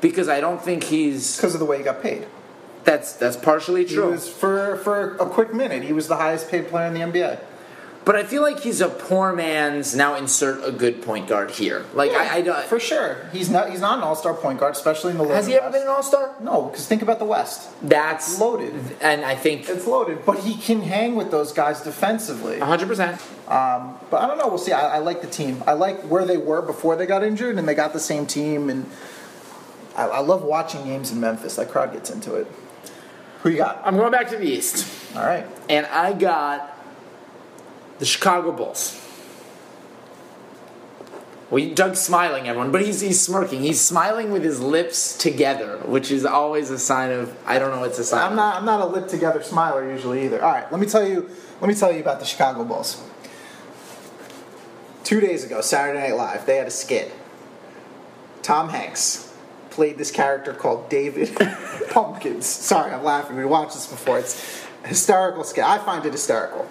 because 0.01 0.29
I 0.29 0.41
don't 0.41 0.61
think 0.63 0.85
he's 0.85 1.37
Because 1.37 1.55
of 1.55 1.61
the 1.61 1.67
way 1.67 1.79
he 1.79 1.85
got 1.85 2.03
paid. 2.03 2.27
that's 2.85 3.13
that's 3.15 3.37
partially 3.37 3.85
He 3.85 3.95
true. 3.95 4.11
was 4.11 4.29
for 4.29 4.77
for 4.79 5.15
a 5.17 5.27
quick 5.27 5.55
minute. 5.55 5.83
He 5.83 5.93
was 5.93 6.09
the 6.09 6.17
highest 6.17 6.51
paid 6.51 6.69
player 6.69 6.87
in 6.89 6.95
the 6.95 7.01
NBA. 7.01 7.39
But 8.05 8.17
I 8.17 8.25
feel 8.25 8.43
like 8.43 8.59
he's 8.61 8.81
a 8.81 8.89
poor 8.89 9.33
man's 9.33 9.95
now 9.95 10.17
insert 10.17 10.65
a 10.67 10.73
good 10.73 11.03
point 11.03 11.29
guard 11.29 11.53
here. 11.53 11.87
Like 11.95 12.11
I, 12.11 12.37
I 12.39 12.41
don't 12.43 12.65
for 12.67 12.81
sure. 12.81 13.29
He's 13.33 13.49
not. 13.49 13.71
He's 13.71 13.81
not 13.81 13.99
an 13.99 14.05
all 14.05 14.17
star 14.17 14.35
point 14.35 14.59
guard, 14.59 14.75
especially 14.75 15.13
in 15.13 15.19
the. 15.19 15.23
League. 15.23 15.33
Has 15.35 15.47
he 15.47 15.53
loaded 15.53 15.65
ever 15.67 15.73
been 15.73 15.83
an 15.83 15.89
all 15.89 16.03
star? 16.03 16.35
No, 16.41 16.65
because 16.65 16.87
think 16.89 17.03
about 17.03 17.21
the 17.21 17.25
West. 17.25 17.71
That's 17.81 18.41
Loaded. 18.41 18.75
and 19.01 19.25
I 19.25 19.37
think 19.37 19.69
It's 19.69 19.87
loaded, 19.87 20.27
but 20.27 20.39
he 20.41 20.57
can 20.57 20.83
hang 20.83 21.15
with 21.15 21.31
those 21.31 21.53
guys 21.53 21.81
defensively. 21.83 22.59
100. 22.59 22.89
percent 22.89 23.21
Um, 23.47 23.97
but 24.11 24.21
I 24.21 24.27
don't 24.27 24.39
know. 24.39 24.49
We'll 24.49 24.59
see. 24.59 24.73
I, 24.73 24.97
I 24.97 24.99
like 24.99 25.21
the 25.21 25.29
team. 25.29 25.63
I 25.67 25.75
like 25.75 26.01
where 26.03 26.25
they 26.25 26.39
were 26.39 26.61
before 26.63 26.97
they 26.97 27.07
got 27.07 27.23
injured, 27.23 27.57
and 27.57 27.69
they 27.69 27.75
got 27.75 27.93
the 27.93 28.01
same 28.01 28.27
team. 28.27 28.69
And 28.69 28.91
I, 29.97 30.07
I 30.09 30.19
love 30.21 30.43
watching 30.43 30.85
games 30.85 31.13
in 31.13 31.21
Memphis. 31.21 31.55
That 31.55 31.71
crowd 31.71 31.93
gets 31.93 32.11
into 32.11 32.35
it. 32.35 32.49
Who 33.45 33.51
you 33.51 33.59
got? 33.59 33.81
I'm 33.85 33.97
going 33.97 34.11
back 34.11 34.29
to 34.31 34.37
the 34.37 34.45
East. 34.47 34.89
All 35.17 35.25
right. 35.25 35.47
and 35.69 35.87
I 35.87 36.13
got 36.15 36.71
the 37.99 38.07
Chicago 38.07 38.53
Bulls. 38.53 38.99
Well, 41.53 41.69
Doug's 41.75 42.01
smiling, 42.01 42.49
everyone, 42.49 42.73
but 42.73 42.81
he's 42.81 43.03
he's 43.03 43.21
smirking. 43.21 43.61
He's 43.61 43.79
smiling 43.79 44.33
with 44.33 44.43
his 44.43 44.59
lips 44.59 45.19
together, 45.19 45.79
which 45.85 46.11
is 46.11 46.25
always 46.25 46.71
a 46.71 46.79
sign 46.79 47.11
of 47.11 47.37
I 47.47 47.59
don't 47.59 47.71
know 47.71 47.81
what's 47.81 47.99
a 47.99 48.05
sign. 48.05 48.31
I'm 48.31 48.37
not. 48.37 48.57
I'm 48.57 48.65
not 48.65 48.81
a 48.81 48.87
lip 48.87 49.07
together 49.07 49.43
smiler 49.43 49.87
usually 49.91 50.25
either. 50.25 50.43
All 50.43 50.51
right. 50.51 50.71
Let 50.73 50.81
me 50.81 50.87
tell 50.87 51.07
you. 51.07 51.29
Let 51.61 51.69
me 51.69 51.75
tell 51.75 51.93
you 51.93 52.01
about 52.01 52.21
the 52.21 52.25
Chicago 52.25 52.65
Bulls. 52.65 53.03
Two 55.05 55.21
days 55.21 55.45
ago, 55.45 55.61
Saturday 55.61 56.01
Night 56.01 56.17
Live, 56.17 56.47
they 56.47 56.57
had 56.57 56.67
a 56.67 56.71
skit. 56.71 57.13
Tom 58.41 58.71
Hanks 58.71 59.35
played 59.69 59.99
this 59.99 60.11
character 60.11 60.55
called 60.55 60.89
David 60.89 61.37
Pumpkins. 61.91 62.47
Sorry, 62.47 62.93
I'm 62.93 63.05
laughing. 63.05 63.37
We 63.37 63.45
watched 63.45 63.75
this 63.75 63.87
before. 63.87 64.19
It's 64.19 64.65
hysterical 64.87 65.45
skit. 65.45 65.65
I 65.65 65.79
find 65.79 66.07
it 66.07 66.13
hysterical. 66.13 66.67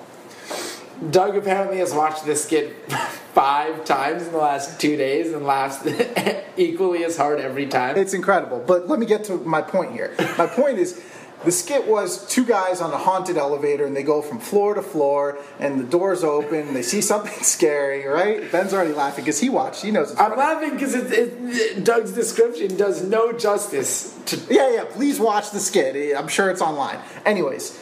Doug 1.10 1.36
apparently 1.36 1.80
has 1.80 1.94
watched 1.94 2.26
this 2.26 2.44
skit 2.44 2.76
five 3.34 3.86
times 3.86 4.24
in 4.24 4.32
the 4.32 4.38
last 4.38 4.80
two 4.80 4.98
days 4.98 5.34
and 5.34 5.46
laughs 5.46 5.88
equally 6.58 7.04
as 7.04 7.18
hard 7.18 7.40
every 7.40 7.66
time. 7.66 7.98
It's 7.98 8.14
incredible. 8.14 8.64
But 8.66 8.88
let 8.88 9.00
me 9.00 9.06
get 9.06 9.24
to 9.26 9.38
my 9.38 9.62
point 9.62 9.94
here. 9.94 10.14
My 10.38 10.48
point 10.48 10.78
is 10.78 11.02
the 11.44 11.52
skit 11.52 11.88
was 11.88 12.28
two 12.28 12.46
guys 12.46 12.82
on 12.82 12.94
a 12.94 12.98
haunted 12.98 13.36
elevator 13.36 13.86
and 13.86 13.96
they 13.96 14.04
go 14.04 14.22
from 14.22 14.40
floor 14.40 14.76
to 14.76 14.82
floor 14.84 15.40
and 15.60 15.80
the 15.80 15.84
doors 15.84 16.24
open 16.24 16.68
and 16.68 16.76
they 16.76 16.84
see 16.84 17.02
something 17.02 17.34
scary, 17.44 18.06
right? 18.06 18.52
Ben's 18.52 18.74
already 18.74 18.94
laughing 18.94 19.26
because 19.26 19.40
he 19.40 19.50
watched. 19.50 19.82
He 19.82 19.90
knows 19.90 20.12
it's 20.12 20.20
I'm 20.20 20.38
laughing 20.38 20.72
because 20.72 20.94
it, 20.94 21.12
it, 21.12 21.84
Doug's 21.84 22.12
description 22.12 22.78
does 22.78 23.04
no 23.04 23.32
justice 23.32 24.16
to 24.28 24.38
Yeah, 24.54 24.72
yeah, 24.72 24.84
please 24.88 25.20
watch 25.20 25.50
the 25.50 25.60
skit. 25.60 26.16
I'm 26.16 26.28
sure 26.28 26.52
it's 26.52 26.62
online. 26.62 27.00
Anyways, 27.26 27.80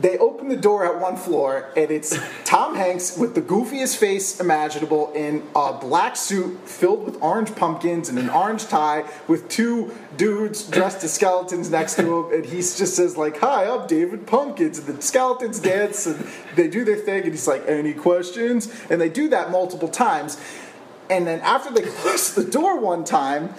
they 0.00 0.16
open 0.18 0.48
the 0.48 0.56
door 0.56 0.84
at 0.84 1.00
one 1.00 1.16
floor 1.16 1.70
and 1.76 1.90
it's 1.90 2.16
Tom 2.44 2.76
Hanks 2.76 3.16
with 3.16 3.34
the 3.34 3.42
goofiest 3.42 3.96
face 3.96 4.38
imaginable 4.38 5.12
in 5.12 5.42
a 5.56 5.72
black 5.72 6.16
suit 6.16 6.58
filled 6.68 7.04
with 7.04 7.20
orange 7.20 7.54
pumpkins 7.56 8.08
and 8.08 8.18
an 8.18 8.30
orange 8.30 8.66
tie 8.66 9.04
with 9.26 9.48
two 9.48 9.92
dudes 10.16 10.64
dressed 10.68 11.02
as 11.02 11.12
skeletons 11.14 11.70
next 11.70 11.94
to 11.96 12.02
him 12.02 12.32
and 12.32 12.44
he 12.44 12.56
just 12.56 12.94
says 12.94 13.16
like, 13.16 13.38
"Hi, 13.38 13.68
I'm 13.68 13.86
David 13.86 14.26
Pumpkins." 14.26 14.78
And 14.78 14.86
the 14.86 15.02
skeletons 15.02 15.58
dance 15.58 16.06
and 16.06 16.24
they 16.54 16.68
do 16.68 16.84
their 16.84 16.96
thing 16.96 17.22
and 17.22 17.32
he's 17.32 17.48
like, 17.48 17.64
"Any 17.66 17.92
questions?" 17.92 18.72
And 18.90 19.00
they 19.00 19.08
do 19.08 19.28
that 19.30 19.50
multiple 19.50 19.88
times. 19.88 20.38
And 21.10 21.26
then 21.26 21.40
after 21.40 21.72
they 21.72 21.82
close 21.82 22.34
the 22.34 22.44
door 22.44 22.78
one 22.78 23.04
time, 23.04 23.54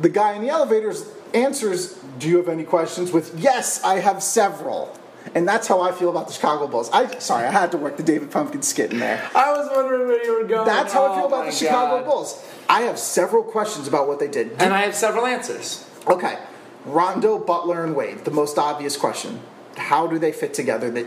the 0.00 0.08
guy 0.08 0.34
in 0.34 0.42
the 0.42 0.48
elevator 0.48 0.92
answers, 1.32 1.98
Do 2.18 2.28
you 2.28 2.36
have 2.36 2.48
any 2.48 2.64
questions? 2.64 3.12
with, 3.12 3.38
Yes, 3.38 3.82
I 3.82 3.98
have 4.00 4.22
several. 4.22 4.96
And 5.34 5.48
that's 5.48 5.66
how 5.66 5.80
I 5.80 5.92
feel 5.92 6.10
about 6.10 6.26
the 6.26 6.34
Chicago 6.34 6.66
Bulls. 6.66 6.90
I 6.92 7.18
sorry, 7.18 7.46
I 7.46 7.50
had 7.50 7.70
to 7.72 7.78
work 7.78 7.96
the 7.96 8.02
David 8.02 8.30
Pumpkin 8.30 8.62
skit 8.62 8.92
in 8.92 8.98
there. 8.98 9.28
I 9.34 9.52
was 9.52 9.70
wondering 9.74 10.06
where 10.06 10.22
you 10.24 10.42
were 10.42 10.46
going. 10.46 10.66
That's 10.66 10.92
how 10.92 11.10
I 11.10 11.14
feel 11.16 11.24
Oh 11.24 11.28
about 11.28 11.46
the 11.46 11.52
Chicago 11.52 11.98
God. 11.98 12.04
Bulls. 12.04 12.44
I 12.68 12.82
have 12.82 12.98
several 12.98 13.42
questions 13.42 13.88
about 13.88 14.06
what 14.06 14.18
they 14.18 14.28
did. 14.28 14.52
And 14.60 14.74
I 14.74 14.82
have 14.82 14.94
several 14.94 15.26
answers. 15.26 15.88
Okay, 16.06 16.38
Rondo, 16.84 17.38
Butler, 17.38 17.84
and 17.84 17.96
Wade. 17.96 18.24
The 18.24 18.30
most 18.30 18.58
obvious 18.58 18.96
question: 18.96 19.40
How 19.76 20.06
do 20.06 20.18
they 20.18 20.32
fit 20.32 20.52
together? 20.52 20.90
That 20.90 21.06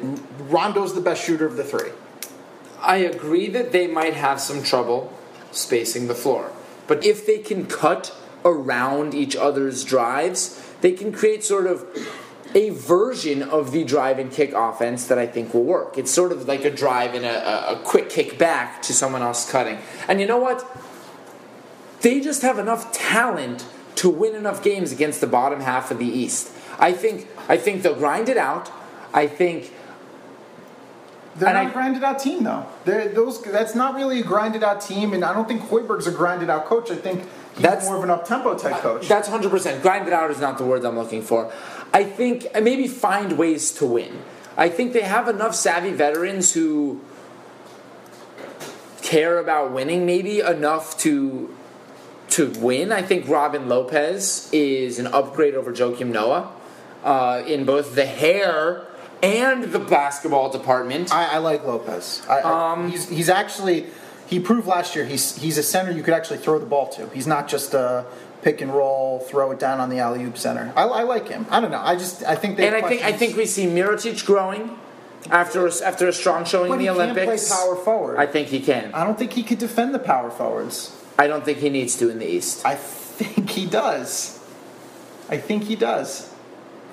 Rondo's 0.49 0.95
the 0.95 1.01
best 1.01 1.23
shooter 1.23 1.45
of 1.45 1.55
the 1.55 1.63
three. 1.63 1.91
I 2.81 2.97
agree 2.97 3.49
that 3.49 3.71
they 3.71 3.87
might 3.87 4.13
have 4.13 4.39
some 4.39 4.63
trouble 4.63 5.13
spacing 5.51 6.07
the 6.07 6.15
floor. 6.15 6.51
But 6.87 7.03
if 7.05 7.25
they 7.25 7.39
can 7.39 7.65
cut 7.65 8.15
around 8.45 9.13
each 9.13 9.35
other's 9.35 9.83
drives, 9.83 10.63
they 10.81 10.91
can 10.91 11.11
create 11.11 11.43
sort 11.43 11.67
of 11.67 11.85
a 12.55 12.69
version 12.71 13.43
of 13.43 13.71
the 13.71 13.83
drive 13.83 14.19
and 14.19 14.31
kick 14.31 14.53
offense 14.53 15.07
that 15.07 15.17
I 15.17 15.27
think 15.27 15.53
will 15.53 15.63
work. 15.63 15.97
It's 15.97 16.11
sort 16.11 16.31
of 16.31 16.47
like 16.47 16.63
a 16.65 16.71
drive 16.71 17.13
and 17.13 17.25
a, 17.25 17.71
a, 17.73 17.79
quick 17.83 18.09
kick 18.09 18.37
back 18.37 18.81
to 18.83 18.93
someone 18.93 19.21
else 19.21 19.49
cutting. 19.49 19.77
And 20.07 20.19
you 20.21 20.27
know 20.27 20.37
what? 20.37 20.65
They 22.01 22.19
just 22.21 22.41
have 22.43 22.59
enough 22.59 22.91
talent 22.91 23.65
to 23.95 24.09
win 24.09 24.35
enough 24.35 24.63
games 24.63 24.91
against 24.91 25.19
the 25.21 25.27
bottom 25.27 25.61
half 25.61 25.91
of 25.91 25.97
the 25.99 26.05
East. 26.05 26.51
I 26.79 26.93
think 26.93 27.27
I 27.49 27.57
think 27.57 27.81
they'll 27.81 27.95
grind 27.95 28.29
it 28.29 28.37
out. 28.37 28.71
I 29.13 29.25
think 29.27 29.73
They're 31.37 31.49
And 31.49 31.55
not 31.57 31.65
I- 31.67 31.69
a 31.69 31.73
grinded 31.73 32.03
out 32.03 32.19
team 32.19 32.43
though. 32.43 32.65
They're, 32.85 33.09
those 33.09 33.41
that's 33.41 33.73
not 33.75 33.95
really 33.95 34.19
a 34.19 34.23
grinded 34.23 34.63
out 34.63 34.81
team, 34.81 35.13
and 35.13 35.23
I 35.25 35.33
don't 35.33 35.47
think 35.47 35.61
Hoiberg's 35.63 36.07
a 36.07 36.11
grinded 36.11 36.49
out 36.49 36.65
coach. 36.65 36.91
I 36.91 36.95
think 36.95 37.21
he's 37.53 37.61
That's- 37.63 37.85
more 37.85 37.97
of 37.97 38.03
an 38.03 38.09
up 38.11 38.27
tempo 38.27 38.55
type 38.55 38.81
coach. 38.81 39.07
That's 39.07 39.27
100%. 39.29 39.81
Grind 39.81 40.07
it 40.07 40.13
out 40.13 40.29
is 40.31 40.39
not 40.39 40.57
the 40.59 40.65
word 40.65 40.85
I'm 40.85 40.97
looking 40.97 41.21
for. 41.23 41.51
I 41.93 42.03
think 42.03 42.47
maybe 42.61 42.87
find 42.87 43.37
ways 43.37 43.71
to 43.73 43.85
win. 43.85 44.19
I 44.55 44.69
think 44.69 44.93
they 44.93 45.01
have 45.01 45.27
enough 45.27 45.55
savvy 45.55 45.91
veterans 45.91 46.53
who 46.53 47.01
care 49.01 49.37
about 49.39 49.71
winning, 49.71 50.05
maybe 50.05 50.39
enough 50.39 50.97
to 50.99 51.53
to 52.29 52.49
win. 52.59 52.91
I 52.91 53.01
think 53.01 53.27
Robin 53.27 53.69
Lopez 53.69 54.49
is 54.51 54.99
an 54.99 55.07
upgrade 55.07 55.55
over 55.55 55.71
Joakim 55.71 56.07
Noah 56.11 56.51
uh, 57.03 57.41
in 57.47 57.63
both 57.65 57.95
the 57.95 58.05
hair 58.05 58.85
and 59.23 59.63
the 59.71 59.79
basketball 59.79 60.51
department. 60.51 61.11
I, 61.13 61.35
I 61.35 61.37
like 61.37 61.63
Lopez. 61.65 62.21
I, 62.29 62.39
I- 62.41 62.71
Um, 62.73 62.91
he's 62.91 63.07
he's 63.09 63.29
actually 63.29 63.87
he 64.27 64.39
proved 64.41 64.67
last 64.67 64.93
year 64.95 65.05
he's 65.05 65.37
he's 65.37 65.57
a 65.57 65.63
center 65.63 65.91
you 65.91 66.03
could 66.03 66.13
actually 66.13 66.39
throw 66.39 66.59
the 66.59 66.65
ball 66.65 66.89
to. 66.89 67.07
He's 67.09 67.27
not 67.27 67.47
just 67.47 67.73
a 67.73 68.05
pick 68.47 68.61
and 68.61 68.73
roll, 68.73 69.19
throw 69.19 69.51
it 69.51 69.59
down 69.59 69.81
on 69.81 69.89
the 69.89 69.99
alley 69.99 70.23
oop 70.23 70.37
center. 70.37 70.71
I, 70.75 70.83
I 70.83 71.03
like 71.03 71.27
him. 71.27 71.45
I 71.49 71.59
don't 71.59 71.69
know. 71.69 71.81
I 71.81 71.95
just 71.95 72.23
I 72.23 72.35
think 72.35 72.55
they 72.55 72.67
And 72.67 72.77
I 72.77 72.87
think 72.87 73.03
I 73.03 73.11
think 73.11 73.35
we 73.35 73.45
see 73.45 73.65
Mirotic 73.65 74.25
growing 74.25 74.77
after 75.29 75.67
a, 75.67 75.71
after 75.83 76.07
a 76.07 76.13
strong 76.13 76.45
showing 76.45 76.69
but 76.69 76.75
in 76.75 76.79
the 76.79 76.85
he 76.85 76.89
Olympics. 76.89 77.49
play 77.49 77.57
power 77.57 77.75
forward. 77.75 78.17
I 78.17 78.25
think 78.25 78.47
he 78.47 78.61
can. 78.61 78.93
I 78.93 79.03
don't 79.03 79.19
think 79.19 79.33
he 79.33 79.43
could 79.43 79.59
defend 79.59 79.93
the 79.93 79.99
power 79.99 80.31
forwards. 80.31 80.95
I 81.19 81.27
don't 81.27 81.43
think 81.43 81.57
he 81.57 81.69
needs 81.69 81.97
to 81.97 82.09
in 82.09 82.19
the 82.19 82.25
East. 82.25 82.65
I 82.65 82.75
think 82.75 83.49
he 83.49 83.65
does. 83.65 84.39
I 85.29 85.37
think 85.37 85.63
he 85.63 85.75
does. 85.75 86.33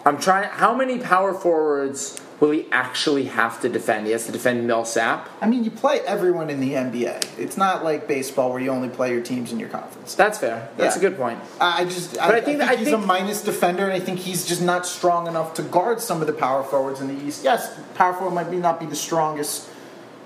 I'm 0.05 0.19
trying. 0.19 0.49
How 0.49 0.75
many 0.75 0.99
power 0.99 1.33
forwards 1.33 2.21
will 2.45 2.51
he 2.53 2.66
actually 2.70 3.24
have 3.24 3.61
to 3.62 3.68
defend? 3.70 4.05
He 4.07 4.12
has 4.12 4.26
to 4.26 4.32
defend 4.32 4.66
Millsap. 4.66 5.28
I 5.40 5.47
mean, 5.47 5.64
you 5.64 5.70
play 5.70 6.01
everyone 6.01 6.51
in 6.51 6.61
the 6.61 6.72
NBA. 6.74 7.38
It's 7.38 7.57
not 7.57 7.82
like 7.84 8.07
baseball 8.07 8.51
where 8.51 8.61
you 8.61 8.70
only 8.70 8.90
play 8.90 9.11
your 9.12 9.22
teams 9.22 9.51
in 9.51 9.59
your 9.59 9.70
conference. 9.70 10.14
That's 10.14 10.38
fair. 10.38 10.68
That's 10.76 10.97
Yeah. 10.97 10.99
a 11.07 11.11
good 11.11 11.16
point. 11.18 11.38
I 11.61 11.82
I 11.82 11.84
just, 11.86 12.18
I, 12.18 12.26
But 12.26 12.34
I 12.34 12.38
I 12.38 12.40
think 12.40 12.45
think, 12.47 12.59
that- 12.59 12.68
I 12.70 12.76
he's 12.76 12.88
think- 12.88 13.03
a 13.03 13.07
minus 13.07 13.40
defender, 13.42 13.84
and 13.84 13.92
I 13.95 14.01
think 14.01 14.18
he's 14.18 14.45
just 14.45 14.61
not 14.62 14.86
strong 14.86 15.26
enough 15.26 15.55
to 15.55 15.62
guard 15.62 16.01
some 16.01 16.20
of 16.20 16.26
the 16.26 16.32
power 16.34 16.62
forwards 16.62 17.01
in 17.01 17.09
the 17.09 17.24
East. 17.26 17.42
Yes, 17.45 17.70
power 17.95 18.12
forward 18.12 18.34
might 18.34 18.51
be 18.51 18.59
not 18.59 18.78
be 18.78 18.86
the 18.86 18.97
strongest 18.97 19.68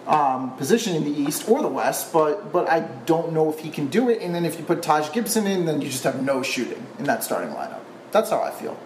um, 0.09 0.57
position 0.57 0.97
in 0.97 1.05
the 1.05 1.11
East 1.25 1.49
or 1.49 1.61
the 1.63 1.69
West, 1.69 2.13
but 2.13 2.51
but 2.53 2.69
I 2.69 2.81
don't 3.07 3.33
know 3.33 3.51
if 3.51 3.59
he 3.61 3.69
can 3.71 3.89
do 3.89 4.09
it. 4.09 4.23
And 4.23 4.35
then 4.35 4.45
if 4.47 4.59
you 4.59 4.65
put 4.65 4.83
Taj 4.83 5.13
Gibson 5.13 5.47
in, 5.47 5.67
then 5.67 5.83
you 5.83 5.89
just 5.89 6.05
have 6.05 6.23
no 6.23 6.43
shooting 6.43 6.83
in 6.99 7.05
that 7.05 7.23
starting 7.23 7.51
lineup. 7.51 7.81
That's 8.11 8.31
how 8.31 8.41
I 8.41 8.51
feel. 8.51 8.77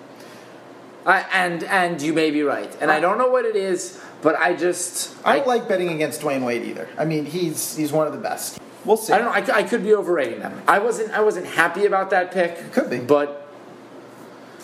I, 1.05 1.21
and 1.33 1.65
and 1.65 2.01
you 2.01 2.13
may 2.13 2.31
be 2.31 2.43
right. 2.43 2.75
And 2.81 2.91
I 2.91 3.01
don't 3.01 3.19
know 3.19 3.29
what 3.29 3.45
it 3.45 3.57
is, 3.57 4.01
but 4.23 4.37
I 4.37 4.55
just 4.55 5.15
I 5.25 5.37
don't 5.37 5.49
like 5.49 5.69
betting 5.69 5.91
against 5.91 6.21
Dwyane 6.21 6.45
Wade 6.45 6.65
either. 6.65 6.89
I 6.97 7.05
mean, 7.05 7.27
he's 7.27 7.77
he's 7.77 7.93
one 7.93 8.07
of 8.07 8.13
the 8.13 8.21
best. 8.21 8.61
We'll 8.85 8.97
see. 8.97 9.13
I 9.13 9.19
don't 9.19 9.27
know. 9.27 9.55
I, 9.55 9.59
I 9.59 9.63
could 9.63 9.83
be 9.83 9.95
overrating 9.95 10.41
them. 10.41 10.61
I 10.67 10.79
wasn't. 10.79 11.13
I 11.13 11.21
wasn't 11.21 11.47
happy 11.47 11.87
about 11.87 12.11
that 12.11 12.33
pick. 12.33 12.73
Could 12.73 12.91
be. 12.91 12.99
but 12.99 13.43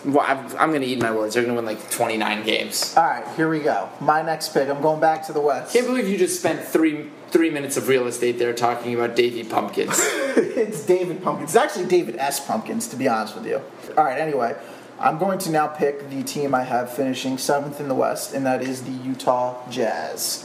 well, 0.04 0.24
I'm, 0.26 0.38
I'm 0.56 0.70
going 0.70 0.82
to 0.82 0.86
eat 0.86 1.00
my 1.00 1.10
words. 1.10 1.34
They're 1.34 1.42
going 1.42 1.54
to 1.54 1.60
win 1.60 1.66
like 1.66 1.90
29 1.90 2.44
games. 2.44 2.94
All 2.96 3.04
right, 3.04 3.26
here 3.36 3.48
we 3.48 3.58
go. 3.60 3.88
My 4.00 4.22
next 4.22 4.52
pick. 4.52 4.68
I'm 4.68 4.80
going 4.80 5.00
back 5.00 5.26
to 5.26 5.32
the 5.32 5.40
West. 5.40 5.72
Can't 5.72 5.86
believe 5.86 6.08
you 6.08 6.16
just 6.16 6.38
spent 6.38 6.60
three 6.60 7.10
three 7.30 7.50
minutes 7.50 7.76
of 7.76 7.88
real 7.88 8.06
estate 8.06 8.38
there 8.38 8.54
talking 8.54 8.94
about 8.94 9.14
Davy 9.14 9.44
Pumpkins. 9.44 9.98
it's 10.00 10.84
David 10.86 11.22
Pumpkins. 11.22 11.50
It's 11.50 11.56
actually 11.56 11.86
David 11.86 12.16
S. 12.16 12.44
Pumpkins, 12.44 12.86
to 12.88 12.96
be 12.96 13.06
honest 13.06 13.34
with 13.34 13.46
you. 13.46 13.60
All 13.96 14.04
right, 14.04 14.18
anyway, 14.18 14.56
I'm 15.00 15.18
going 15.18 15.38
to 15.40 15.50
now 15.50 15.68
pick 15.68 16.10
the 16.10 16.22
team 16.22 16.54
I 16.54 16.64
have 16.64 16.92
finishing 16.92 17.38
seventh 17.38 17.80
in 17.80 17.88
the 17.88 17.94
West, 17.94 18.34
and 18.34 18.44
that 18.46 18.62
is 18.62 18.82
the 18.82 18.90
Utah 18.90 19.56
Jazz. 19.70 20.44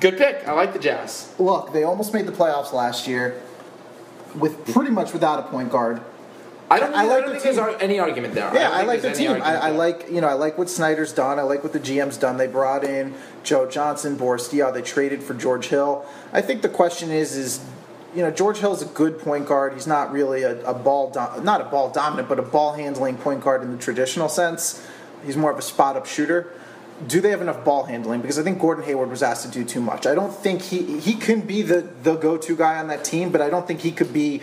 Good 0.00 0.18
pick. 0.18 0.46
I 0.46 0.52
like 0.52 0.72
the 0.74 0.78
Jazz. 0.78 1.32
Look, 1.38 1.72
they 1.72 1.84
almost 1.84 2.12
made 2.12 2.26
the 2.26 2.32
playoffs 2.32 2.72
last 2.72 3.06
year 3.06 3.40
with 4.34 4.72
pretty 4.72 4.90
much 4.90 5.12
without 5.12 5.38
a 5.38 5.42
point 5.44 5.70
guard. 5.70 6.02
I 6.70 6.80
don't. 6.80 6.94
I 6.94 7.04
I, 7.04 7.06
like 7.06 7.24
don't 7.24 7.34
the 7.34 7.40
think 7.40 7.54
team. 7.54 7.64
ar- 7.64 7.76
any 7.80 7.98
argument 7.98 8.34
there. 8.34 8.52
Yeah, 8.54 8.68
don't 8.68 8.72
I, 8.80 8.82
like 8.82 9.02
the 9.02 9.12
team. 9.12 9.30
I, 9.30 9.56
I 9.56 9.70
like 9.70 10.10
you 10.10 10.20
know 10.20 10.28
I 10.28 10.32
like 10.32 10.58
what 10.58 10.68
Snyder's 10.68 11.12
done. 11.12 11.38
I 11.38 11.42
like 11.42 11.62
what 11.62 11.72
the 11.72 11.80
GM's 11.80 12.16
done. 12.16 12.36
They 12.36 12.46
brought 12.46 12.84
in 12.84 13.14
Joe 13.42 13.68
Johnson, 13.68 14.16
Boris 14.16 14.48
Diaw. 14.48 14.72
They 14.72 14.82
traded 14.82 15.22
for 15.22 15.34
George 15.34 15.66
Hill. 15.68 16.04
I 16.32 16.40
think 16.40 16.62
the 16.62 16.68
question 16.68 17.10
is 17.10 17.36
is 17.36 17.60
you 18.14 18.22
know 18.22 18.30
George 18.30 18.58
Hill's 18.58 18.82
a 18.82 18.86
good 18.86 19.18
point 19.18 19.46
guard. 19.46 19.74
He's 19.74 19.86
not 19.86 20.12
really 20.12 20.42
a, 20.42 20.64
a 20.64 20.74
ball 20.74 21.10
dom- 21.10 21.44
not 21.44 21.60
a 21.60 21.64
ball 21.64 21.90
dominant, 21.90 22.28
but 22.28 22.38
a 22.38 22.42
ball 22.42 22.72
handling 22.74 23.16
point 23.16 23.42
guard 23.42 23.62
in 23.62 23.70
the 23.72 23.78
traditional 23.78 24.28
sense. 24.28 24.84
He's 25.24 25.36
more 25.36 25.50
of 25.50 25.58
a 25.58 25.62
spot 25.62 25.96
up 25.96 26.06
shooter. 26.06 26.52
Do 27.08 27.20
they 27.20 27.30
have 27.30 27.40
enough 27.42 27.64
ball 27.64 27.84
handling? 27.84 28.20
Because 28.20 28.38
I 28.38 28.42
think 28.44 28.60
Gordon 28.60 28.84
Hayward 28.84 29.10
was 29.10 29.22
asked 29.22 29.44
to 29.46 29.50
do 29.50 29.64
too 29.64 29.80
much. 29.80 30.06
I 30.06 30.14
don't 30.14 30.32
think 30.32 30.62
he 30.62 31.00
he 31.00 31.14
can 31.14 31.40
be 31.40 31.62
the 31.62 31.88
the 32.02 32.14
go 32.16 32.36
to 32.36 32.56
guy 32.56 32.78
on 32.78 32.88
that 32.88 33.04
team, 33.04 33.30
but 33.30 33.40
I 33.40 33.50
don't 33.50 33.66
think 33.66 33.80
he 33.80 33.90
could 33.90 34.12
be 34.12 34.42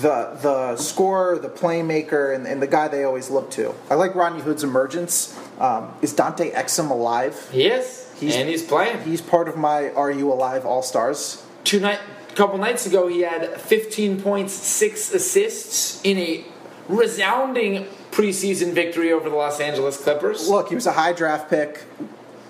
the 0.00 0.36
the 0.42 0.76
scorer, 0.76 1.38
the 1.38 1.48
playmaker, 1.50 2.34
and, 2.34 2.46
and 2.46 2.60
the 2.60 2.66
guy 2.66 2.88
they 2.88 3.04
always 3.04 3.30
look 3.30 3.50
to. 3.52 3.74
I 3.90 3.94
like 3.94 4.14
Rodney 4.14 4.40
Hood's 4.40 4.64
emergence. 4.64 5.38
Um, 5.60 5.92
is 6.02 6.12
Dante 6.14 6.50
Exum 6.50 6.90
alive? 6.90 7.48
He 7.52 7.66
is, 7.66 8.10
He's- 8.18 8.34
and 8.34 8.48
he's 8.48 8.62
playing. 8.64 9.00
He's 9.02 9.20
part 9.20 9.48
of 9.48 9.56
my 9.56 9.90
Are 9.92 10.10
You 10.10 10.32
Alive 10.32 10.64
All 10.66 10.82
Stars. 10.82 11.44
Two 11.62 11.78
night, 11.78 12.00
a 12.32 12.34
couple 12.34 12.58
nights 12.58 12.86
ago, 12.86 13.08
he 13.08 13.20
had 13.20 13.60
15 13.60 14.22
points, 14.22 14.54
six 14.54 15.12
assists 15.12 16.00
in 16.02 16.16
a 16.16 16.44
resounding 16.88 17.86
preseason 18.10 18.72
victory 18.72 19.12
over 19.12 19.28
the 19.28 19.36
Los 19.36 19.60
Angeles 19.60 20.02
Clippers. 20.02 20.48
Look, 20.48 20.68
he 20.70 20.74
was 20.74 20.86
a 20.86 20.92
high 20.92 21.12
draft 21.12 21.50
pick. 21.50 21.84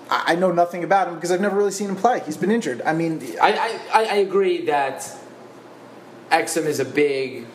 I, 0.09 0.35
know 0.35 0.51
nothing 0.51 0.83
about 0.83 1.07
him 1.07 1.15
because 1.15 1.31
I've 1.31 1.41
never 1.41 1.57
really 1.57 1.71
seen 1.71 1.89
him 1.89 1.95
play. 1.95 2.21
He's 2.25 2.37
been 2.37 2.51
injured. 2.51 2.81
I 2.83 2.93
mean, 2.93 3.21
I, 3.41 3.79
I, 3.91 4.03
I 4.03 4.15
agree 4.15 4.65
that 4.65 5.09
Exum 6.29 6.65
is 6.65 6.79
a 6.79 6.85
big 6.85 7.47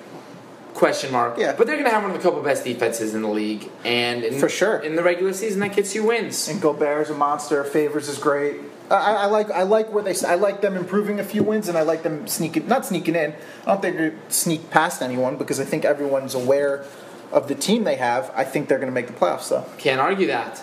question 0.78 1.10
mark. 1.12 1.36
Yeah. 1.36 1.54
But 1.56 1.66
they're 1.66 1.76
going 1.76 1.86
to 1.86 1.90
have 1.90 2.02
one 2.02 2.12
of 2.12 2.16
the 2.16 2.22
couple 2.22 2.40
best 2.42 2.64
defenses 2.64 3.14
in 3.14 3.22
the 3.22 3.28
league. 3.28 3.68
And 3.84 4.24
in, 4.24 4.38
For 4.38 4.48
sure. 4.48 4.78
In 4.78 4.94
the 4.96 5.02
regular 5.02 5.32
season, 5.32 5.60
that 5.60 5.74
gets 5.74 5.94
you 5.94 6.04
wins. 6.04 6.48
and 6.48 6.60
Gobert's 6.62 7.10
a 7.10 7.14
monster. 7.14 7.64
Favors 7.64 8.08
is 8.08 8.16
great. 8.18 8.60
I, 8.90 8.94
I 8.94 9.12
I 9.12 9.26
like 9.26 9.50
I 9.50 9.62
like 9.64 9.92
where 9.92 10.02
they 10.02 10.14
I 10.26 10.36
like 10.36 10.62
them 10.62 10.74
improving 10.74 11.20
a 11.20 11.24
few 11.24 11.42
wins 11.42 11.68
and 11.68 11.76
I 11.76 11.82
like 11.82 12.02
them 12.04 12.26
sneaking 12.26 12.68
not 12.68 12.86
sneaking 12.86 13.16
in. 13.16 13.34
I 13.66 13.66
don't 13.66 13.82
think 13.82 13.96
they 13.98 14.12
sneak 14.28 14.70
past 14.70 15.02
anyone 15.02 15.36
because 15.36 15.60
I 15.60 15.64
think 15.64 15.84
everyone's 15.84 16.34
aware 16.34 16.86
of 17.30 17.48
the 17.48 17.54
team 17.54 17.84
they 17.84 17.96
have. 17.96 18.32
I 18.34 18.44
think 18.44 18.68
they're 18.68 18.78
going 18.78 18.88
to 18.88 18.94
make 18.94 19.06
the 19.06 19.12
playoffs 19.12 19.50
though. 19.50 19.66
Can't 19.76 20.00
argue 20.00 20.28
that. 20.28 20.62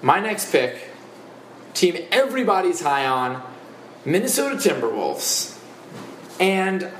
My 0.00 0.20
next 0.20 0.50
pick, 0.50 0.88
team 1.74 1.96
everybody's 2.10 2.80
high 2.80 3.06
on, 3.06 3.42
Minnesota 4.06 4.56
Timberwolves. 4.56 5.58
And 6.40 6.90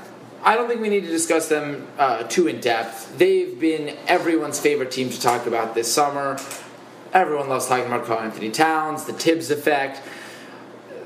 I 0.43 0.55
don't 0.55 0.67
think 0.67 0.81
we 0.81 0.89
need 0.89 1.01
to 1.01 1.09
discuss 1.09 1.49
them 1.49 1.87
uh, 1.97 2.23
too 2.23 2.47
in 2.47 2.59
depth. 2.59 3.17
They've 3.17 3.59
been 3.59 3.95
everyone's 4.07 4.59
favorite 4.59 4.91
team 4.91 5.09
to 5.09 5.21
talk 5.21 5.45
about 5.45 5.75
this 5.75 5.91
summer. 5.91 6.39
Everyone 7.13 7.49
loves 7.49 7.67
talking 7.67 7.85
about 7.85 8.05
Karl-Anthony 8.05 8.49
Towns, 8.49 9.05
the 9.05 9.13
Thibs 9.13 9.51
effect. 9.51 10.01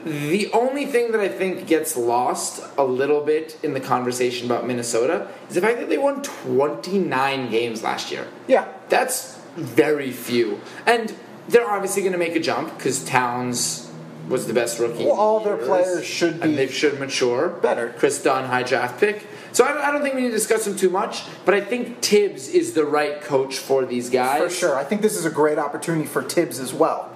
The 0.05 0.51
only 0.53 0.85
thing 0.85 1.11
that 1.13 1.19
I 1.19 1.27
think 1.27 1.67
gets 1.67 1.97
lost 1.97 2.63
a 2.77 2.83
little 2.83 3.21
bit 3.21 3.57
in 3.63 3.73
the 3.73 3.79
conversation 3.79 4.45
about 4.45 4.67
Minnesota 4.67 5.27
is 5.49 5.55
the 5.55 5.61
fact 5.61 5.79
that 5.79 5.89
they 5.89 5.97
won 5.97 6.21
29 6.21 7.49
games 7.49 7.83
last 7.83 8.11
year. 8.11 8.27
Yeah, 8.47 8.71
That's 8.89 9.35
very 9.55 10.11
few. 10.11 10.61
And 10.85 11.13
they're 11.47 11.69
obviously 11.69 12.01
going 12.01 12.11
to 12.11 12.19
make 12.19 12.35
a 12.35 12.39
jump 12.39 12.77
because 12.77 13.03
Towns 13.05 13.84
was 14.27 14.47
the 14.47 14.53
best 14.53 14.79
rookie. 14.79 15.05
Well, 15.05 15.13
all 15.15 15.39
their 15.41 15.55
years, 15.55 15.67
players 15.67 16.05
should 16.05 16.41
be 16.41 16.49
And 16.49 16.57
they 16.57 16.67
should 16.67 16.99
mature. 16.99 17.49
better. 17.49 17.93
Kris 17.97 18.21
Dunn, 18.21 18.45
high 18.45 18.63
draft 18.63 18.99
pick. 18.99 19.25
So 19.51 19.63
I 19.63 19.69
don't, 19.69 19.81
I 19.81 19.91
don't 19.91 20.01
think 20.01 20.15
we 20.15 20.21
need 20.21 20.27
to 20.29 20.33
discuss 20.33 20.65
them 20.65 20.75
too 20.75 20.89
much, 20.89 21.23
but 21.45 21.53
I 21.53 21.61
think 21.61 22.01
Thibs 22.01 22.47
is 22.49 22.73
the 22.73 22.85
right 22.85 23.21
coach 23.21 23.57
for 23.57 23.85
these 23.85 24.09
guys. 24.09 24.41
for 24.41 24.49
sure. 24.49 24.75
I 24.75 24.83
think 24.83 25.01
this 25.01 25.15
is 25.15 25.25
a 25.25 25.29
great 25.29 25.57
opportunity 25.57 26.05
for 26.05 26.21
Thibs 26.23 26.59
as 26.59 26.73
well. 26.73 27.11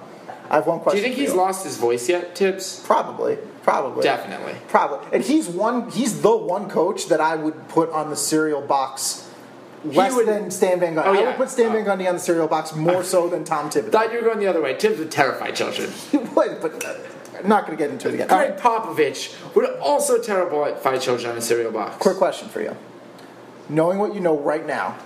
I 0.48 0.54
have 0.56 0.66
one 0.66 0.80
question. 0.80 1.02
Do 1.02 1.08
you 1.08 1.14
think 1.14 1.20
he's 1.28 1.34
lost 1.36 1.64
his 1.64 1.76
voice 1.76 2.08
yet, 2.08 2.36
Thibs? 2.36 2.80
Probably, 2.84 3.36
probably, 3.62 4.02
Definitely. 4.02 4.54
probably. 4.68 5.06
And 5.12 5.22
he's 5.22 5.48
one. 5.48 5.90
He's 5.90 6.22
the 6.22 6.36
one 6.36 6.68
coach 6.68 7.06
that 7.08 7.20
I 7.20 7.36
would 7.36 7.68
put 7.68 7.90
on 7.90 8.10
the 8.10 8.16
cereal 8.16 8.60
box. 8.60 9.29
Less 9.84 10.14
would- 10.14 10.26
than 10.26 10.50
Stan 10.50 10.78
Van 10.80 10.94
Gundy. 10.94 11.06
Oh, 11.06 11.12
I 11.14 11.26
would 11.26 11.36
put 11.36 11.50
Stan 11.50 11.70
Oh. 11.70 11.72
Van 11.72 11.84
Gundy 11.84 12.06
on 12.08 12.14
the 12.14 12.20
cereal 12.20 12.46
box 12.48 12.74
more 12.74 13.02
so 13.02 13.28
than 13.28 13.44
Tom 13.44 13.70
Thibodeau. 13.70 13.90
Thought 13.92 14.12
you 14.12 14.18
were 14.18 14.24
going 14.24 14.38
the 14.38 14.46
other 14.46 14.60
way. 14.60 14.74
Thibs 14.78 14.98
would 14.98 15.10
terrify 15.10 15.50
children. 15.50 15.90
He 16.10 16.18
would, 16.18 16.60
but 16.60 16.84
uh, 16.84 16.94
I'm 17.38 17.48
not 17.48 17.66
going 17.66 17.76
to 17.78 17.82
get 17.82 17.90
into 17.90 18.08
it 18.08 18.14
again. 18.14 18.28
Gregg 18.28 18.50
right, 18.50 18.58
Popovich 18.58 19.34
would 19.54 19.64
also 19.78 20.18
terrify 20.20 20.98
children 20.98 21.32
in 21.32 21.38
a 21.38 21.40
cereal 21.40 21.72
box. 21.72 21.96
quick 21.98 22.16
question 22.16 22.48
for 22.48 22.60
you. 22.60 22.76
Knowing 23.68 23.98
what 23.98 24.14
you 24.14 24.20
know 24.20 24.36
right 24.38 24.66
now, 24.66 24.96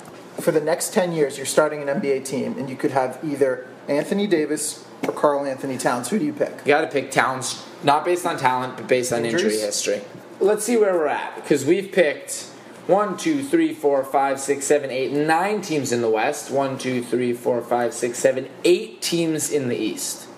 for 0.41 0.51
the 0.51 0.61
next 0.61 0.93
10 0.95 1.13
years, 1.13 1.37
you're 1.37 1.47
starting 1.47 1.83
an 1.89 2.01
NBA 2.01 2.25
team, 2.25 2.57
and 2.59 2.69
you 2.69 2.75
could 2.77 2.91
have 2.91 3.19
either 3.23 3.67
Anthony 3.89 4.27
Davis 4.27 4.85
or 5.07 5.13
Karl-Anthony 5.13 5.79
Towns. 5.79 6.09
Who 6.09 6.19
do 6.19 6.25
you 6.25 6.33
pick? 6.33 6.51
You 6.65 6.69
got 6.69 6.81
to 6.81 6.87
pick 6.89 7.11
Towns, 7.13 7.65
not 7.85 8.05
based 8.05 8.27
on 8.27 8.37
talent, 8.39 8.77
but 8.77 8.89
based 8.89 9.13
on 9.13 9.25
injury 9.25 9.53
history. 9.59 10.03
Let's 10.41 10.65
see 10.65 10.77
where 10.77 10.95
we're 10.95 11.07
at 11.07 11.37
because 11.37 11.65
we've 11.65 11.93
picked 11.93 12.49
one, 12.87 13.17
two, 13.17 13.43
three, 13.43 13.73
four, 13.73 14.05
five, 14.05 14.39
six, 14.39 14.67
seven, 14.67 14.91
eight, 14.91 15.13
nine 15.13 15.63
teams 15.63 15.91
in 15.91 16.03
the 16.03 16.11
West. 16.11 16.51
One, 16.51 16.77
two, 16.77 17.03
three, 17.03 17.33
four, 17.33 17.63
five, 17.63 17.95
six, 17.95 18.19
seven, 18.19 18.49
eight 18.65 19.01
teams 19.01 19.51
in 19.51 19.69
the 19.69 19.77
East. 19.77 20.29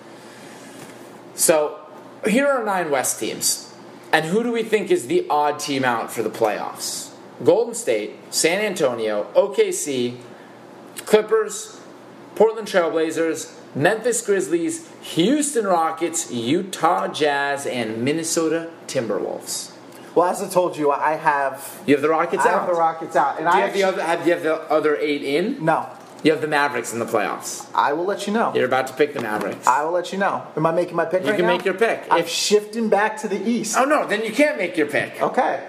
So 1.35 1.79
here 2.25 2.47
are 2.47 2.63
nine 2.63 2.89
West 2.89 3.19
teams, 3.19 3.73
and 4.11 4.25
who 4.25 4.43
do 4.43 4.51
we 4.51 4.63
think 4.63 4.89
is 4.89 5.07
the 5.07 5.27
odd 5.29 5.59
team 5.59 5.85
out 5.85 6.11
for 6.11 6.23
the 6.23 6.29
playoffs? 6.29 7.11
Golden 7.43 7.75
State, 7.75 8.15
San 8.31 8.59
Antonio, 8.59 9.31
OKC, 9.35 10.17
Clippers, 11.05 11.79
Portland 12.35 12.67
Trailblazers, 12.67 13.53
Memphis 13.75 14.25
Grizzlies, 14.25 14.89
Houston 15.01 15.65
Rockets, 15.67 16.31
Utah 16.31 17.07
Jazz, 17.07 17.67
and 17.67 18.03
Minnesota 18.03 18.71
Timberwolves. 18.87 19.76
Well, 20.17 20.25
as 20.31 20.41
I 20.41 20.49
told 20.49 20.75
you, 20.75 20.89
I 20.89 21.13
have, 21.13 21.79
You 21.85 21.93
have 21.93 22.01
the 22.01 22.09
Rockets 22.09 22.43
I 22.43 22.49
out. 22.49 22.61
have 22.61 22.67
the 22.67 22.73
Rockets 22.73 23.15
out. 23.15 23.37
And 23.39 23.41
Do 23.41 23.43
you 23.43 23.49
I 23.49 23.59
have 23.59 23.73
the 23.75 23.83
actually- 23.83 23.83
other? 23.83 24.03
Have 24.03 24.25
you 24.27 24.33
have 24.33 24.41
the 24.41 24.55
other 24.71 24.95
eight 24.95 25.21
in? 25.21 25.63
No. 25.63 25.85
You 26.23 26.31
have 26.31 26.41
the 26.41 26.47
Mavericks 26.47 26.91
in 26.91 26.97
the 26.97 27.05
playoffs. 27.05 27.67
I 27.75 27.93
will 27.93 28.05
let 28.05 28.25
you 28.25 28.33
know. 28.33 28.51
You're 28.55 28.65
about 28.65 28.87
to 28.87 28.93
pick 28.93 29.13
the 29.13 29.21
Mavericks. 29.21 29.67
I 29.67 29.83
will 29.83 29.91
let 29.91 30.11
you 30.11 30.17
know. 30.17 30.41
Am 30.57 30.65
I 30.65 30.71
making 30.71 30.95
my 30.95 31.05
pick 31.05 31.21
You 31.21 31.29
right 31.29 31.35
can 31.35 31.45
now? 31.45 31.51
make 31.51 31.65
your 31.65 31.75
pick. 31.75 32.07
I'm 32.09 32.21
If- 32.21 32.29
shifting 32.29 32.89
back 32.89 33.17
to 33.21 33.27
the 33.27 33.39
East. 33.47 33.77
oh 33.77 33.85
no, 33.85 34.07
then 34.07 34.25
you 34.25 34.31
can't 34.31 34.57
make 34.57 34.75
your 34.75 34.87
pick. 34.87 35.21
Okay. 35.21 35.59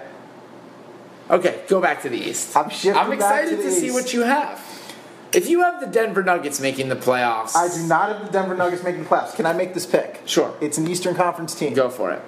Okay, 1.29 1.59
go 1.67 1.79
back 1.79 2.01
to 2.01 2.09
the 2.09 2.17
East. 2.17 2.57
I'm 2.57 2.71
shifting 2.71 2.93
back. 2.93 3.03
I'm 3.03 3.09
back 3.11 3.19
excited 3.19 3.49
to 3.51 3.57
to, 3.57 3.63
the 3.63 3.71
see 3.71 3.85
East. 3.85 3.93
what 3.93 4.13
you 4.15 4.21
have. 4.23 4.59
If 5.31 5.47
you 5.47 5.61
have 5.61 5.79
the 5.79 5.85
Denver 5.85 6.23
Nuggets 6.23 6.59
making 6.59 6.89
the 6.89 6.95
playoffs, 6.95 7.55
I 7.55 7.67
do 7.67 7.83
not 7.83 8.09
have 8.09 8.25
the 8.25 8.31
Denver 8.31 8.55
Nuggets 8.55 8.81
making 8.83 9.03
the 9.03 9.09
playoffs. 9.09 9.35
Can 9.35 9.45
I 9.45 9.53
make 9.53 9.75
this 9.75 9.85
pick? 9.85 10.21
Sure. 10.25 10.55
It's 10.59 10.79
an 10.79 10.87
Eastern 10.87 11.13
Conference 11.13 11.53
team. 11.53 11.75
Go 11.75 11.91
for 11.91 12.09
it. 12.09 12.21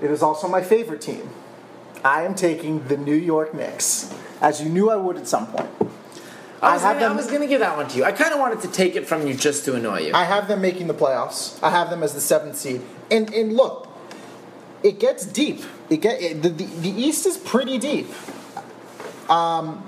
It 0.00 0.10
is 0.12 0.22
also 0.22 0.46
my 0.48 0.62
favorite 0.62 1.00
team. 1.02 1.28
I 2.04 2.22
am 2.22 2.34
taking 2.34 2.86
the 2.88 2.96
New 2.96 3.14
York 3.14 3.54
Knicks, 3.54 4.14
as 4.40 4.62
you 4.62 4.68
knew 4.68 4.90
I 4.90 4.96
would 4.96 5.16
at 5.16 5.28
some 5.28 5.46
point. 5.46 5.70
I 6.62 6.74
was, 6.74 6.82
have 6.82 7.00
gonna, 7.00 7.14
I 7.14 7.16
was 7.16 7.30
gonna 7.30 7.46
give 7.46 7.60
that 7.60 7.76
one 7.76 7.88
to 7.88 7.96
you. 7.96 8.04
I 8.04 8.12
kind 8.12 8.32
of 8.34 8.38
wanted 8.38 8.60
to 8.62 8.68
take 8.68 8.94
it 8.94 9.06
from 9.06 9.26
you 9.26 9.34
just 9.34 9.64
to 9.64 9.74
annoy 9.74 10.00
you. 10.00 10.14
I 10.14 10.24
have 10.24 10.46
them 10.46 10.60
making 10.60 10.88
the 10.88 10.94
playoffs. 10.94 11.62
I 11.62 11.70
have 11.70 11.88
them 11.88 12.02
as 12.02 12.12
the 12.12 12.20
seventh 12.20 12.56
seed. 12.56 12.82
And 13.10 13.32
and 13.32 13.54
look, 13.54 13.88
it 14.82 15.00
gets 15.00 15.24
deep. 15.24 15.62
It 15.88 15.98
get 15.98 16.20
it, 16.20 16.42
the, 16.42 16.50
the 16.50 16.64
the 16.64 16.90
East 16.90 17.24
is 17.26 17.38
pretty 17.38 17.78
deep. 17.78 18.08
Um, 19.30 19.86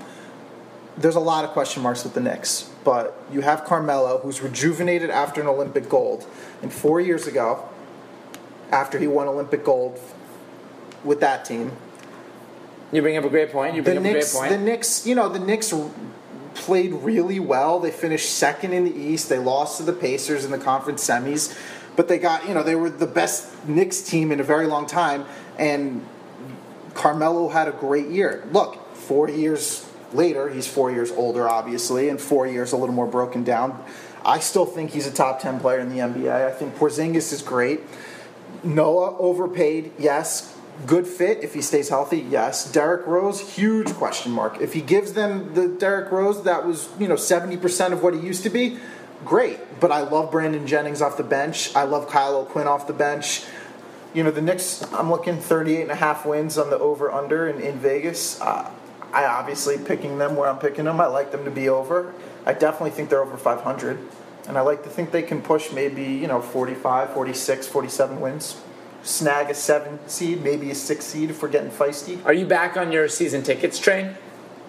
there's 0.97 1.15
a 1.15 1.19
lot 1.19 1.43
of 1.43 1.51
question 1.51 1.83
marks 1.83 2.03
with 2.03 2.13
the 2.13 2.21
Knicks, 2.21 2.69
but 2.83 3.21
you 3.31 3.41
have 3.41 3.65
Carmelo, 3.65 4.19
who's 4.19 4.41
rejuvenated 4.41 5.09
after 5.09 5.41
an 5.41 5.47
Olympic 5.47 5.89
gold, 5.89 6.25
and 6.61 6.71
four 6.71 7.01
years 7.01 7.27
ago, 7.27 7.67
after 8.71 8.97
he 8.97 9.07
won 9.07 9.27
Olympic 9.27 9.63
gold 9.63 9.99
with 11.03 11.19
that 11.19 11.45
team, 11.45 11.71
you 12.93 13.01
bring 13.01 13.17
up 13.17 13.23
a 13.23 13.29
great 13.29 13.51
point. 13.51 13.75
You 13.75 13.81
the 13.81 13.91
bring 13.91 13.97
up 13.97 14.05
a 14.05 14.11
great 14.11 14.31
point. 14.31 14.49
the 14.51 14.57
Knicks, 14.57 15.05
you 15.05 15.15
know, 15.15 15.29
the 15.29 15.39
Knicks 15.39 15.73
played 16.55 16.93
really 16.93 17.39
well. 17.39 17.79
They 17.79 17.91
finished 17.91 18.29
second 18.29 18.73
in 18.73 18.85
the 18.85 18.95
East. 18.95 19.29
They 19.29 19.39
lost 19.39 19.77
to 19.77 19.83
the 19.83 19.93
Pacers 19.93 20.45
in 20.45 20.51
the 20.51 20.57
conference 20.57 21.05
semis, 21.05 21.57
but 21.95 22.07
they 22.07 22.19
got, 22.19 22.47
you 22.47 22.53
know, 22.53 22.63
they 22.63 22.75
were 22.75 22.89
the 22.89 23.07
best 23.07 23.67
Knicks 23.67 24.01
team 24.01 24.31
in 24.31 24.39
a 24.39 24.43
very 24.43 24.67
long 24.67 24.85
time. 24.85 25.25
And 25.57 26.05
Carmelo 26.93 27.49
had 27.49 27.67
a 27.67 27.71
great 27.71 28.09
year. 28.09 28.47
Look, 28.51 28.95
four 28.95 29.29
years 29.29 29.89
later, 30.13 30.49
he's 30.49 30.67
four 30.67 30.91
years 30.91 31.11
older, 31.11 31.49
obviously, 31.49 32.09
and 32.09 32.19
four 32.21 32.47
years 32.47 32.71
a 32.71 32.77
little 32.77 32.95
more 32.95 33.07
broken 33.07 33.43
down. 33.43 33.83
I 34.25 34.39
still 34.39 34.65
think 34.65 34.91
he's 34.91 35.07
a 35.07 35.11
top 35.11 35.41
10 35.41 35.59
player 35.59 35.79
in 35.79 35.89
the 35.89 35.97
NBA. 35.97 36.31
I 36.31 36.51
think 36.51 36.75
Porzingis 36.75 37.33
is 37.33 37.41
great. 37.41 37.81
Noah 38.63 39.17
overpaid, 39.17 39.91
yes. 39.99 40.52
Good 40.85 41.07
fit 41.07 41.43
if 41.43 41.53
he 41.53 41.61
stays 41.61 41.89
healthy, 41.89 42.19
yes. 42.19 42.69
Derrick 42.71 43.07
Rose, 43.07 43.55
huge 43.55 43.93
question 43.93 44.31
mark. 44.31 44.59
If 44.59 44.73
he 44.73 44.81
gives 44.81 45.13
them 45.13 45.53
the 45.53 45.67
Derrick 45.67 46.11
Rose 46.11 46.43
that 46.43 46.65
was, 46.65 46.89
you 46.99 47.07
know, 47.07 47.15
70% 47.15 47.93
of 47.93 48.03
what 48.03 48.13
he 48.13 48.19
used 48.19 48.43
to 48.43 48.49
be, 48.49 48.79
great. 49.23 49.59
But 49.79 49.91
I 49.91 50.01
love 50.01 50.31
Brandon 50.31 50.67
Jennings 50.67 51.01
off 51.01 51.15
the 51.15 51.23
bench. 51.23 51.73
I 51.75 51.83
love 51.83 52.09
Kyle 52.09 52.35
O'Quinn 52.35 52.67
off 52.67 52.87
the 52.87 52.93
bench. 52.93 53.45
You 54.13 54.23
know, 54.23 54.31
the 54.31 54.41
Knicks, 54.41 54.83
I'm 54.93 55.09
looking 55.09 55.37
38 55.37 55.83
and 55.83 55.91
a 55.91 55.95
half 55.95 56.25
wins 56.25 56.57
on 56.57 56.69
the 56.69 56.77
over 56.79 57.11
under 57.11 57.47
in, 57.47 57.61
in 57.61 57.79
Vegas. 57.79 58.41
Uh, 58.41 58.69
I 59.13 59.25
obviously 59.25 59.77
picking 59.77 60.17
them 60.17 60.35
where 60.35 60.49
I'm 60.49 60.59
picking 60.59 60.85
them. 60.85 60.99
I 60.99 61.05
like 61.05 61.31
them 61.31 61.45
to 61.45 61.51
be 61.51 61.69
over. 61.69 62.13
I 62.45 62.53
definitely 62.53 62.91
think 62.91 63.09
they're 63.09 63.23
over 63.23 63.37
500. 63.37 63.99
And 64.47 64.57
I 64.57 64.61
like 64.61 64.83
to 64.83 64.89
think 64.89 65.11
they 65.11 65.21
can 65.21 65.41
push 65.41 65.71
maybe, 65.71 66.03
you 66.03 66.27
know, 66.27 66.41
45, 66.41 67.13
46, 67.13 67.67
47 67.67 68.19
wins. 68.19 68.59
Snag 69.03 69.49
a 69.49 69.53
seven 69.53 69.99
seed, 70.07 70.41
maybe 70.43 70.71
a 70.71 70.75
six 70.75 71.05
seed 71.05 71.29
if 71.29 71.41
we're 71.41 71.49
getting 71.49 71.69
feisty. 71.69 72.25
Are 72.25 72.33
you 72.33 72.45
back 72.45 72.77
on 72.77 72.91
your 72.91 73.09
season 73.09 73.43
tickets 73.43 73.77
train? 73.77 74.15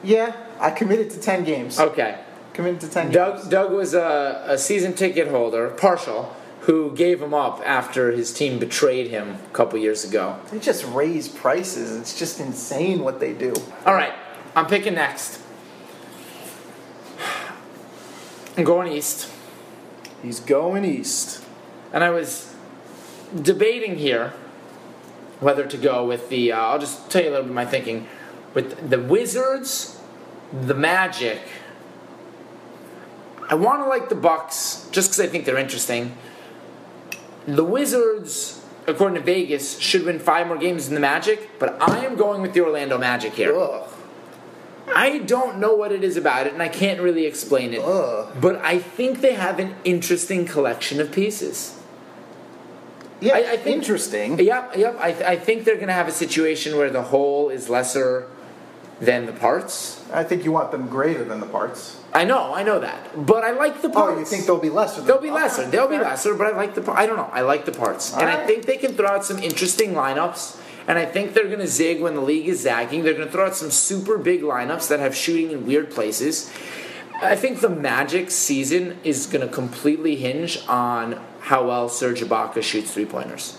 Yeah, 0.03 0.37
I 0.59 0.71
committed 0.71 1.11
to 1.11 1.21
10 1.21 1.45
games. 1.45 1.79
Okay. 1.79 2.19
Committed 2.53 2.81
to 2.81 2.89
10 2.89 3.07
games. 3.07 3.15
Doug, 3.15 3.51
Doug 3.51 3.73
was 3.73 3.95
a, 3.95 4.45
a 4.47 4.59
season 4.59 4.93
ticket 4.95 5.29
holder, 5.29 5.71
partial, 5.71 6.35
who 6.63 6.95
gave 6.97 7.23
him 7.23 7.33
up 7.33 7.63
after 7.65 8.11
his 8.11 8.33
team 8.33 8.59
betrayed 8.59 9.09
him 9.09 9.37
a 9.45 9.53
couple 9.53 9.79
years 9.79 10.05
ago. 10.05 10.39
They 10.51 10.59
just 10.59 10.85
raise 10.87 11.29
prices. 11.29 11.97
It's 11.97 12.19
just 12.19 12.41
insane 12.41 13.01
what 13.01 13.21
they 13.21 13.33
do. 13.35 13.55
All 13.87 13.95
right, 13.95 14.15
I'm 14.57 14.67
picking 14.67 14.95
next. 14.95 15.41
I'm 18.57 18.65
going 18.65 18.93
east. 18.93 19.31
He's 20.23 20.41
going 20.41 20.85
east. 20.85 21.43
And 21.93 22.03
I 22.03 22.11
was 22.11 22.54
debating 23.43 23.97
here 23.97 24.33
whether 25.41 25.67
to 25.67 25.77
go 25.77 26.07
with 26.07 26.29
the. 26.29 26.53
Uh, 26.53 26.59
I'll 26.59 26.79
just 26.79 27.11
tell 27.11 27.23
you 27.23 27.29
a 27.29 27.31
little 27.31 27.45
bit 27.45 27.51
of 27.51 27.55
my 27.55 27.67
thinking. 27.67 28.07
With 28.55 28.89
the 28.89 29.01
Wizards, 29.01 30.01
the 30.53 30.75
Magic. 30.75 31.41
I 33.51 33.57
want 33.57 33.83
to 33.83 33.89
like 33.89 34.09
the 34.09 34.15
Bucks 34.15 34.89
just 34.91 35.11
because 35.11 35.21
I 35.21 35.27
think 35.27 35.45
they're 35.45 35.59
interesting. 35.59 36.17
The 37.47 37.65
Wizards, 37.65 38.65
according 38.87 39.17
to 39.17 39.23
Vegas, 39.23 39.79
should 39.79 40.05
win 40.05 40.19
five 40.19 40.47
more 40.47 40.57
games 40.57 40.87
than 40.87 40.95
the 40.95 41.01
Magic, 41.01 41.59
but 41.59 41.77
I 41.83 42.05
am 42.07 42.17
going 42.17 42.41
with 42.41 42.55
the 42.55 42.63
Orlando 42.63 42.97
Magic 42.97 43.35
here. 43.35 43.55
Ugh. 43.55 43.91
I 44.95 45.19
don't 45.19 45.59
know 45.59 45.75
what 45.75 45.93
it 45.93 46.05
is 46.05 46.17
about 46.17 46.47
it, 46.47 46.53
and 46.53 46.63
I 46.63 46.69
can't 46.69 47.01
really 47.01 47.27
explain 47.27 47.75
it. 47.75 47.81
Ugh. 47.81 48.35
But 48.41 48.57
I 48.65 48.79
think 48.79 49.21
they 49.21 49.35
have 49.35 49.59
an 49.59 49.75
interesting 49.85 50.47
collection 50.47 51.01
of 51.01 51.13
pieces. 51.13 51.79
Yeah, 53.21 53.35
I- 53.37 53.53
I 53.53 53.57
think- 53.57 53.77
interesting. 53.77 54.39
Yep, 54.39 54.77
yep. 54.77 54.97
I, 55.01 55.09
I 55.09 55.37
think 55.37 55.65
they're 55.65 55.77
going 55.77 55.89
to 55.89 55.93
have 55.95 56.09
a 56.09 56.13
situation 56.13 56.77
where 56.77 56.91
the 56.91 57.03
whole 57.03 57.49
is 57.51 57.69
lesser 57.69 58.27
than 59.01 59.27
the 59.27 59.33
parts. 59.33 60.01
I 60.13 60.23
think 60.25 60.45
you 60.45 60.53
want 60.53 60.71
them 60.71 60.89
greater 60.89 61.25
than 61.25 61.41
the 61.41 61.47
parts. 61.47 62.01
I 62.13 62.23
know, 62.25 62.55
I 62.55 62.63
know 62.63 62.79
that, 62.79 63.27
but 63.27 63.43
I 63.43 63.51
like 63.51 63.83
the 63.83 63.89
parts. 63.89 64.15
Oh, 64.15 64.19
you 64.21 64.25
think 64.25 64.47
they'll 64.47 64.59
be 64.61 64.71
lesser? 64.71 65.01
Than 65.01 65.07
They'll 65.09 65.21
be 65.21 65.31
lesser. 65.33 65.67
They'll 65.69 65.89
be 65.89 65.99
lesser, 65.99 66.35
but 66.35 66.47
I 66.47 66.57
like 66.57 66.75
the. 66.77 66.81
par- 66.83 66.97
I 66.97 67.07
don't 67.07 67.17
know. 67.17 67.29
I 67.33 67.41
like 67.41 67.65
the 67.65 67.73
parts, 67.73 68.13
and 68.13 68.29
I 68.31 68.47
think 68.47 68.67
they 68.67 68.77
can 68.77 68.95
throw 68.95 69.09
out 69.09 69.25
some 69.25 69.39
interesting 69.39 69.95
lineups. 69.95 70.61
And 70.87 70.97
I 70.99 71.07
think 71.07 71.33
they're 71.35 71.47
going 71.49 71.59
to 71.61 71.67
zig 71.67 72.01
when 72.03 72.15
the 72.15 72.21
league 72.21 72.47
is 72.47 72.61
zagging. 72.61 73.03
They're 73.05 73.15
going 73.15 73.27
to 73.27 73.33
throw 73.33 73.47
out 73.47 73.57
some 73.57 73.71
super 73.73 74.17
big 74.19 74.43
lineups 74.43 74.87
that 74.89 75.01
have 75.01 75.17
shooting 75.17 75.51
in 75.51 75.67
weird 75.67 75.91
places. 75.91 76.53
I 77.23 77.37
think 77.37 77.61
the 77.63 77.71
Magic 77.71 78.31
season 78.31 78.99
is 79.03 79.25
going 79.27 79.41
to 79.41 79.53
completely 79.53 80.15
hinge 80.17 80.61
on 80.69 81.19
how 81.45 81.67
well 81.67 81.89
Serge 81.91 82.23
Ibaka 82.23 82.63
shoots 82.63 82.93
three 82.93 83.05
pointers. 83.05 83.59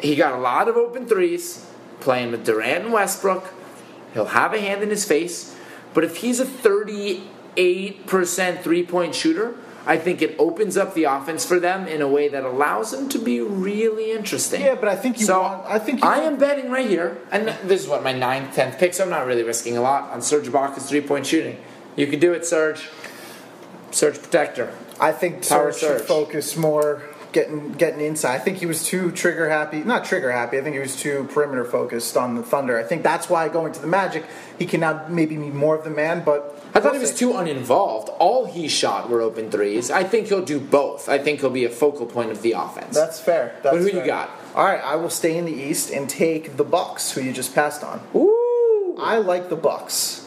He 0.00 0.14
got 0.14 0.34
a 0.34 0.38
lot 0.38 0.68
of 0.68 0.76
open 0.76 1.06
threes 1.06 1.66
playing 2.00 2.30
with 2.30 2.44
Durant 2.44 2.84
and 2.84 2.92
Westbrook. 2.92 3.52
He'll 4.12 4.26
have 4.26 4.54
a 4.54 4.60
hand 4.60 4.82
in 4.82 4.90
his 4.90 5.04
face, 5.04 5.56
but 5.94 6.04
if 6.04 6.18
he's 6.18 6.38
a 6.38 6.44
38% 6.44 8.62
three 8.62 8.86
point 8.86 9.14
shooter, 9.16 9.56
I 9.86 9.98
think 9.98 10.22
it 10.22 10.36
opens 10.38 10.76
up 10.76 10.94
the 10.94 11.04
offense 11.04 11.44
for 11.44 11.58
them 11.58 11.88
in 11.88 12.00
a 12.00 12.06
way 12.08 12.28
that 12.28 12.44
allows 12.44 12.92
them 12.92 13.08
to 13.10 13.18
be 13.18 13.40
really 13.40 14.12
interesting. 14.12 14.60
Yeah, 14.62 14.76
but 14.76 14.88
I 14.88 14.94
think 14.96 15.18
you 15.20 15.26
so 15.26 15.42
want- 15.42 15.66
I 15.66 15.78
think 15.80 16.04
I 16.04 16.20
am 16.20 16.36
betting 16.38 16.70
right 16.70 16.88
here, 16.88 17.18
and 17.32 17.48
this 17.64 17.82
is 17.82 17.88
what 17.88 18.04
my 18.04 18.12
ninth, 18.12 18.54
tenth 18.54 18.78
pick, 18.78 18.94
so 18.94 19.02
I'm 19.04 19.10
not 19.10 19.26
really 19.26 19.42
risking 19.42 19.76
a 19.76 19.82
lot 19.82 20.10
on 20.12 20.22
Serge 20.22 20.46
Ibaka's 20.46 20.88
three 20.88 21.00
point 21.00 21.26
shooting. 21.26 21.56
You 21.96 22.06
can 22.06 22.20
do 22.20 22.32
it, 22.32 22.46
Serge. 22.46 22.88
Serge 23.90 24.20
protector. 24.20 24.72
I 25.00 25.12
think 25.12 25.46
Power 25.48 25.72
Serge 25.72 25.98
should 25.98 26.08
focus 26.08 26.56
more 26.56 27.02
getting 27.32 27.72
getting 27.72 28.00
inside. 28.00 28.36
I 28.36 28.38
think 28.38 28.58
he 28.58 28.66
was 28.66 28.86
too 28.86 29.10
trigger 29.10 29.50
happy. 29.50 29.82
Not 29.82 30.04
trigger 30.04 30.30
happy. 30.30 30.56
I 30.56 30.62
think 30.62 30.74
he 30.74 30.80
was 30.80 30.96
too 30.96 31.28
perimeter 31.32 31.64
focused 31.64 32.16
on 32.16 32.36
the 32.36 32.42
Thunder. 32.42 32.78
I 32.78 32.84
think 32.84 33.02
that's 33.02 33.28
why 33.28 33.48
going 33.48 33.72
to 33.72 33.80
the 33.80 33.88
Magic, 33.88 34.24
he 34.58 34.64
can 34.64 34.80
now 34.80 35.06
maybe 35.08 35.36
be 35.36 35.50
more 35.50 35.76
of 35.76 35.84
the 35.84 35.90
man. 35.90 36.22
But 36.24 36.58
I 36.74 36.80
thought 36.80 36.94
he 36.94 37.00
was 37.00 37.14
too 37.14 37.36
uninvolved. 37.36 38.08
All 38.18 38.46
he 38.46 38.68
shot 38.68 39.10
were 39.10 39.20
open 39.20 39.50
threes. 39.50 39.90
I 39.90 40.04
think 40.04 40.28
he'll 40.28 40.44
do 40.44 40.58
both. 40.60 41.08
I 41.08 41.18
think 41.18 41.40
he'll 41.40 41.50
be 41.50 41.64
a 41.64 41.70
focal 41.70 42.06
point 42.06 42.30
of 42.30 42.40
the 42.42 42.52
offense. 42.52 42.94
That's 42.94 43.20
fair. 43.20 43.58
That's 43.62 43.76
But 43.76 43.82
who 43.82 43.98
you 43.98 44.06
got? 44.06 44.30
All 44.54 44.64
right, 44.64 44.82
I 44.82 44.96
will 44.96 45.10
stay 45.10 45.36
in 45.36 45.44
the 45.44 45.52
East 45.52 45.90
and 45.90 46.08
take 46.08 46.56
the 46.56 46.64
Bucks, 46.64 47.10
who 47.10 47.20
you 47.20 47.32
just 47.32 47.54
passed 47.54 47.82
on. 47.82 48.00
Ooh. 48.14 48.96
I 49.00 49.18
like 49.18 49.48
the 49.48 49.56
Bucks, 49.56 50.23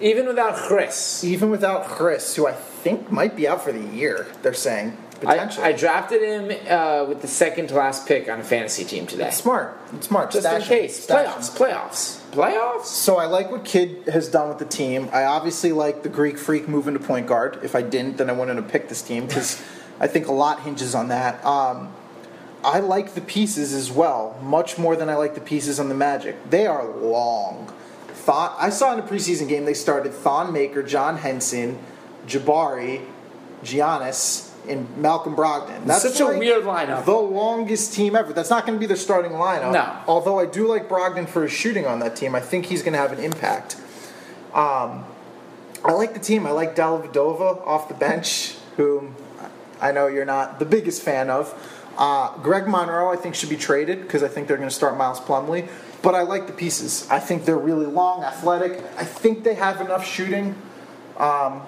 Even 0.00 0.26
without 0.26 0.56
Khris. 0.56 1.22
even 1.24 1.50
without 1.50 1.86
Khris, 1.86 2.34
who 2.36 2.46
I 2.46 2.52
think 2.52 3.10
might 3.10 3.36
be 3.36 3.46
out 3.46 3.62
for 3.62 3.72
the 3.72 3.94
year. 3.94 4.26
They're 4.42 4.54
saying 4.54 4.96
I, 5.16 5.34
potentially. 5.34 5.66
I 5.66 5.72
drafted 5.72 6.22
him 6.22 6.44
uh, 6.68 7.04
with 7.06 7.20
the 7.20 7.28
second 7.28 7.68
to 7.68 7.74
last 7.74 8.06
pick 8.06 8.28
on 8.28 8.40
a 8.40 8.44
fantasy 8.44 8.84
team 8.84 9.06
today. 9.06 9.30
smart. 9.30 9.78
It's 9.92 10.08
smart. 10.08 10.30
Just 10.30 10.46
Stash 10.46 10.62
in 10.62 10.68
case. 10.68 11.06
Playoffs. 11.06 11.56
Playoffs. 11.56 12.20
Playoffs? 12.30 12.84
So 12.84 13.18
I 13.18 13.26
like 13.26 13.50
what 13.50 13.64
Kidd 13.64 14.08
has 14.08 14.28
done 14.28 14.48
with 14.48 14.58
the 14.58 14.64
team. 14.64 15.10
I 15.12 15.24
obviously 15.24 15.72
like 15.72 16.02
the 16.02 16.08
Greek 16.08 16.38
Freak 16.38 16.68
moving 16.68 16.94
to 16.94 17.00
point 17.00 17.26
guard. 17.26 17.58
If 17.62 17.74
I 17.74 17.82
didn't, 17.82 18.16
then 18.16 18.30
I 18.30 18.32
wouldn't 18.32 18.56
have 18.58 18.70
picked 18.70 18.88
this 18.88 19.02
team 19.02 19.26
because 19.26 19.62
I 19.98 20.06
think 20.06 20.28
a 20.28 20.32
lot 20.32 20.60
hinges 20.60 20.94
on 20.94 21.08
that. 21.08 21.44
Um, 21.44 21.92
I 22.64 22.80
like 22.80 23.14
the 23.14 23.20
pieces 23.20 23.72
as 23.72 23.90
well, 23.90 24.38
much 24.42 24.78
more 24.78 24.94
than 24.94 25.08
I 25.08 25.14
like 25.14 25.34
the 25.34 25.40
pieces 25.40 25.80
on 25.80 25.88
the 25.88 25.94
Magic. 25.94 26.36
They 26.50 26.66
are 26.66 26.86
long. 26.86 27.72
Thought 28.20 28.54
I 28.58 28.68
saw 28.68 28.92
in 28.92 28.98
a 28.98 29.02
preseason 29.02 29.48
game 29.48 29.64
they 29.64 29.72
started 29.72 30.12
Thon 30.12 30.52
Maker, 30.52 30.82
John 30.82 31.16
Henson, 31.16 31.78
Jabari, 32.26 33.06
Giannis, 33.62 34.50
and 34.68 34.94
Malcolm 34.98 35.34
Brogdon. 35.34 35.86
That's 35.86 36.02
Such 36.02 36.20
a 36.20 36.38
weird 36.38 36.64
lineup. 36.64 37.06
The 37.06 37.12
longest 37.12 37.94
team 37.94 38.14
ever. 38.14 38.34
That's 38.34 38.50
not 38.50 38.66
going 38.66 38.76
to 38.76 38.80
be 38.80 38.84
their 38.84 38.98
starting 38.98 39.32
lineup. 39.32 39.72
No. 39.72 40.02
Although 40.06 40.38
I 40.38 40.44
do 40.44 40.68
like 40.68 40.86
Brogdon 40.86 41.26
for 41.26 41.44
his 41.44 41.52
shooting 41.52 41.86
on 41.86 42.00
that 42.00 42.14
team. 42.14 42.34
I 42.34 42.40
think 42.40 42.66
he's 42.66 42.82
going 42.82 42.92
to 42.92 42.98
have 42.98 43.12
an 43.12 43.20
impact. 43.20 43.76
Um, 44.52 45.04
I 45.82 45.92
like 45.92 46.12
the 46.12 46.20
team. 46.20 46.46
I 46.46 46.50
like 46.50 46.76
Dellavedova 46.76 47.66
off 47.66 47.88
the 47.88 47.94
bench, 47.94 48.54
whom 48.76 49.16
I 49.80 49.92
know 49.92 50.08
you're 50.08 50.26
not 50.26 50.58
the 50.58 50.66
biggest 50.66 51.00
fan 51.00 51.30
of. 51.30 51.54
Uh, 51.96 52.36
Greg 52.38 52.68
Monroe, 52.68 53.10
I 53.10 53.16
think, 53.16 53.34
should 53.34 53.48
be 53.48 53.56
traded 53.56 54.02
because 54.02 54.22
I 54.22 54.28
think 54.28 54.46
they're 54.46 54.58
going 54.58 54.68
to 54.68 54.74
start 54.74 54.96
Miles 54.98 55.20
Plumlee. 55.20 55.68
But 56.02 56.14
I 56.14 56.22
like 56.22 56.46
the 56.46 56.52
pieces. 56.52 57.06
I 57.10 57.18
think 57.18 57.44
they're 57.44 57.58
really 57.58 57.86
long, 57.86 58.22
athletic. 58.22 58.82
I 58.96 59.04
think 59.04 59.44
they 59.44 59.54
have 59.54 59.80
enough 59.80 60.06
shooting. 60.06 60.54
Um, 61.18 61.62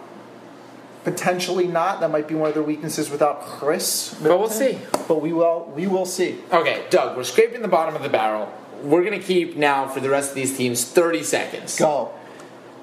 potentially 1.04 1.66
not. 1.66 2.00
That 2.00 2.10
might 2.10 2.28
be 2.28 2.34
one 2.34 2.48
of 2.48 2.54
their 2.54 2.62
weaknesses 2.62 3.10
without 3.10 3.42
Khris. 3.42 4.14
But 4.22 4.38
we'll 4.38 4.48
see. 4.48 4.78
But 5.06 5.20
we 5.20 5.32
will. 5.32 5.70
We 5.74 5.86
will 5.86 6.06
see. 6.06 6.38
Okay, 6.50 6.84
Doug, 6.90 7.16
we're 7.16 7.24
scraping 7.24 7.62
the 7.62 7.68
bottom 7.68 7.94
of 7.94 8.02
the 8.02 8.08
barrel. 8.08 8.52
We're 8.82 9.04
going 9.04 9.18
to 9.18 9.24
keep 9.24 9.56
now 9.56 9.86
for 9.86 10.00
the 10.00 10.10
rest 10.10 10.30
of 10.30 10.34
these 10.34 10.56
teams 10.56 10.84
30 10.84 11.22
seconds. 11.22 11.78
Go. 11.78 12.12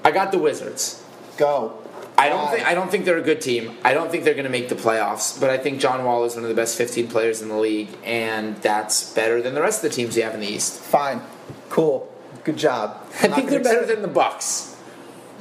I 0.03 0.11
got 0.11 0.31
the 0.31 0.39
Wizards. 0.39 1.03
Go. 1.37 1.77
I 2.17 2.27
don't 2.27 2.51
think 2.51 2.65
I 2.65 2.73
don't 2.73 2.91
think 2.91 3.05
they're 3.05 3.17
a 3.17 3.21
good 3.21 3.39
team. 3.39 3.77
I 3.83 3.93
don't 3.93 4.11
think 4.11 4.25
they're 4.25 4.33
going 4.33 4.43
to 4.43 4.51
make 4.51 4.67
the 4.67 4.75
playoffs, 4.75 5.39
but 5.39 5.49
I 5.49 5.57
think 5.57 5.79
John 5.79 6.03
Wall 6.03 6.25
is 6.25 6.35
one 6.35 6.43
of 6.43 6.49
the 6.49 6.55
best 6.55 6.77
15 6.77 7.07
players 7.07 7.41
in 7.41 7.47
the 7.47 7.57
league 7.57 7.87
and 8.03 8.57
that's 8.57 9.13
better 9.13 9.41
than 9.41 9.55
the 9.55 9.61
rest 9.61 9.83
of 9.83 9.89
the 9.89 9.95
teams 9.95 10.17
you 10.17 10.23
have 10.23 10.33
in 10.33 10.41
the 10.41 10.47
East. 10.47 10.81
Fine. 10.81 11.21
Cool. 11.69 12.11
Good 12.43 12.57
job. 12.57 12.97
I 13.21 13.27
Not 13.27 13.35
think 13.37 13.49
they're 13.49 13.63
better 13.63 13.85
than 13.85 14.01
the 14.01 14.07
Bucks. 14.07 14.75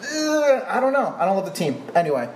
Uh, 0.02 0.64
I 0.68 0.78
don't 0.80 0.92
know. 0.92 1.14
I 1.18 1.24
don't 1.24 1.36
love 1.36 1.44
the 1.46 1.52
team. 1.52 1.82
Anyway, 1.94 2.28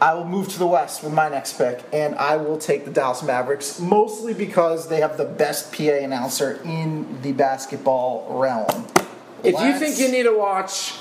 I 0.00 0.14
will 0.14 0.24
move 0.24 0.48
to 0.50 0.58
the 0.58 0.66
West 0.66 1.02
with 1.02 1.12
my 1.12 1.28
next 1.28 1.58
pick, 1.58 1.82
and 1.92 2.14
I 2.14 2.36
will 2.36 2.58
take 2.58 2.84
the 2.84 2.90
Dallas 2.90 3.22
Mavericks, 3.22 3.80
mostly 3.80 4.34
because 4.34 4.88
they 4.88 5.00
have 5.00 5.16
the 5.16 5.24
best 5.24 5.72
PA 5.72 5.82
announcer 6.02 6.60
in 6.64 7.20
the 7.22 7.32
basketball 7.32 8.26
realm. 8.38 8.86
If 9.42 9.52
you 9.54 9.58
Let's- 9.58 9.78
think 9.78 9.98
you 9.98 10.08
need 10.08 10.24
to 10.24 10.36
watch 10.36 10.94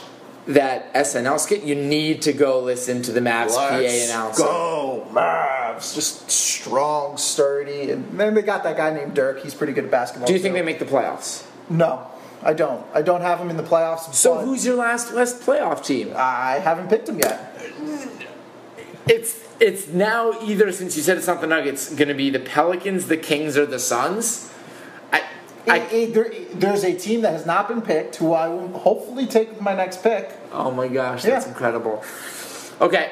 that 0.48 0.94
SNL 0.94 1.40
skit, 1.40 1.64
you 1.64 1.76
need 1.76 2.22
to 2.24 2.34
go 2.34 2.60
listen 2.60 3.02
to 3.04 3.12
the 3.12 3.20
Mavs 3.20 3.56
PA 3.56 3.78
Let's 3.78 4.10
announcer. 4.10 4.44
Go 4.44 5.06
Mavs! 5.12 5.94
Just 5.96 6.30
strong, 6.32 7.18
sturdy, 7.18 7.92
and 7.92 8.18
then 8.20 8.34
they 8.34 8.42
got 8.42 8.64
that 8.64 8.78
guy 8.78 8.94
named 8.94 9.14
Dirk. 9.14 9.42
He's 9.42 9.54
pretty 9.54 9.74
good 9.74 9.86
at 9.86 9.92
basketball. 9.92 10.28
Do 10.28 10.34
you 10.34 10.40
think 10.40 10.54
they 10.56 10.62
make 10.62 10.80
the 10.80 10.86
playoffs? 10.86 11.44
No, 11.70 12.08
I 12.44 12.54
don't. 12.54 12.86
I 12.94 13.02
don't 13.02 13.22
have 13.22 13.40
him 13.40 13.50
in 13.50 13.58
the 13.58 13.64
playoffs. 13.64 14.14
So 14.14 14.36
who's 14.38 14.66
your 14.66 14.76
last 14.76 15.14
West 15.14 15.42
playoff 15.42 15.84
team? 15.86 16.14
I 16.16 16.60
haven't 16.60 16.90
picked 16.90 17.10
him 17.10 17.20
yet. 17.20 17.54
It's 19.08 19.40
it's 19.60 19.88
now 19.88 20.34
either 20.44 20.72
since 20.72 20.96
you 20.98 21.04
said 21.04 21.18
it's 21.18 21.28
not 21.28 21.42
the 21.42 21.48
Nuggets, 21.48 21.94
going 21.94 22.10
to 22.10 22.14
be 22.14 22.30
the 22.30 22.40
Pelicans, 22.40 23.08
the 23.08 23.18
Kings, 23.18 23.58
or 23.58 23.66
the 23.66 23.80
Suns. 23.80 24.52
I, 25.12 25.24
I 25.68 25.78
It- 25.80 25.94
it- 25.94 26.14
there- 26.14 26.34
there's 26.54 26.84
a 26.84 26.94
team 26.94 27.22
that 27.22 27.32
has 27.34 27.46
not 27.46 27.68
been 27.68 27.82
picked, 27.82 28.18
who 28.18 28.34
I 28.34 28.48
will 28.50 28.68
hopefully 28.80 29.26
take 29.26 29.50
with 29.50 29.62
my 29.62 29.74
next 29.76 30.04
pick. 30.04 30.32
oh 30.52 30.72
my 30.72 30.88
gosh, 30.88 31.24
that's 31.24 31.46
Yeah. 31.46 31.52
incredible. 31.52 32.04
Okay, 32.80 33.12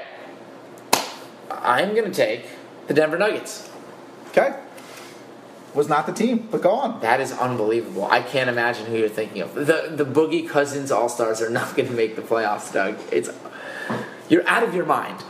I'm 1.49 1.93
going 1.95 2.05
to 2.05 2.13
take 2.13 2.45
the 2.87 2.93
Denver 2.93 3.17
Nuggets. 3.17 3.67
Okay. 4.29 4.53
Was 5.75 5.89
not 5.89 6.05
the 6.05 6.13
team, 6.13 6.47
but 6.49 6.61
go 6.61 6.71
on. 6.71 7.01
That 7.01 7.19
is 7.19 7.33
unbelievable. 7.33 8.05
I 8.05 8.21
can't 8.21 8.49
imagine 8.49 8.85
who 8.85 8.97
you're 8.97 9.09
thinking 9.09 9.41
of. 9.41 9.53
The 9.53 9.91
the 9.93 10.05
Boogie 10.05 10.47
Cousins 10.47 10.89
All 10.89 11.09
Stars 11.09 11.41
are 11.41 11.49
not 11.49 11.75
going 11.75 11.89
to 11.89 11.95
make 11.95 12.15
the 12.15 12.21
playoffs, 12.21 12.71
Doug. 12.71 12.97
It's 13.11 13.29
you're 14.29 14.47
out 14.47 14.63
of 14.63 14.73
your 14.73 14.85
mind. 14.85 15.23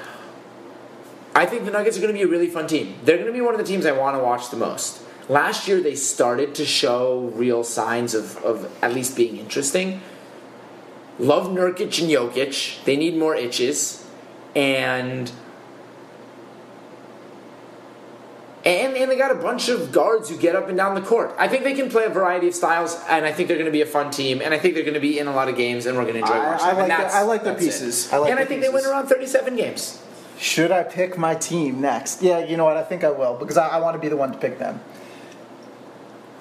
I 1.33 1.45
think 1.45 1.65
the 1.65 1.71
Nuggets 1.71 1.97
are 1.97 2.01
going 2.01 2.13
to 2.13 2.17
be 2.17 2.23
a 2.23 2.27
really 2.27 2.47
fun 2.47 2.65
team. 2.65 2.95
They're 3.03 3.17
going 3.17 3.27
to 3.27 3.33
be 3.33 3.41
one 3.41 3.53
of 3.53 3.59
the 3.59 3.65
teams 3.65 3.85
I 3.85 3.91
want 3.91 4.15
to 4.15 4.23
watch 4.23 4.51
the 4.51 4.57
most. 4.57 5.01
Last 5.27 5.67
year, 5.67 5.81
they 5.81 5.95
started 5.95 6.55
to 6.55 6.65
show 6.65 7.31
real 7.33 7.63
signs 7.63 8.13
of, 8.13 8.37
of 8.37 8.71
at 8.81 8.93
least 8.93 9.17
being 9.17 9.37
interesting. 9.37 9.99
Love 11.19 11.47
Nurkic 11.47 11.99
and 11.99 12.09
Jokic. 12.09 12.83
They 12.85 12.95
need 12.95 13.17
more 13.17 13.35
itches. 13.35 14.05
And 14.55 15.31
and, 18.65 18.97
and 18.97 19.11
they 19.11 19.15
got 19.17 19.31
a 19.31 19.35
bunch 19.35 19.69
of 19.69 19.91
guards 19.91 20.29
who 20.29 20.37
get 20.37 20.55
up 20.55 20.67
and 20.67 20.75
down 20.77 20.95
the 20.95 21.01
court. 21.01 21.33
I 21.37 21.47
think 21.47 21.63
they 21.63 21.75
can 21.75 21.89
play 21.89 22.05
a 22.05 22.09
variety 22.09 22.47
of 22.47 22.55
styles, 22.55 22.99
and 23.07 23.23
I 23.25 23.31
think 23.31 23.47
they're 23.47 23.57
going 23.57 23.67
to 23.67 23.71
be 23.71 23.81
a 23.81 23.85
fun 23.85 24.09
team, 24.09 24.41
and 24.41 24.53
I 24.53 24.57
think 24.59 24.73
they're 24.73 24.83
going 24.83 24.95
to 24.95 24.99
be 24.99 25.19
in 25.19 25.27
a 25.27 25.33
lot 25.35 25.47
of 25.49 25.55
games, 25.55 25.85
and 25.85 25.95
we're 25.97 26.03
going 26.03 26.15
to 26.15 26.21
enjoy 26.21 26.33
I- 26.33 26.51
watching 26.51 26.67
I 26.67 26.69
them. 26.73 26.89
like 26.89 26.99
and 26.99 27.09
the- 27.09 27.13
I 27.15 27.21
like 27.21 27.43
their 27.43 27.55
pieces. 27.55 28.11
I 28.11 28.17
like 28.17 28.31
and 28.31 28.39
I 28.39 28.43
their 28.43 28.47
think 28.49 28.61
they 28.61 28.69
win 28.69 28.85
around 28.85 29.07
37 29.07 29.55
games. 29.55 30.01
Should 30.39 30.71
I 30.71 30.83
pick 30.83 31.17
my 31.17 31.35
team 31.35 31.79
next? 31.79 32.21
Yeah, 32.21 32.39
you 32.39 32.57
know 32.57 32.65
what? 32.65 32.75
I 32.75 32.83
think 32.83 33.03
I 33.03 33.11
will 33.11 33.35
because 33.37 33.55
I, 33.55 33.67
I 33.67 33.79
want 33.79 33.95
to 33.95 34.01
be 34.01 34.09
the 34.09 34.17
one 34.17 34.31
to 34.33 34.37
pick 34.37 34.59
them. 34.59 34.81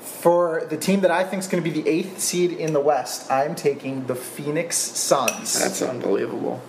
For 0.01 0.67
the 0.69 0.77
team 0.77 1.01
that 1.03 1.11
I 1.11 1.23
think 1.23 1.41
is 1.43 1.49
going 1.49 1.63
to 1.63 1.71
be 1.71 1.83
the 1.83 1.89
eighth 1.89 2.19
seed 2.19 2.53
in 2.53 2.73
the 2.73 2.81
West, 2.81 3.31
I'm 3.31 3.55
taking 3.55 4.07
the 4.07 4.15
Phoenix 4.15 4.77
Suns. 4.79 5.59
That's 5.61 5.83
unbelievable. 5.83 6.63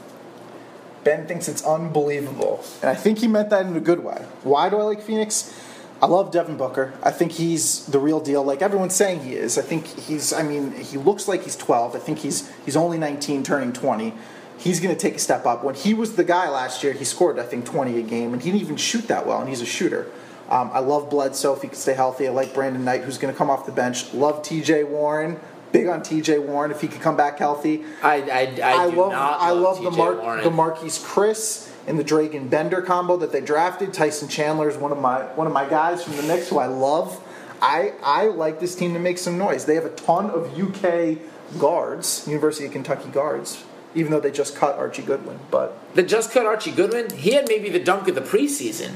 Ben 1.05 1.27
thinks 1.27 1.47
it's 1.47 1.63
unbelievable. 1.63 2.65
And 2.81 2.89
I 2.89 2.95
think 2.95 3.19
he 3.19 3.27
meant 3.27 3.51
that 3.51 3.65
in 3.65 3.77
a 3.77 3.79
good 3.79 4.03
way. 4.03 4.25
Why 4.43 4.69
do 4.69 4.77
I 4.77 4.81
like 4.81 5.01
Phoenix? 5.01 5.53
I 6.01 6.07
love 6.07 6.31
Devin 6.31 6.57
Booker. 6.57 6.93
I 7.01 7.11
think 7.11 7.31
he's 7.33 7.85
the 7.85 7.99
real 7.99 8.19
deal, 8.19 8.43
like 8.43 8.61
everyone's 8.61 8.95
saying 8.95 9.21
he 9.21 9.33
is. 9.33 9.57
I 9.57 9.61
think 9.61 9.85
he's 9.85 10.33
I 10.33 10.43
mean, 10.43 10.71
he 10.73 10.97
looks 10.97 11.27
like 11.27 11.43
he's 11.43 11.55
12. 11.55 11.95
I 11.95 11.99
think 11.99 12.19
he's 12.19 12.51
he's 12.65 12.75
only 12.75 12.97
19 12.97 13.43
turning 13.43 13.71
20. 13.71 14.13
He's 14.57 14.79
going 14.79 14.93
to 14.93 14.99
take 14.99 15.15
a 15.15 15.19
step 15.19 15.45
up. 15.45 15.63
When 15.63 15.75
he 15.75 15.93
was 15.93 16.15
the 16.15 16.23
guy 16.23 16.49
last 16.49 16.83
year, 16.83 16.91
he 16.91 17.05
scored 17.05 17.39
I 17.39 17.43
think 17.43 17.65
20 17.65 17.99
a 17.99 18.01
game 18.01 18.33
and 18.33 18.41
he 18.41 18.51
didn't 18.51 18.63
even 18.63 18.75
shoot 18.75 19.07
that 19.07 19.25
well 19.25 19.39
and 19.39 19.47
he's 19.47 19.61
a 19.61 19.65
shooter. 19.65 20.11
Um, 20.49 20.69
I 20.73 20.79
love 20.79 21.09
Bledsoe 21.09 21.53
if 21.55 21.61
he 21.61 21.69
can 21.69 21.77
stay 21.77 21.93
healthy. 21.93 22.27
I 22.27 22.31
like 22.31 22.53
Brandon 22.53 22.83
Knight 22.83 23.03
who's 23.03 23.17
going 23.17 23.33
to 23.33 23.37
come 23.37 23.49
off 23.49 23.65
the 23.65 23.71
bench. 23.71 24.13
Love 24.13 24.41
TJ 24.41 24.87
Warren. 24.89 25.39
Big 25.71 25.87
on 25.87 26.01
TJ 26.01 26.43
Warren 26.45 26.71
if 26.71 26.81
he 26.81 26.87
could 26.87 27.01
come 27.01 27.17
back 27.17 27.39
healthy. 27.39 27.83
I, 28.01 28.21
I, 28.21 28.39
I, 28.63 28.89
do 28.89 28.97
love 28.97 29.11
not 29.11 29.41
I 29.41 29.51
love, 29.51 29.81
love 29.81 29.83
the 29.83 29.89
TJ 29.91 29.97
Mar- 29.97 30.15
Warren. 30.15 30.43
the 30.43 30.49
Marquese 30.49 31.03
Chriss 31.03 31.71
and 31.87 31.99
the 31.99 32.03
Dragan 32.03 32.49
Bender 32.49 32.81
combo 32.81 33.17
that 33.17 33.31
they 33.31 33.41
drafted. 33.41 33.93
Tyson 33.93 34.27
Chandler 34.27 34.69
is 34.69 34.77
one 34.77 34.91
of 34.91 34.99
my 34.99 35.23
one 35.35 35.47
of 35.47 35.53
my 35.53 35.67
guys 35.67 36.03
from 36.03 36.15
the 36.15 36.23
Knicks 36.23 36.49
who 36.49 36.59
I 36.59 36.67
love. 36.67 37.21
I 37.61 37.93
I 38.03 38.25
like 38.25 38.59
this 38.59 38.75
team 38.75 38.93
to 38.93 38.99
make 38.99 39.17
some 39.17 39.37
noise. 39.37 39.65
They 39.65 39.75
have 39.75 39.85
a 39.85 39.89
ton 39.89 40.29
of 40.29 40.59
UK 40.59 41.17
guards, 41.59 42.27
University 42.27 42.65
of 42.65 42.71
Kentucky 42.71 43.09
guards, 43.09 43.63
even 43.93 44.11
though 44.11 44.19
they 44.19 44.31
just 44.31 44.55
cut 44.55 44.77
Archie 44.77 45.03
Goodwin. 45.03 45.39
But 45.51 45.77
they 45.95 46.03
just 46.03 46.31
cut 46.31 46.45
Archie 46.45 46.71
Goodwin, 46.71 47.11
he 47.15 47.31
had 47.33 47.47
maybe 47.47 47.69
the 47.69 47.79
dunk 47.79 48.07
of 48.07 48.15
the 48.15 48.21
preseason. 48.21 48.95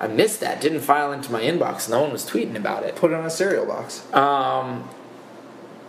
I 0.00 0.08
missed 0.08 0.40
that. 0.40 0.60
Didn't 0.60 0.80
file 0.80 1.12
into 1.12 1.30
my 1.30 1.42
inbox. 1.42 1.88
No 1.88 2.02
one 2.02 2.10
was 2.10 2.28
tweeting 2.28 2.56
about 2.56 2.82
it. 2.82 2.96
put 2.96 3.12
it 3.12 3.14
on 3.14 3.24
a 3.24 3.30
cereal 3.30 3.66
box. 3.66 4.12
Um, 4.12 4.88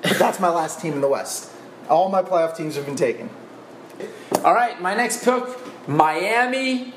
that's 0.04 0.39
my 0.39 0.49
last 0.49 0.82
team 0.82 0.93
in 0.93 1.01
the 1.01 1.08
West. 1.08 1.51
All 1.89 2.10
my 2.10 2.22
playoff 2.22 2.56
teams 2.56 2.76
have 2.76 2.86
been 2.86 2.95
taken. 2.95 3.30
all 4.43 4.54
right, 4.54 4.82
my 4.82 4.95
next 4.95 5.24
pick 5.24 5.43
Miami 5.88 6.93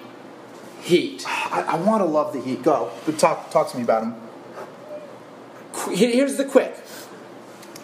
Heat. 0.83 1.25
I, 1.27 1.63
I 1.69 1.77
want 1.77 2.01
to 2.03 2.07
love 2.07 2.33
the 2.33 2.41
Heat. 2.41 2.63
Go, 2.63 2.91
but 3.05 3.19
talk 3.19 3.51
talk 3.51 3.71
to 3.71 3.77
me 3.77 3.83
about 3.83 4.03
them. 4.03 5.97
Here's 5.97 6.37
the 6.37 6.45
quick. 6.45 6.75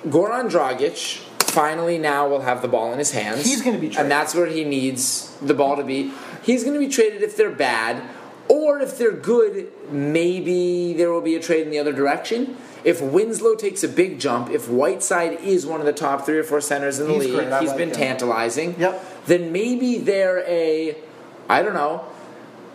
Goran 0.06 0.50
Dragic 0.50 1.18
finally 1.42 1.98
now 1.98 2.28
will 2.28 2.40
have 2.40 2.62
the 2.62 2.68
ball 2.68 2.92
in 2.92 2.98
his 2.98 3.10
hands. 3.10 3.44
He's 3.44 3.60
gonna 3.60 3.78
be 3.78 3.88
traded. 3.88 4.02
and 4.02 4.10
that's 4.10 4.34
where 4.34 4.46
he 4.46 4.64
needs 4.64 5.36
the 5.42 5.54
ball 5.54 5.76
to 5.76 5.84
be. 5.84 6.12
He's 6.42 6.64
going 6.64 6.74
to 6.74 6.80
be 6.80 6.92
traded 6.92 7.22
if 7.22 7.36
they're 7.36 7.50
bad, 7.50 8.02
or 8.48 8.80
if 8.80 8.98
they're 8.98 9.12
good. 9.12 9.72
Maybe 9.90 10.92
there 10.92 11.12
will 11.12 11.20
be 11.20 11.36
a 11.36 11.40
trade 11.40 11.62
in 11.66 11.70
the 11.70 11.78
other 11.78 11.92
direction. 11.92 12.56
If 12.84 13.00
Winslow 13.00 13.54
takes 13.54 13.84
a 13.84 13.88
big 13.88 14.18
jump, 14.18 14.50
if 14.50 14.68
Whiteside 14.68 15.40
is 15.40 15.64
one 15.66 15.80
of 15.80 15.86
the 15.86 15.92
top 15.92 16.26
three 16.26 16.38
or 16.38 16.42
four 16.44 16.60
centers 16.60 16.98
in 16.98 17.06
the 17.06 17.14
He's 17.14 17.24
league, 17.26 17.42
he's 17.60 17.68
like 17.68 17.76
been 17.76 17.90
him. 17.90 17.94
tantalizing. 17.94 18.78
Yep. 18.78 19.26
Then 19.26 19.52
maybe 19.52 19.98
they're 19.98 20.44
a, 20.48 20.96
I 21.48 21.62
don't 21.62 21.74
know, 21.74 22.04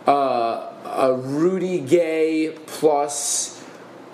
uh, 0.06 0.72
a 0.84 1.12
Rudy 1.14 1.80
Gay 1.80 2.56
plus 2.66 3.62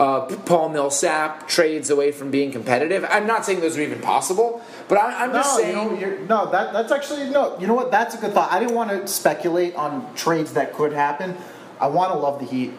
uh, 0.00 0.22
Paul 0.22 0.70
Millsap 0.70 1.46
trades 1.46 1.90
away 1.90 2.10
from 2.10 2.32
being 2.32 2.50
competitive. 2.50 3.06
I'm 3.08 3.28
not 3.28 3.44
saying 3.44 3.60
those 3.60 3.78
are 3.78 3.82
even 3.82 4.00
possible, 4.00 4.60
but 4.88 4.98
I, 4.98 5.24
I'm 5.24 5.32
just 5.32 5.56
saying. 5.56 6.00
you 6.00 6.06
know, 6.26 6.44
no, 6.46 6.50
that 6.50 6.72
that's 6.72 6.90
actually 6.90 7.30
no. 7.30 7.56
You 7.60 7.68
know 7.68 7.74
what? 7.74 7.92
That's 7.92 8.16
a 8.16 8.18
good 8.18 8.32
thought. 8.32 8.50
I 8.50 8.58
didn't 8.58 8.74
want 8.74 8.90
to 8.90 9.06
speculate 9.06 9.76
on 9.76 10.12
trades 10.16 10.54
that 10.54 10.72
could 10.72 10.92
happen. 10.92 11.36
I 11.80 11.86
want 11.86 12.12
to 12.12 12.18
love 12.18 12.40
the 12.40 12.46
Heat. 12.46 12.72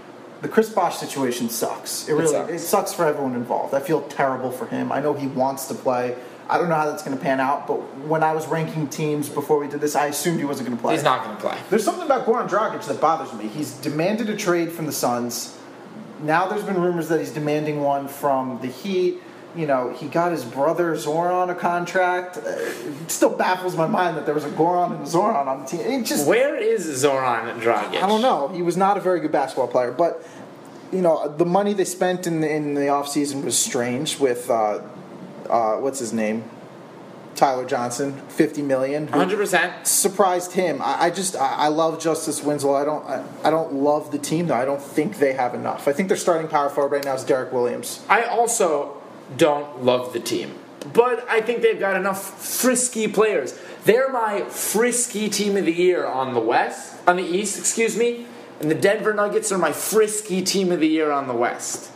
The 0.45 0.51
Chris 0.51 0.69
Bosh 0.69 0.97
situation 0.97 1.49
sucks. 1.49 2.07
It 2.07 2.13
really 2.13 2.27
sucks. 2.27 2.51
it 2.51 2.59
sucks 2.59 2.93
for 2.93 3.03
everyone 3.07 3.33
involved. 3.33 3.73
I 3.73 3.79
feel 3.79 4.03
terrible 4.03 4.51
for 4.51 4.67
him. 4.67 4.91
I 4.91 5.01
know 5.01 5.15
he 5.15 5.25
wants 5.25 5.65
to 5.69 5.73
play. 5.73 6.15
I 6.47 6.59
don't 6.59 6.69
know 6.69 6.75
how 6.75 6.85
that's 6.85 7.01
going 7.01 7.17
to 7.17 7.23
pan 7.23 7.39
out, 7.39 7.65
but 7.65 7.77
when 8.05 8.21
I 8.21 8.31
was 8.33 8.45
ranking 8.45 8.87
teams 8.87 9.27
before 9.27 9.57
we 9.57 9.67
did 9.67 9.81
this, 9.81 9.95
I 9.95 10.05
assumed 10.05 10.37
he 10.37 10.45
wasn't 10.45 10.67
going 10.67 10.77
to 10.77 10.83
play. 10.83 10.93
he's 10.93 11.03
not 11.03 11.23
going 11.23 11.35
to 11.35 11.41
play. 11.41 11.57
There's 11.71 11.83
something 11.83 12.05
about 12.05 12.27
Goran 12.27 12.47
Dragic 12.47 12.85
that 12.85 13.01
bothers 13.01 13.33
me. 13.33 13.47
He's 13.47 13.71
demanded 13.71 14.29
a 14.29 14.37
trade 14.37 14.71
from 14.71 14.85
the 14.85 14.91
Suns. 14.91 15.57
Now 16.21 16.47
there's 16.47 16.61
been 16.61 16.79
rumors 16.79 17.07
that 17.09 17.19
he's 17.19 17.31
demanding 17.31 17.81
one 17.81 18.07
from 18.07 18.59
the 18.61 18.67
Heat. 18.67 19.23
You 19.55 19.67
know, 19.67 19.89
he 19.91 20.07
got 20.07 20.31
his 20.31 20.43
brother 20.43 20.95
Zoran 20.97 21.49
a 21.49 21.55
contract. 21.55 22.37
Uh, 22.37 22.41
It 22.49 23.09
still 23.11 23.29
baffles 23.29 23.75
my 23.75 23.87
mind 23.87 24.17
that 24.17 24.25
there 24.25 24.35
was 24.35 24.43
a 24.43 24.49
Goran 24.49 24.91
and 24.95 25.03
a 25.03 25.07
Zoran 25.07 25.47
on 25.47 25.61
the 25.61 25.65
team. 25.65 25.79
It 25.81 26.03
just, 26.05 26.27
Where 26.27 26.55
is 26.57 26.83
Zoran 26.97 27.59
Dragic? 27.61 28.01
I 28.03 28.07
don't 28.07 28.21
know. 28.21 28.49
He 28.49 28.61
was 28.61 28.75
not 28.75 28.97
a 28.97 28.99
very 28.99 29.19
good 29.21 29.31
basketball 29.31 29.67
player, 29.69 29.91
but 29.91 30.25
you 30.91 31.01
know, 31.01 31.27
the 31.37 31.45
money 31.45 31.73
they 31.73 31.85
spent 31.85 32.27
in 32.27 32.43
in 32.43 32.73
the 32.75 32.81
offseason 32.97 33.43
was 33.43 33.57
strange 33.57 34.19
with 34.19 34.49
uh, 34.49 34.81
uh, 35.49 35.77
what's 35.77 35.99
his 35.99 36.13
name? 36.13 36.43
Tyler 37.35 37.65
Johnson, 37.65 38.13
fifty 38.29 38.61
million. 38.61 39.07
100%. 39.07 39.85
Surprised 39.85 40.53
him. 40.53 40.81
I, 40.81 41.05
I 41.05 41.09
just 41.09 41.35
I, 41.35 41.65
I 41.65 41.67
love 41.67 41.99
Justice 42.01 42.41
Winslow. 42.41 42.75
I 42.75 42.85
don't 42.85 43.05
I, 43.05 43.25
I 43.43 43.49
don't 43.49 43.73
love 43.73 44.11
the 44.11 44.19
team 44.19 44.47
though. 44.47 44.55
I 44.55 44.63
don't 44.63 44.81
think 44.81 45.17
they 45.17 45.33
have 45.33 45.53
enough. 45.53 45.87
I 45.87 45.91
think 45.93 46.07
their 46.07 46.17
starting 46.17 46.47
power 46.47 46.69
forward 46.69 46.93
right 46.95 47.03
now 47.03 47.15
is 47.15 47.23
Derrick 47.25 47.51
Williams. 47.51 48.01
I 48.07 48.23
also 48.23 48.94
don't 49.37 49.83
love 49.83 50.13
the 50.13 50.19
team, 50.19 50.55
but 50.93 51.27
I 51.29 51.41
think 51.41 51.61
they've 51.61 51.79
got 51.79 51.95
enough 51.95 52.39
frisky 52.61 53.07
players. 53.07 53.59
They're 53.85 54.09
my 54.11 54.41
frisky 54.41 55.29
team 55.29 55.57
of 55.57 55.65
the 55.65 55.73
year 55.73 56.05
on 56.05 56.33
the 56.33 56.39
West, 56.39 56.95
on 57.07 57.17
the 57.17 57.23
East, 57.23 57.59
excuse 57.59 57.97
me, 57.97 58.25
and 58.59 58.71
the 58.71 58.75
Denver 58.75 59.13
Nuggets 59.13 59.51
are 59.51 59.57
my 59.57 59.71
frisky 59.71 60.41
team 60.41 60.71
of 60.71 60.79
the 60.79 60.87
year 60.87 61.11
on 61.11 61.27
the 61.27 61.33
West. 61.33 61.91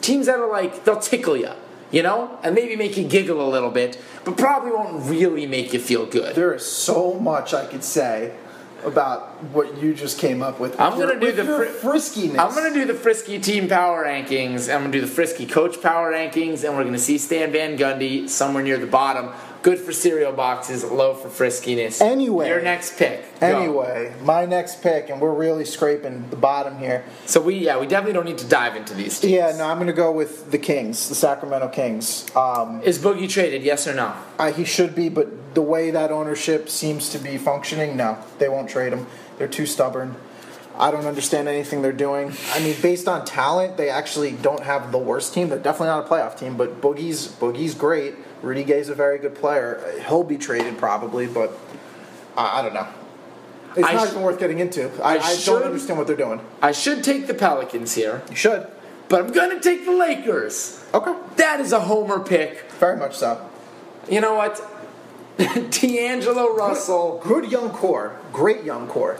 Teams 0.00 0.26
that 0.26 0.38
are 0.38 0.50
like 0.50 0.84
they'll 0.84 0.98
tickle 0.98 1.36
you, 1.36 1.52
you 1.90 2.02
know, 2.02 2.38
and 2.42 2.54
maybe 2.54 2.76
make 2.76 2.96
you 2.96 3.04
giggle 3.04 3.40
a 3.40 3.48
little 3.48 3.70
bit, 3.70 4.00
but 4.24 4.36
probably 4.36 4.72
won't 4.72 5.08
really 5.08 5.46
make 5.46 5.72
you 5.72 5.78
feel 5.78 6.06
good. 6.06 6.34
There 6.34 6.54
is 6.54 6.66
so 6.66 7.14
much 7.14 7.54
I 7.54 7.66
could 7.66 7.84
say 7.84 8.34
about 8.84 9.42
what 9.52 9.78
you 9.78 9.94
just 9.94 10.18
came 10.18 10.42
up 10.42 10.60
with. 10.60 10.78
I'm 10.80 10.98
gonna 10.98 11.18
do 11.18 11.32
the 11.32 11.44
fri- 11.44 11.68
friskiness. 11.68 12.38
I'm 12.38 12.54
going 12.54 12.72
to 12.72 12.78
do 12.78 12.86
the 12.86 12.98
Frisky 12.98 13.38
team 13.38 13.68
power 13.68 14.04
rankings. 14.04 14.72
I'm 14.72 14.80
going 14.80 14.92
to 14.92 15.00
do 15.00 15.06
the 15.06 15.12
Frisky 15.12 15.46
coach 15.46 15.80
power 15.80 16.12
rankings, 16.12 16.64
and 16.64 16.76
we're 16.76 16.82
going 16.82 16.92
to 16.92 16.98
see 16.98 17.18
Stan 17.18 17.52
Van 17.52 17.76
Gundy 17.78 18.28
somewhere 18.28 18.62
near 18.62 18.78
the 18.78 18.86
bottom. 18.86 19.30
Good 19.62 19.78
for 19.78 19.92
cereal 19.92 20.32
boxes, 20.32 20.82
low 20.82 21.14
for 21.14 21.28
friskiness. 21.28 22.00
Anyway. 22.00 22.48
your 22.48 22.60
next 22.60 22.98
pick. 22.98 23.22
Go. 23.38 23.46
Anyway, 23.46 24.12
my 24.22 24.44
next 24.44 24.82
pick, 24.82 25.08
and 25.08 25.20
we're 25.20 25.34
really 25.34 25.64
scraping 25.64 26.28
the 26.30 26.36
bottom 26.36 26.78
here. 26.78 27.04
so 27.26 27.40
we 27.40 27.54
yeah 27.54 27.78
we 27.78 27.86
definitely 27.86 28.14
don't 28.14 28.24
need 28.24 28.38
to 28.38 28.48
dive 28.48 28.74
into 28.74 28.92
these. 28.92 29.20
Teams. 29.20 29.32
Yeah, 29.32 29.54
no, 29.56 29.66
I'm 29.66 29.76
going 29.76 29.86
to 29.86 29.92
go 29.92 30.10
with 30.10 30.50
the 30.50 30.58
Kings, 30.58 31.08
the 31.08 31.14
Sacramento 31.14 31.68
Kings. 31.68 32.26
Um, 32.34 32.82
Is 32.82 32.98
Boogie 32.98 33.28
traded? 33.28 33.62
Yes 33.62 33.86
or 33.86 33.94
no? 33.94 34.12
I, 34.36 34.50
he 34.50 34.64
should 34.64 34.96
be, 34.96 35.08
but 35.08 35.54
the 35.54 35.62
way 35.62 35.92
that 35.92 36.10
ownership 36.10 36.68
seems 36.68 37.10
to 37.10 37.18
be 37.18 37.38
functioning, 37.38 37.96
no, 37.96 38.18
they 38.38 38.48
won't 38.48 38.68
trade 38.68 38.92
him. 38.92 39.06
They're 39.38 39.46
too 39.46 39.66
stubborn. 39.66 40.16
I 40.76 40.90
don't 40.90 41.06
understand 41.06 41.48
anything 41.48 41.82
they're 41.82 41.92
doing. 41.92 42.32
I 42.52 42.60
mean, 42.60 42.74
based 42.80 43.06
on 43.06 43.24
talent, 43.24 43.76
they 43.76 43.90
actually 43.90 44.32
don't 44.32 44.62
have 44.62 44.90
the 44.90 44.98
worst 44.98 45.34
team. 45.34 45.48
They're 45.48 45.58
definitely 45.58 45.88
not 45.88 46.06
a 46.06 46.08
playoff 46.08 46.38
team, 46.38 46.56
but 46.56 46.80
Boogie's 46.80 47.28
Boogie's 47.28 47.74
great. 47.74 48.14
Rudy 48.42 48.64
Gay's 48.64 48.88
a 48.88 48.94
very 48.94 49.18
good 49.18 49.34
player. 49.34 49.80
He'll 50.08 50.24
be 50.24 50.36
traded 50.36 50.76
probably, 50.78 51.26
but 51.26 51.56
I, 52.36 52.58
I 52.58 52.62
don't 52.62 52.74
know. 52.74 52.88
It's 53.76 53.86
I 53.88 53.94
not 53.94 54.08
sh- 54.08 54.10
even 54.10 54.22
worth 54.22 54.38
getting 54.38 54.58
into. 54.58 54.90
I, 55.02 55.14
I 55.14 55.18
I, 55.18 55.32
should- 55.34 55.46
don't 55.52 55.62
understand 55.62 55.98
what 55.98 56.06
they're 56.06 56.16
doing. 56.16 56.40
I 56.60 56.72
should 56.72 57.02
take 57.04 57.26
the 57.26 57.34
Pelicans 57.34 57.94
here, 57.94 58.22
You 58.28 58.36
should. 58.36 58.66
but 59.08 59.20
I'm 59.22 59.32
going 59.32 59.50
to 59.50 59.60
take 59.60 59.84
the 59.86 59.92
Lakers. 59.92 60.84
Okay. 60.92 61.14
That 61.36 61.60
is 61.60 61.72
a 61.72 61.80
homer 61.80 62.20
pick. 62.20 62.70
Very 62.78 62.96
much 62.98 63.16
so. 63.16 63.48
You 64.10 64.20
know 64.20 64.34
what? 64.34 64.60
D'Angelo 65.70 66.54
Russell. 66.54 67.20
Good 67.24 67.50
young 67.50 67.70
core. 67.70 68.16
Great 68.32 68.64
young 68.64 68.86
core. 68.88 69.18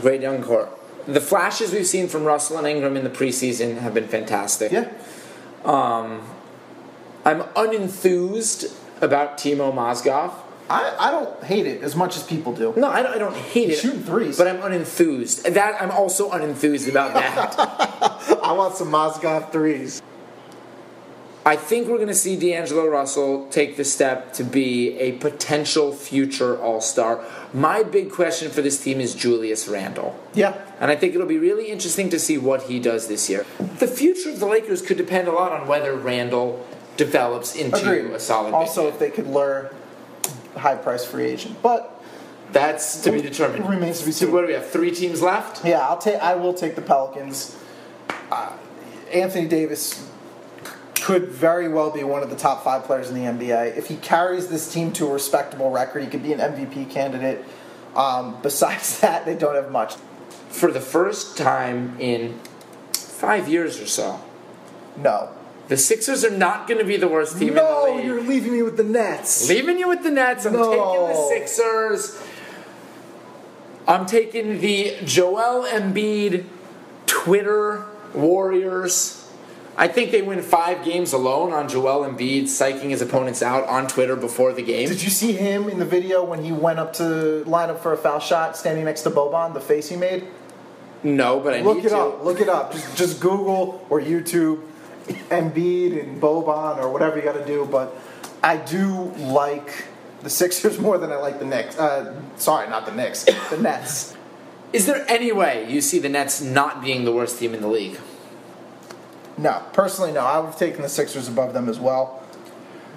Great 0.00 0.20
young 0.20 0.42
core. 0.42 0.68
The 1.06 1.20
flashes 1.20 1.72
we've 1.72 1.86
seen 1.86 2.08
from 2.08 2.24
Russell 2.24 2.58
and 2.58 2.66
Ingram 2.66 2.96
in 2.96 3.04
the 3.04 3.10
preseason 3.10 3.78
have 3.78 3.92
been 3.94 4.08
fantastic. 4.08 4.72
Yeah. 4.72 4.90
Um, 5.64 6.22
I'm 7.24 7.40
unenthused 7.54 8.74
about 9.00 9.38
Timo 9.38 9.72
Mozgov. 9.72 10.32
I, 10.70 10.94
I 10.98 11.10
don't 11.10 11.42
hate 11.44 11.66
it 11.66 11.82
as 11.82 11.94
much 11.94 12.16
as 12.16 12.22
people 12.22 12.54
do. 12.54 12.72
No, 12.76 12.88
I 12.88 13.02
don't, 13.02 13.14
I 13.14 13.18
don't 13.18 13.36
hate 13.36 13.68
He's 13.68 13.78
it. 13.78 13.82
shooting 13.82 14.02
threes. 14.04 14.38
But 14.38 14.48
I'm 14.48 14.58
unenthused. 14.58 15.52
That 15.54 15.80
I'm 15.82 15.90
also 15.90 16.30
unenthused 16.30 16.88
about 16.88 17.14
that. 17.14 17.58
I 18.42 18.52
want 18.52 18.74
some 18.74 18.88
Mozgov 18.88 19.52
threes. 19.52 20.00
I 21.44 21.56
think 21.56 21.88
we're 21.88 21.96
going 21.96 22.06
to 22.06 22.14
see 22.14 22.36
D'Angelo 22.38 22.86
Russell 22.86 23.48
take 23.48 23.76
the 23.76 23.84
step 23.84 24.32
to 24.34 24.44
be 24.44 24.96
a 25.00 25.12
potential 25.12 25.92
future 25.92 26.56
All 26.56 26.80
Star. 26.80 27.24
My 27.52 27.82
big 27.82 28.12
question 28.12 28.48
for 28.50 28.62
this 28.62 28.82
team 28.82 29.00
is 29.00 29.12
Julius 29.16 29.66
Randle. 29.66 30.16
Yeah. 30.34 30.56
And 30.78 30.90
I 30.92 30.94
think 30.96 31.16
it'll 31.16 31.26
be 31.26 31.38
really 31.38 31.66
interesting 31.68 32.10
to 32.10 32.20
see 32.20 32.38
what 32.38 32.62
he 32.62 32.78
does 32.78 33.08
this 33.08 33.28
year. 33.28 33.44
The 33.80 33.88
future 33.88 34.30
of 34.30 34.38
the 34.38 34.46
Lakers 34.46 34.82
could 34.82 34.96
depend 34.96 35.26
a 35.26 35.32
lot 35.32 35.50
on 35.50 35.66
whether 35.66 35.96
Randle 35.96 36.64
develops 36.96 37.54
into 37.56 37.76
Agreed. 37.76 38.12
a 38.12 38.20
solid. 38.20 38.52
Also, 38.54 38.88
if 38.88 38.98
they 38.98 39.10
could 39.10 39.26
lure 39.26 39.72
high 40.56 40.74
price 40.76 41.04
free 41.04 41.24
agent. 41.24 41.60
But 41.62 42.02
that's 42.52 43.00
to 43.02 43.12
be 43.12 43.22
determined. 43.22 43.68
Remains 43.68 44.00
to 44.00 44.06
be 44.06 44.12
So 44.12 44.26
seen. 44.26 44.34
what 44.34 44.42
do 44.42 44.48
we 44.48 44.52
have? 44.52 44.66
Three 44.68 44.90
teams 44.90 45.22
left. 45.22 45.64
yeah, 45.64 45.80
I'll 45.80 45.98
take 45.98 46.16
I 46.20 46.34
will 46.34 46.52
take 46.54 46.74
the 46.74 46.82
Pelicans. 46.82 47.56
Uh, 48.30 48.52
Anthony 49.12 49.46
Davis 49.48 50.06
could 50.94 51.28
very 51.28 51.68
well 51.68 51.90
be 51.90 52.04
one 52.04 52.22
of 52.22 52.30
the 52.30 52.36
top 52.36 52.62
five 52.62 52.84
players 52.84 53.10
in 53.10 53.14
the 53.16 53.22
NBA. 53.22 53.76
If 53.76 53.88
he 53.88 53.96
carries 53.96 54.48
this 54.48 54.72
team 54.72 54.92
to 54.92 55.06
a 55.08 55.12
respectable 55.12 55.70
record, 55.70 56.02
he 56.02 56.08
could 56.08 56.22
be 56.22 56.32
an 56.32 56.38
MVP 56.40 56.90
candidate. 56.90 57.44
Um, 57.96 58.38
besides 58.42 59.00
that, 59.00 59.24
they 59.26 59.34
don't 59.34 59.54
have 59.54 59.70
much. 59.70 59.94
For 60.50 60.70
the 60.70 60.80
first 60.80 61.36
time 61.38 61.96
in 61.98 62.38
five 62.92 63.48
years 63.48 63.80
or 63.80 63.86
so, 63.86 64.20
No. 64.96 65.30
The 65.68 65.76
Sixers 65.76 66.24
are 66.24 66.30
not 66.30 66.66
going 66.66 66.78
to 66.78 66.84
be 66.84 66.96
the 66.96 67.08
worst 67.08 67.38
team 67.38 67.54
no, 67.54 67.86
in 67.86 67.90
the 67.90 67.96
league. 67.96 68.06
you're 68.06 68.22
leaving 68.22 68.52
me 68.52 68.62
with 68.62 68.76
the 68.76 68.84
Nets. 68.84 69.48
Leaving 69.48 69.78
you 69.78 69.88
with 69.88 70.02
the 70.02 70.10
Nets. 70.10 70.44
I'm 70.44 70.52
No. 70.52 70.70
taking 70.70 71.08
the 71.08 71.28
Sixers. 71.28 72.22
I'm 73.86 74.06
taking 74.06 74.60
the 74.60 74.96
Joel 75.04 75.66
Embiid 75.66 76.44
Twitter 77.06 77.84
Warriors. 78.14 79.18
I 79.76 79.88
think 79.88 80.10
they 80.10 80.20
win 80.20 80.42
five 80.42 80.84
games 80.84 81.12
alone 81.14 81.52
on 81.52 81.68
Joel 81.68 82.04
Embiid 82.08 82.42
psyching 82.42 82.90
his 82.90 83.00
opponents 83.00 83.42
out 83.42 83.66
on 83.68 83.86
Twitter 83.88 84.14
before 84.16 84.52
the 84.52 84.62
game. 84.62 84.86
Did 84.88 85.02
you 85.02 85.08
see 85.10 85.32
him 85.32 85.68
in 85.70 85.78
the 85.78 85.84
video 85.86 86.22
when 86.22 86.44
he 86.44 86.52
went 86.52 86.78
up 86.78 86.92
to 86.94 87.42
line 87.44 87.70
up 87.70 87.82
for 87.82 87.92
a 87.92 87.96
foul 87.96 88.18
shot, 88.20 88.56
standing 88.56 88.84
next 88.84 89.02
to 89.02 89.10
Boban? 89.10 89.54
The 89.54 89.60
face 89.60 89.88
he 89.88 89.96
made. 89.96 90.26
No, 91.02 91.40
but 91.40 91.54
I 91.54 91.62
need 91.62 91.62
to. 91.62 91.68
Look 91.72 91.84
it 91.84 91.88
to. 91.88 91.96
up. 91.98 92.24
Look 92.24 92.40
it 92.40 92.48
up. 92.48 92.72
Just, 92.72 92.96
just 92.96 93.20
Google 93.20 93.84
or 93.88 94.00
YouTube 94.00 94.60
Embiid 95.06 96.00
and 96.02 96.20
Boban 96.20 96.78
or 96.78 96.88
whatever 96.90 97.16
you 97.16 97.22
got 97.22 97.32
to 97.34 97.44
do. 97.44 97.66
But 97.70 97.94
I 98.42 98.56
do 98.56 99.12
like 99.16 99.84
the 100.22 100.30
Sixers 100.30 100.78
more 100.86 100.98
than 100.98 101.10
I 101.12 101.16
like 101.16 101.38
the 101.38 101.44
Knicks. 101.46 101.78
Uh, 101.78 102.20
sorry, 102.36 102.68
not 102.68 102.86
the 102.86 102.92
Knicks. 102.92 103.24
The 103.50 103.58
Nets. 103.60 104.16
Is 104.72 104.86
there 104.86 105.04
any 105.08 105.32
way 105.32 105.70
you 105.70 105.80
see 105.82 105.98
the 105.98 106.08
Nets 106.08 106.40
not 106.40 106.82
being 106.82 107.04
the 107.04 107.12
worst 107.12 107.38
team 107.38 107.52
in 107.54 107.60
the 107.60 107.68
league? 107.68 107.98
No, 109.36 109.62
personally, 109.72 110.12
no. 110.12 110.20
I 110.20 110.38
would 110.38 110.46
have 110.46 110.58
taken 110.58 110.82
the 110.82 110.88
Sixers 110.88 111.28
above 111.28 111.52
them 111.54 111.68
as 111.68 111.78
well. 111.78 112.22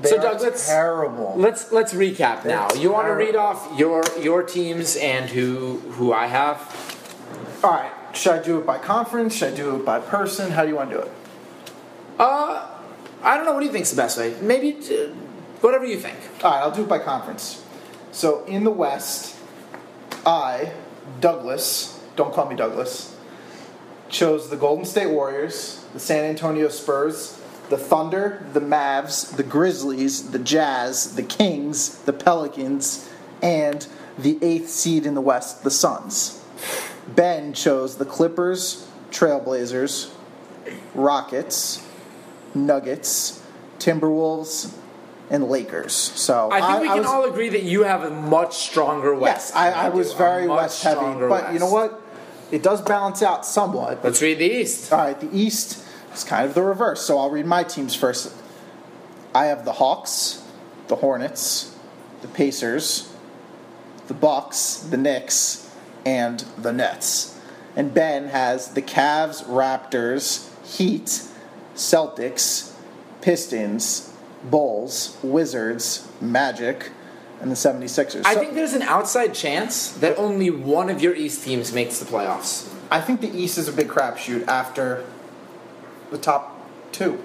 They 0.01 0.09
So, 0.09 0.17
are 0.17 0.21
Doug, 0.21 0.41
let's- 0.41 0.67
terrible. 0.67 1.33
Let's 1.37 1.71
let's 1.71 1.93
recap 1.93 2.43
now. 2.45 2.67
That's 2.67 2.79
You 2.79 2.91
want 2.91 3.07
to 3.07 3.13
read 3.13 3.35
off 3.35 3.69
your 3.77 4.03
your 4.19 4.43
teams 4.43 4.97
and 4.97 5.29
who 5.29 5.79
who 5.91 6.11
I 6.13 6.27
have? 6.27 6.59
All 7.63 7.71
right. 7.71 7.91
Should 8.13 8.33
I 8.33 8.41
do 8.43 8.57
it 8.59 8.65
by 8.65 8.77
conference? 8.77 9.33
Should 9.35 9.53
I 9.53 9.55
do 9.55 9.75
it 9.77 9.85
by 9.85 9.99
person? 9.99 10.51
How 10.51 10.63
do 10.63 10.69
you 10.69 10.75
want 10.75 10.89
to 10.91 10.97
do 10.97 11.01
it? 11.03 11.11
Uh, 12.17 12.67
I 13.21 13.37
don't 13.37 13.45
know. 13.45 13.53
What 13.53 13.59
do 13.59 13.65
you 13.65 13.71
think's 13.71 13.91
the 13.91 13.97
best 13.97 14.17
way? 14.17 14.35
Maybe 14.41 14.77
uh, 14.93 15.09
whatever 15.61 15.85
you 15.85 15.99
think. 15.99 16.17
All 16.43 16.51
right, 16.51 16.59
I'll 16.59 16.71
do 16.71 16.83
it 16.83 16.89
by 16.89 16.99
conference. 16.99 17.63
So 18.11 18.45
in 18.45 18.63
the 18.63 18.71
West, 18.71 19.35
I, 20.25 20.71
Douglas, 21.19 21.99
don't 22.15 22.33
call 22.33 22.47
me 22.49 22.55
Douglas, 22.55 23.17
chose 24.09 24.49
the 24.49 24.55
Golden 24.55 24.85
State 24.85 25.09
Warriors, 25.09 25.83
the 25.93 25.99
San 25.99 26.23
Antonio 26.23 26.69
Spurs, 26.69 27.41
the 27.69 27.77
Thunder, 27.77 28.45
the 28.53 28.61
Mavs, 28.61 29.35
the 29.35 29.43
Grizzlies, 29.43 30.31
the 30.31 30.39
Jazz, 30.39 31.15
the 31.15 31.23
Kings, 31.23 31.99
the 32.03 32.13
Pelicans, 32.13 33.11
and 33.41 33.87
the 34.17 34.37
eighth 34.41 34.69
seed 34.69 35.05
in 35.05 35.15
the 35.15 35.21
West, 35.21 35.63
the 35.63 35.71
Suns. 35.71 36.43
Ben 37.07 37.53
chose 37.53 37.97
the 37.97 38.05
Clippers, 38.05 38.87
Trailblazers, 39.11 40.11
Rockets, 40.93 41.85
Nuggets, 42.55 43.43
Timberwolves, 43.79 44.73
and 45.29 45.49
Lakers. 45.49 45.93
So 45.93 46.49
I 46.51 46.61
think 46.61 46.81
we 46.81 46.87
can 46.87 46.97
was- 46.99 47.07
all 47.07 47.25
agree 47.25 47.49
that 47.49 47.63
you 47.63 47.83
have 47.83 48.03
a 48.03 48.09
much 48.09 48.55
stronger 48.55 49.13
West. 49.13 49.49
Yes, 49.49 49.55
I, 49.55 49.69
than 49.69 49.79
I 49.79 49.89
was 49.89 50.13
very 50.13 50.47
West 50.47 50.83
heavy, 50.83 51.27
but 51.27 51.53
you 51.53 51.59
know 51.59 51.69
what? 51.69 52.01
It 52.51 52.61
does 52.61 52.81
balance 52.81 53.23
out 53.23 53.45
somewhat. 53.45 54.03
Let's 54.03 54.21
read 54.21 54.37
the 54.37 54.45
East. 54.45 54.93
All 54.93 54.99
right, 54.99 55.19
the 55.19 55.35
East 55.35 55.83
is 56.13 56.23
kind 56.23 56.45
of 56.45 56.53
the 56.53 56.61
reverse. 56.61 57.01
So 57.01 57.17
I'll 57.17 57.31
read 57.31 57.45
my 57.45 57.63
teams 57.63 57.95
first. 57.95 58.33
I 59.33 59.45
have 59.45 59.65
the 59.65 59.73
Hawks, 59.73 60.43
the 60.87 60.95
Hornets, 60.97 61.75
the 62.21 62.27
Pacers, 62.27 63.11
the 64.07 64.13
Bucks, 64.13 64.77
the 64.77 64.97
Knicks, 64.97 65.69
and 66.05 66.39
the 66.57 66.71
Nets. 66.71 67.39
And 67.75 67.93
Ben 67.93 68.27
has 68.27 68.69
the 68.69 68.81
Cavs, 68.81 69.43
Raptors, 69.45 70.49
Heat, 70.65 71.23
Celtics, 71.75 72.71
Pistons, 73.21 74.11
Bulls, 74.43 75.17
Wizards, 75.23 76.07
Magic, 76.21 76.91
and 77.41 77.51
the 77.51 77.55
76ers. 77.55 78.21
I 78.25 78.33
So- 78.33 78.39
think 78.39 78.53
there's 78.55 78.73
an 78.73 78.83
outside 78.83 79.33
chance 79.33 79.89
that 79.99 80.17
only 80.17 80.49
one 80.49 80.89
of 80.89 81.01
your 81.01 81.13
East 81.15 81.43
teams 81.43 81.73
makes 81.73 81.99
the 81.99 82.05
playoffs. 82.05 82.63
I 82.89 83.01
think 83.01 83.21
the 83.21 83.35
East 83.35 83.57
is 83.57 83.67
a 83.67 83.71
big 83.71 83.87
crapshoot 83.89 84.47
after 84.47 85.03
the 86.11 86.17
top 86.17 86.55
two. 86.91 87.17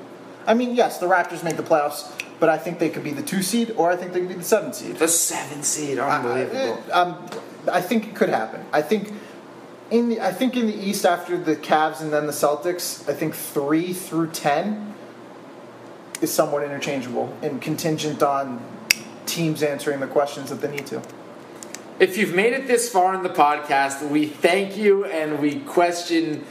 I 0.46 0.54
mean, 0.54 0.74
yes, 0.74 0.98
the 0.98 1.06
Raptors 1.06 1.42
make 1.44 1.56
the 1.56 1.62
playoffs 1.62 2.04
but 2.40 2.48
I 2.48 2.56
think 2.56 2.78
they 2.78 2.88
could 2.88 3.04
be 3.04 3.12
the 3.12 3.22
two 3.22 3.42
seed, 3.42 3.74
or 3.76 3.90
I 3.90 3.96
think 3.96 4.14
they 4.14 4.20
could 4.20 4.28
be 4.30 4.34
the 4.34 4.42
seven 4.42 4.72
seed. 4.72 4.96
The 4.96 5.06
seven 5.08 5.62
seed, 5.62 5.98
I- 5.98 6.16
unbelievable. 6.16 6.82
I, 6.88 6.92
um, 6.92 7.26
I 7.70 7.82
think 7.82 8.08
it 8.08 8.14
could 8.14 8.30
happen. 8.30 8.64
I 8.72 8.80
think 8.80 9.12
in 9.90 10.08
the 10.08 10.20
I 10.20 10.32
think 10.32 10.56
in 10.56 10.66
the 10.66 10.74
East 10.74 11.04
after 11.04 11.36
the 11.36 11.56
Cavs 11.56 12.00
and 12.00 12.12
then 12.12 12.26
the 12.26 12.32
Celtics, 12.32 13.08
I 13.08 13.14
think 13.14 13.34
three 13.34 13.92
through 13.92 14.28
ten 14.30 14.94
is 16.20 16.32
somewhat 16.32 16.62
interchangeable 16.62 17.34
and 17.42 17.60
contingent 17.60 18.22
on 18.22 18.62
teams 19.26 19.62
answering 19.62 20.00
the 20.00 20.06
questions 20.06 20.50
that 20.50 20.60
they 20.60 20.70
need 20.70 20.86
to. 20.86 21.02
If 21.98 22.16
you've 22.16 22.34
made 22.34 22.52
it 22.52 22.66
this 22.66 22.90
far 22.90 23.14
in 23.14 23.22
the 23.22 23.28
podcast, 23.28 24.08
we 24.08 24.26
thank 24.26 24.76
you 24.76 25.04
and 25.04 25.38
we 25.38 25.60
question 25.60 26.44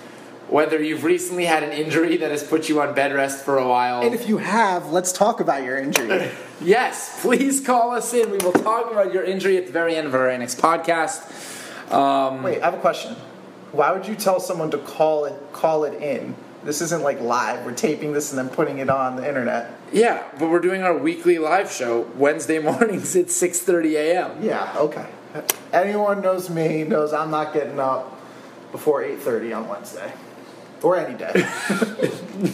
whether 0.47 0.81
you've 0.81 1.03
recently 1.03 1.45
had 1.45 1.63
an 1.63 1.71
injury 1.71 2.17
that 2.17 2.31
has 2.31 2.43
put 2.43 2.69
you 2.69 2.81
on 2.81 2.93
bed 2.95 3.13
rest 3.13 3.45
for 3.45 3.57
a 3.57 3.67
while. 3.67 4.01
And 4.01 4.15
if 4.15 4.27
you 4.27 4.37
have, 4.37 4.91
let's 4.91 5.11
talk 5.11 5.39
about 5.39 5.63
your 5.63 5.77
injury. 5.77 6.31
yes, 6.61 7.21
please 7.21 7.59
call 7.59 7.91
us 7.91 8.13
in. 8.13 8.31
We 8.31 8.37
will 8.37 8.53
talk 8.53 8.91
about 8.91 9.13
your 9.13 9.23
injury 9.23 9.57
at 9.57 9.67
the 9.67 9.71
very 9.71 9.95
end 9.95 10.07
of 10.07 10.15
our 10.15 10.35
next 10.37 10.59
podcast. 10.59 11.91
Um, 11.91 12.43
Wait, 12.43 12.61
I 12.61 12.65
have 12.65 12.73
a 12.73 12.79
question. 12.79 13.15
Why 13.71 13.91
would 13.91 14.07
you 14.07 14.15
tell 14.15 14.39
someone 14.39 14.71
to 14.71 14.77
call 14.77 15.25
it 15.25 15.33
call 15.53 15.83
it 15.83 16.01
in? 16.01 16.35
This 16.63 16.81
isn't 16.81 17.03
like 17.03 17.21
live. 17.21 17.65
We're 17.65 17.73
taping 17.73 18.11
this 18.11 18.31
and 18.31 18.37
then 18.37 18.49
putting 18.49 18.79
it 18.79 18.89
on 18.89 19.15
the 19.15 19.27
internet. 19.27 19.71
yeah, 19.93 20.23
but 20.37 20.49
we're 20.49 20.59
doing 20.59 20.83
our 20.83 20.97
weekly 20.97 21.37
live 21.37 21.71
show 21.71 22.01
Wednesday 22.15 22.59
mornings 22.69 23.15
at 23.15 23.27
6:30 23.27 23.93
a.m. 23.95 24.43
Yeah, 24.43 24.73
okay. 24.77 25.07
Anyone 25.71 26.21
knows 26.21 26.49
me 26.49 26.83
knows 26.83 27.13
I'm 27.13 27.31
not 27.31 27.53
getting 27.53 27.79
up 27.79 28.19
before 28.71 29.03
8:30 29.03 29.55
on 29.57 29.67
Wednesday 29.69 30.11
or 30.81 30.97
any 30.97 31.17
day. 31.17 31.47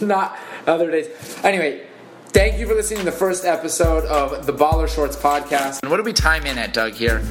not 0.00 0.36
other 0.66 0.90
days. 0.90 1.08
Anyway, 1.42 1.86
thank 2.28 2.58
you 2.58 2.66
for 2.66 2.74
listening 2.74 3.00
to 3.00 3.04
the 3.06 3.12
first 3.12 3.44
episode 3.44 4.04
of 4.04 4.46
the 4.46 4.52
Baller 4.52 4.88
Shorts 4.88 5.16
podcast. 5.16 5.80
And 5.82 5.90
what 5.90 5.96
do 5.96 6.02
we 6.02 6.12
time 6.12 6.44
in 6.44 6.58
at, 6.58 6.72
Doug? 6.72 6.92
Here, 6.92 7.22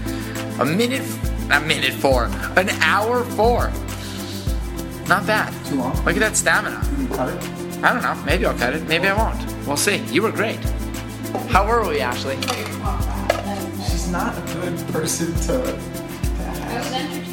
a 0.59 0.65
minute, 0.65 1.03
a 1.51 1.59
minute 1.61 1.93
four, 1.93 2.25
an 2.55 2.69
hour 2.81 3.23
four. 3.23 3.71
Not 5.07 5.27
bad. 5.27 5.53
Too 5.65 5.75
long? 5.75 5.95
Look 6.03 6.15
at 6.15 6.19
that 6.19 6.35
stamina. 6.35 6.81
Cut 7.15 7.33
it. 7.33 7.83
I 7.83 7.93
don't 7.93 8.01
know. 8.01 8.15
Maybe 8.25 8.45
I'll 8.45 8.57
cut 8.57 8.73
it. 8.73 8.87
Maybe 8.87 9.07
I 9.07 9.13
won't. 9.13 9.67
We'll 9.67 9.77
see. 9.77 9.97
You 10.11 10.23
were 10.23 10.31
great. 10.31 10.57
How 11.49 11.67
were 11.67 11.87
we, 11.87 11.99
Ashley? 11.99 12.35
She's 13.83 14.09
not 14.09 14.35
a 14.35 14.41
good 14.53 14.77
person 14.87 15.33
to. 15.47 15.53
I 15.53 16.77
was 16.77 16.91
entertained. 16.91 17.24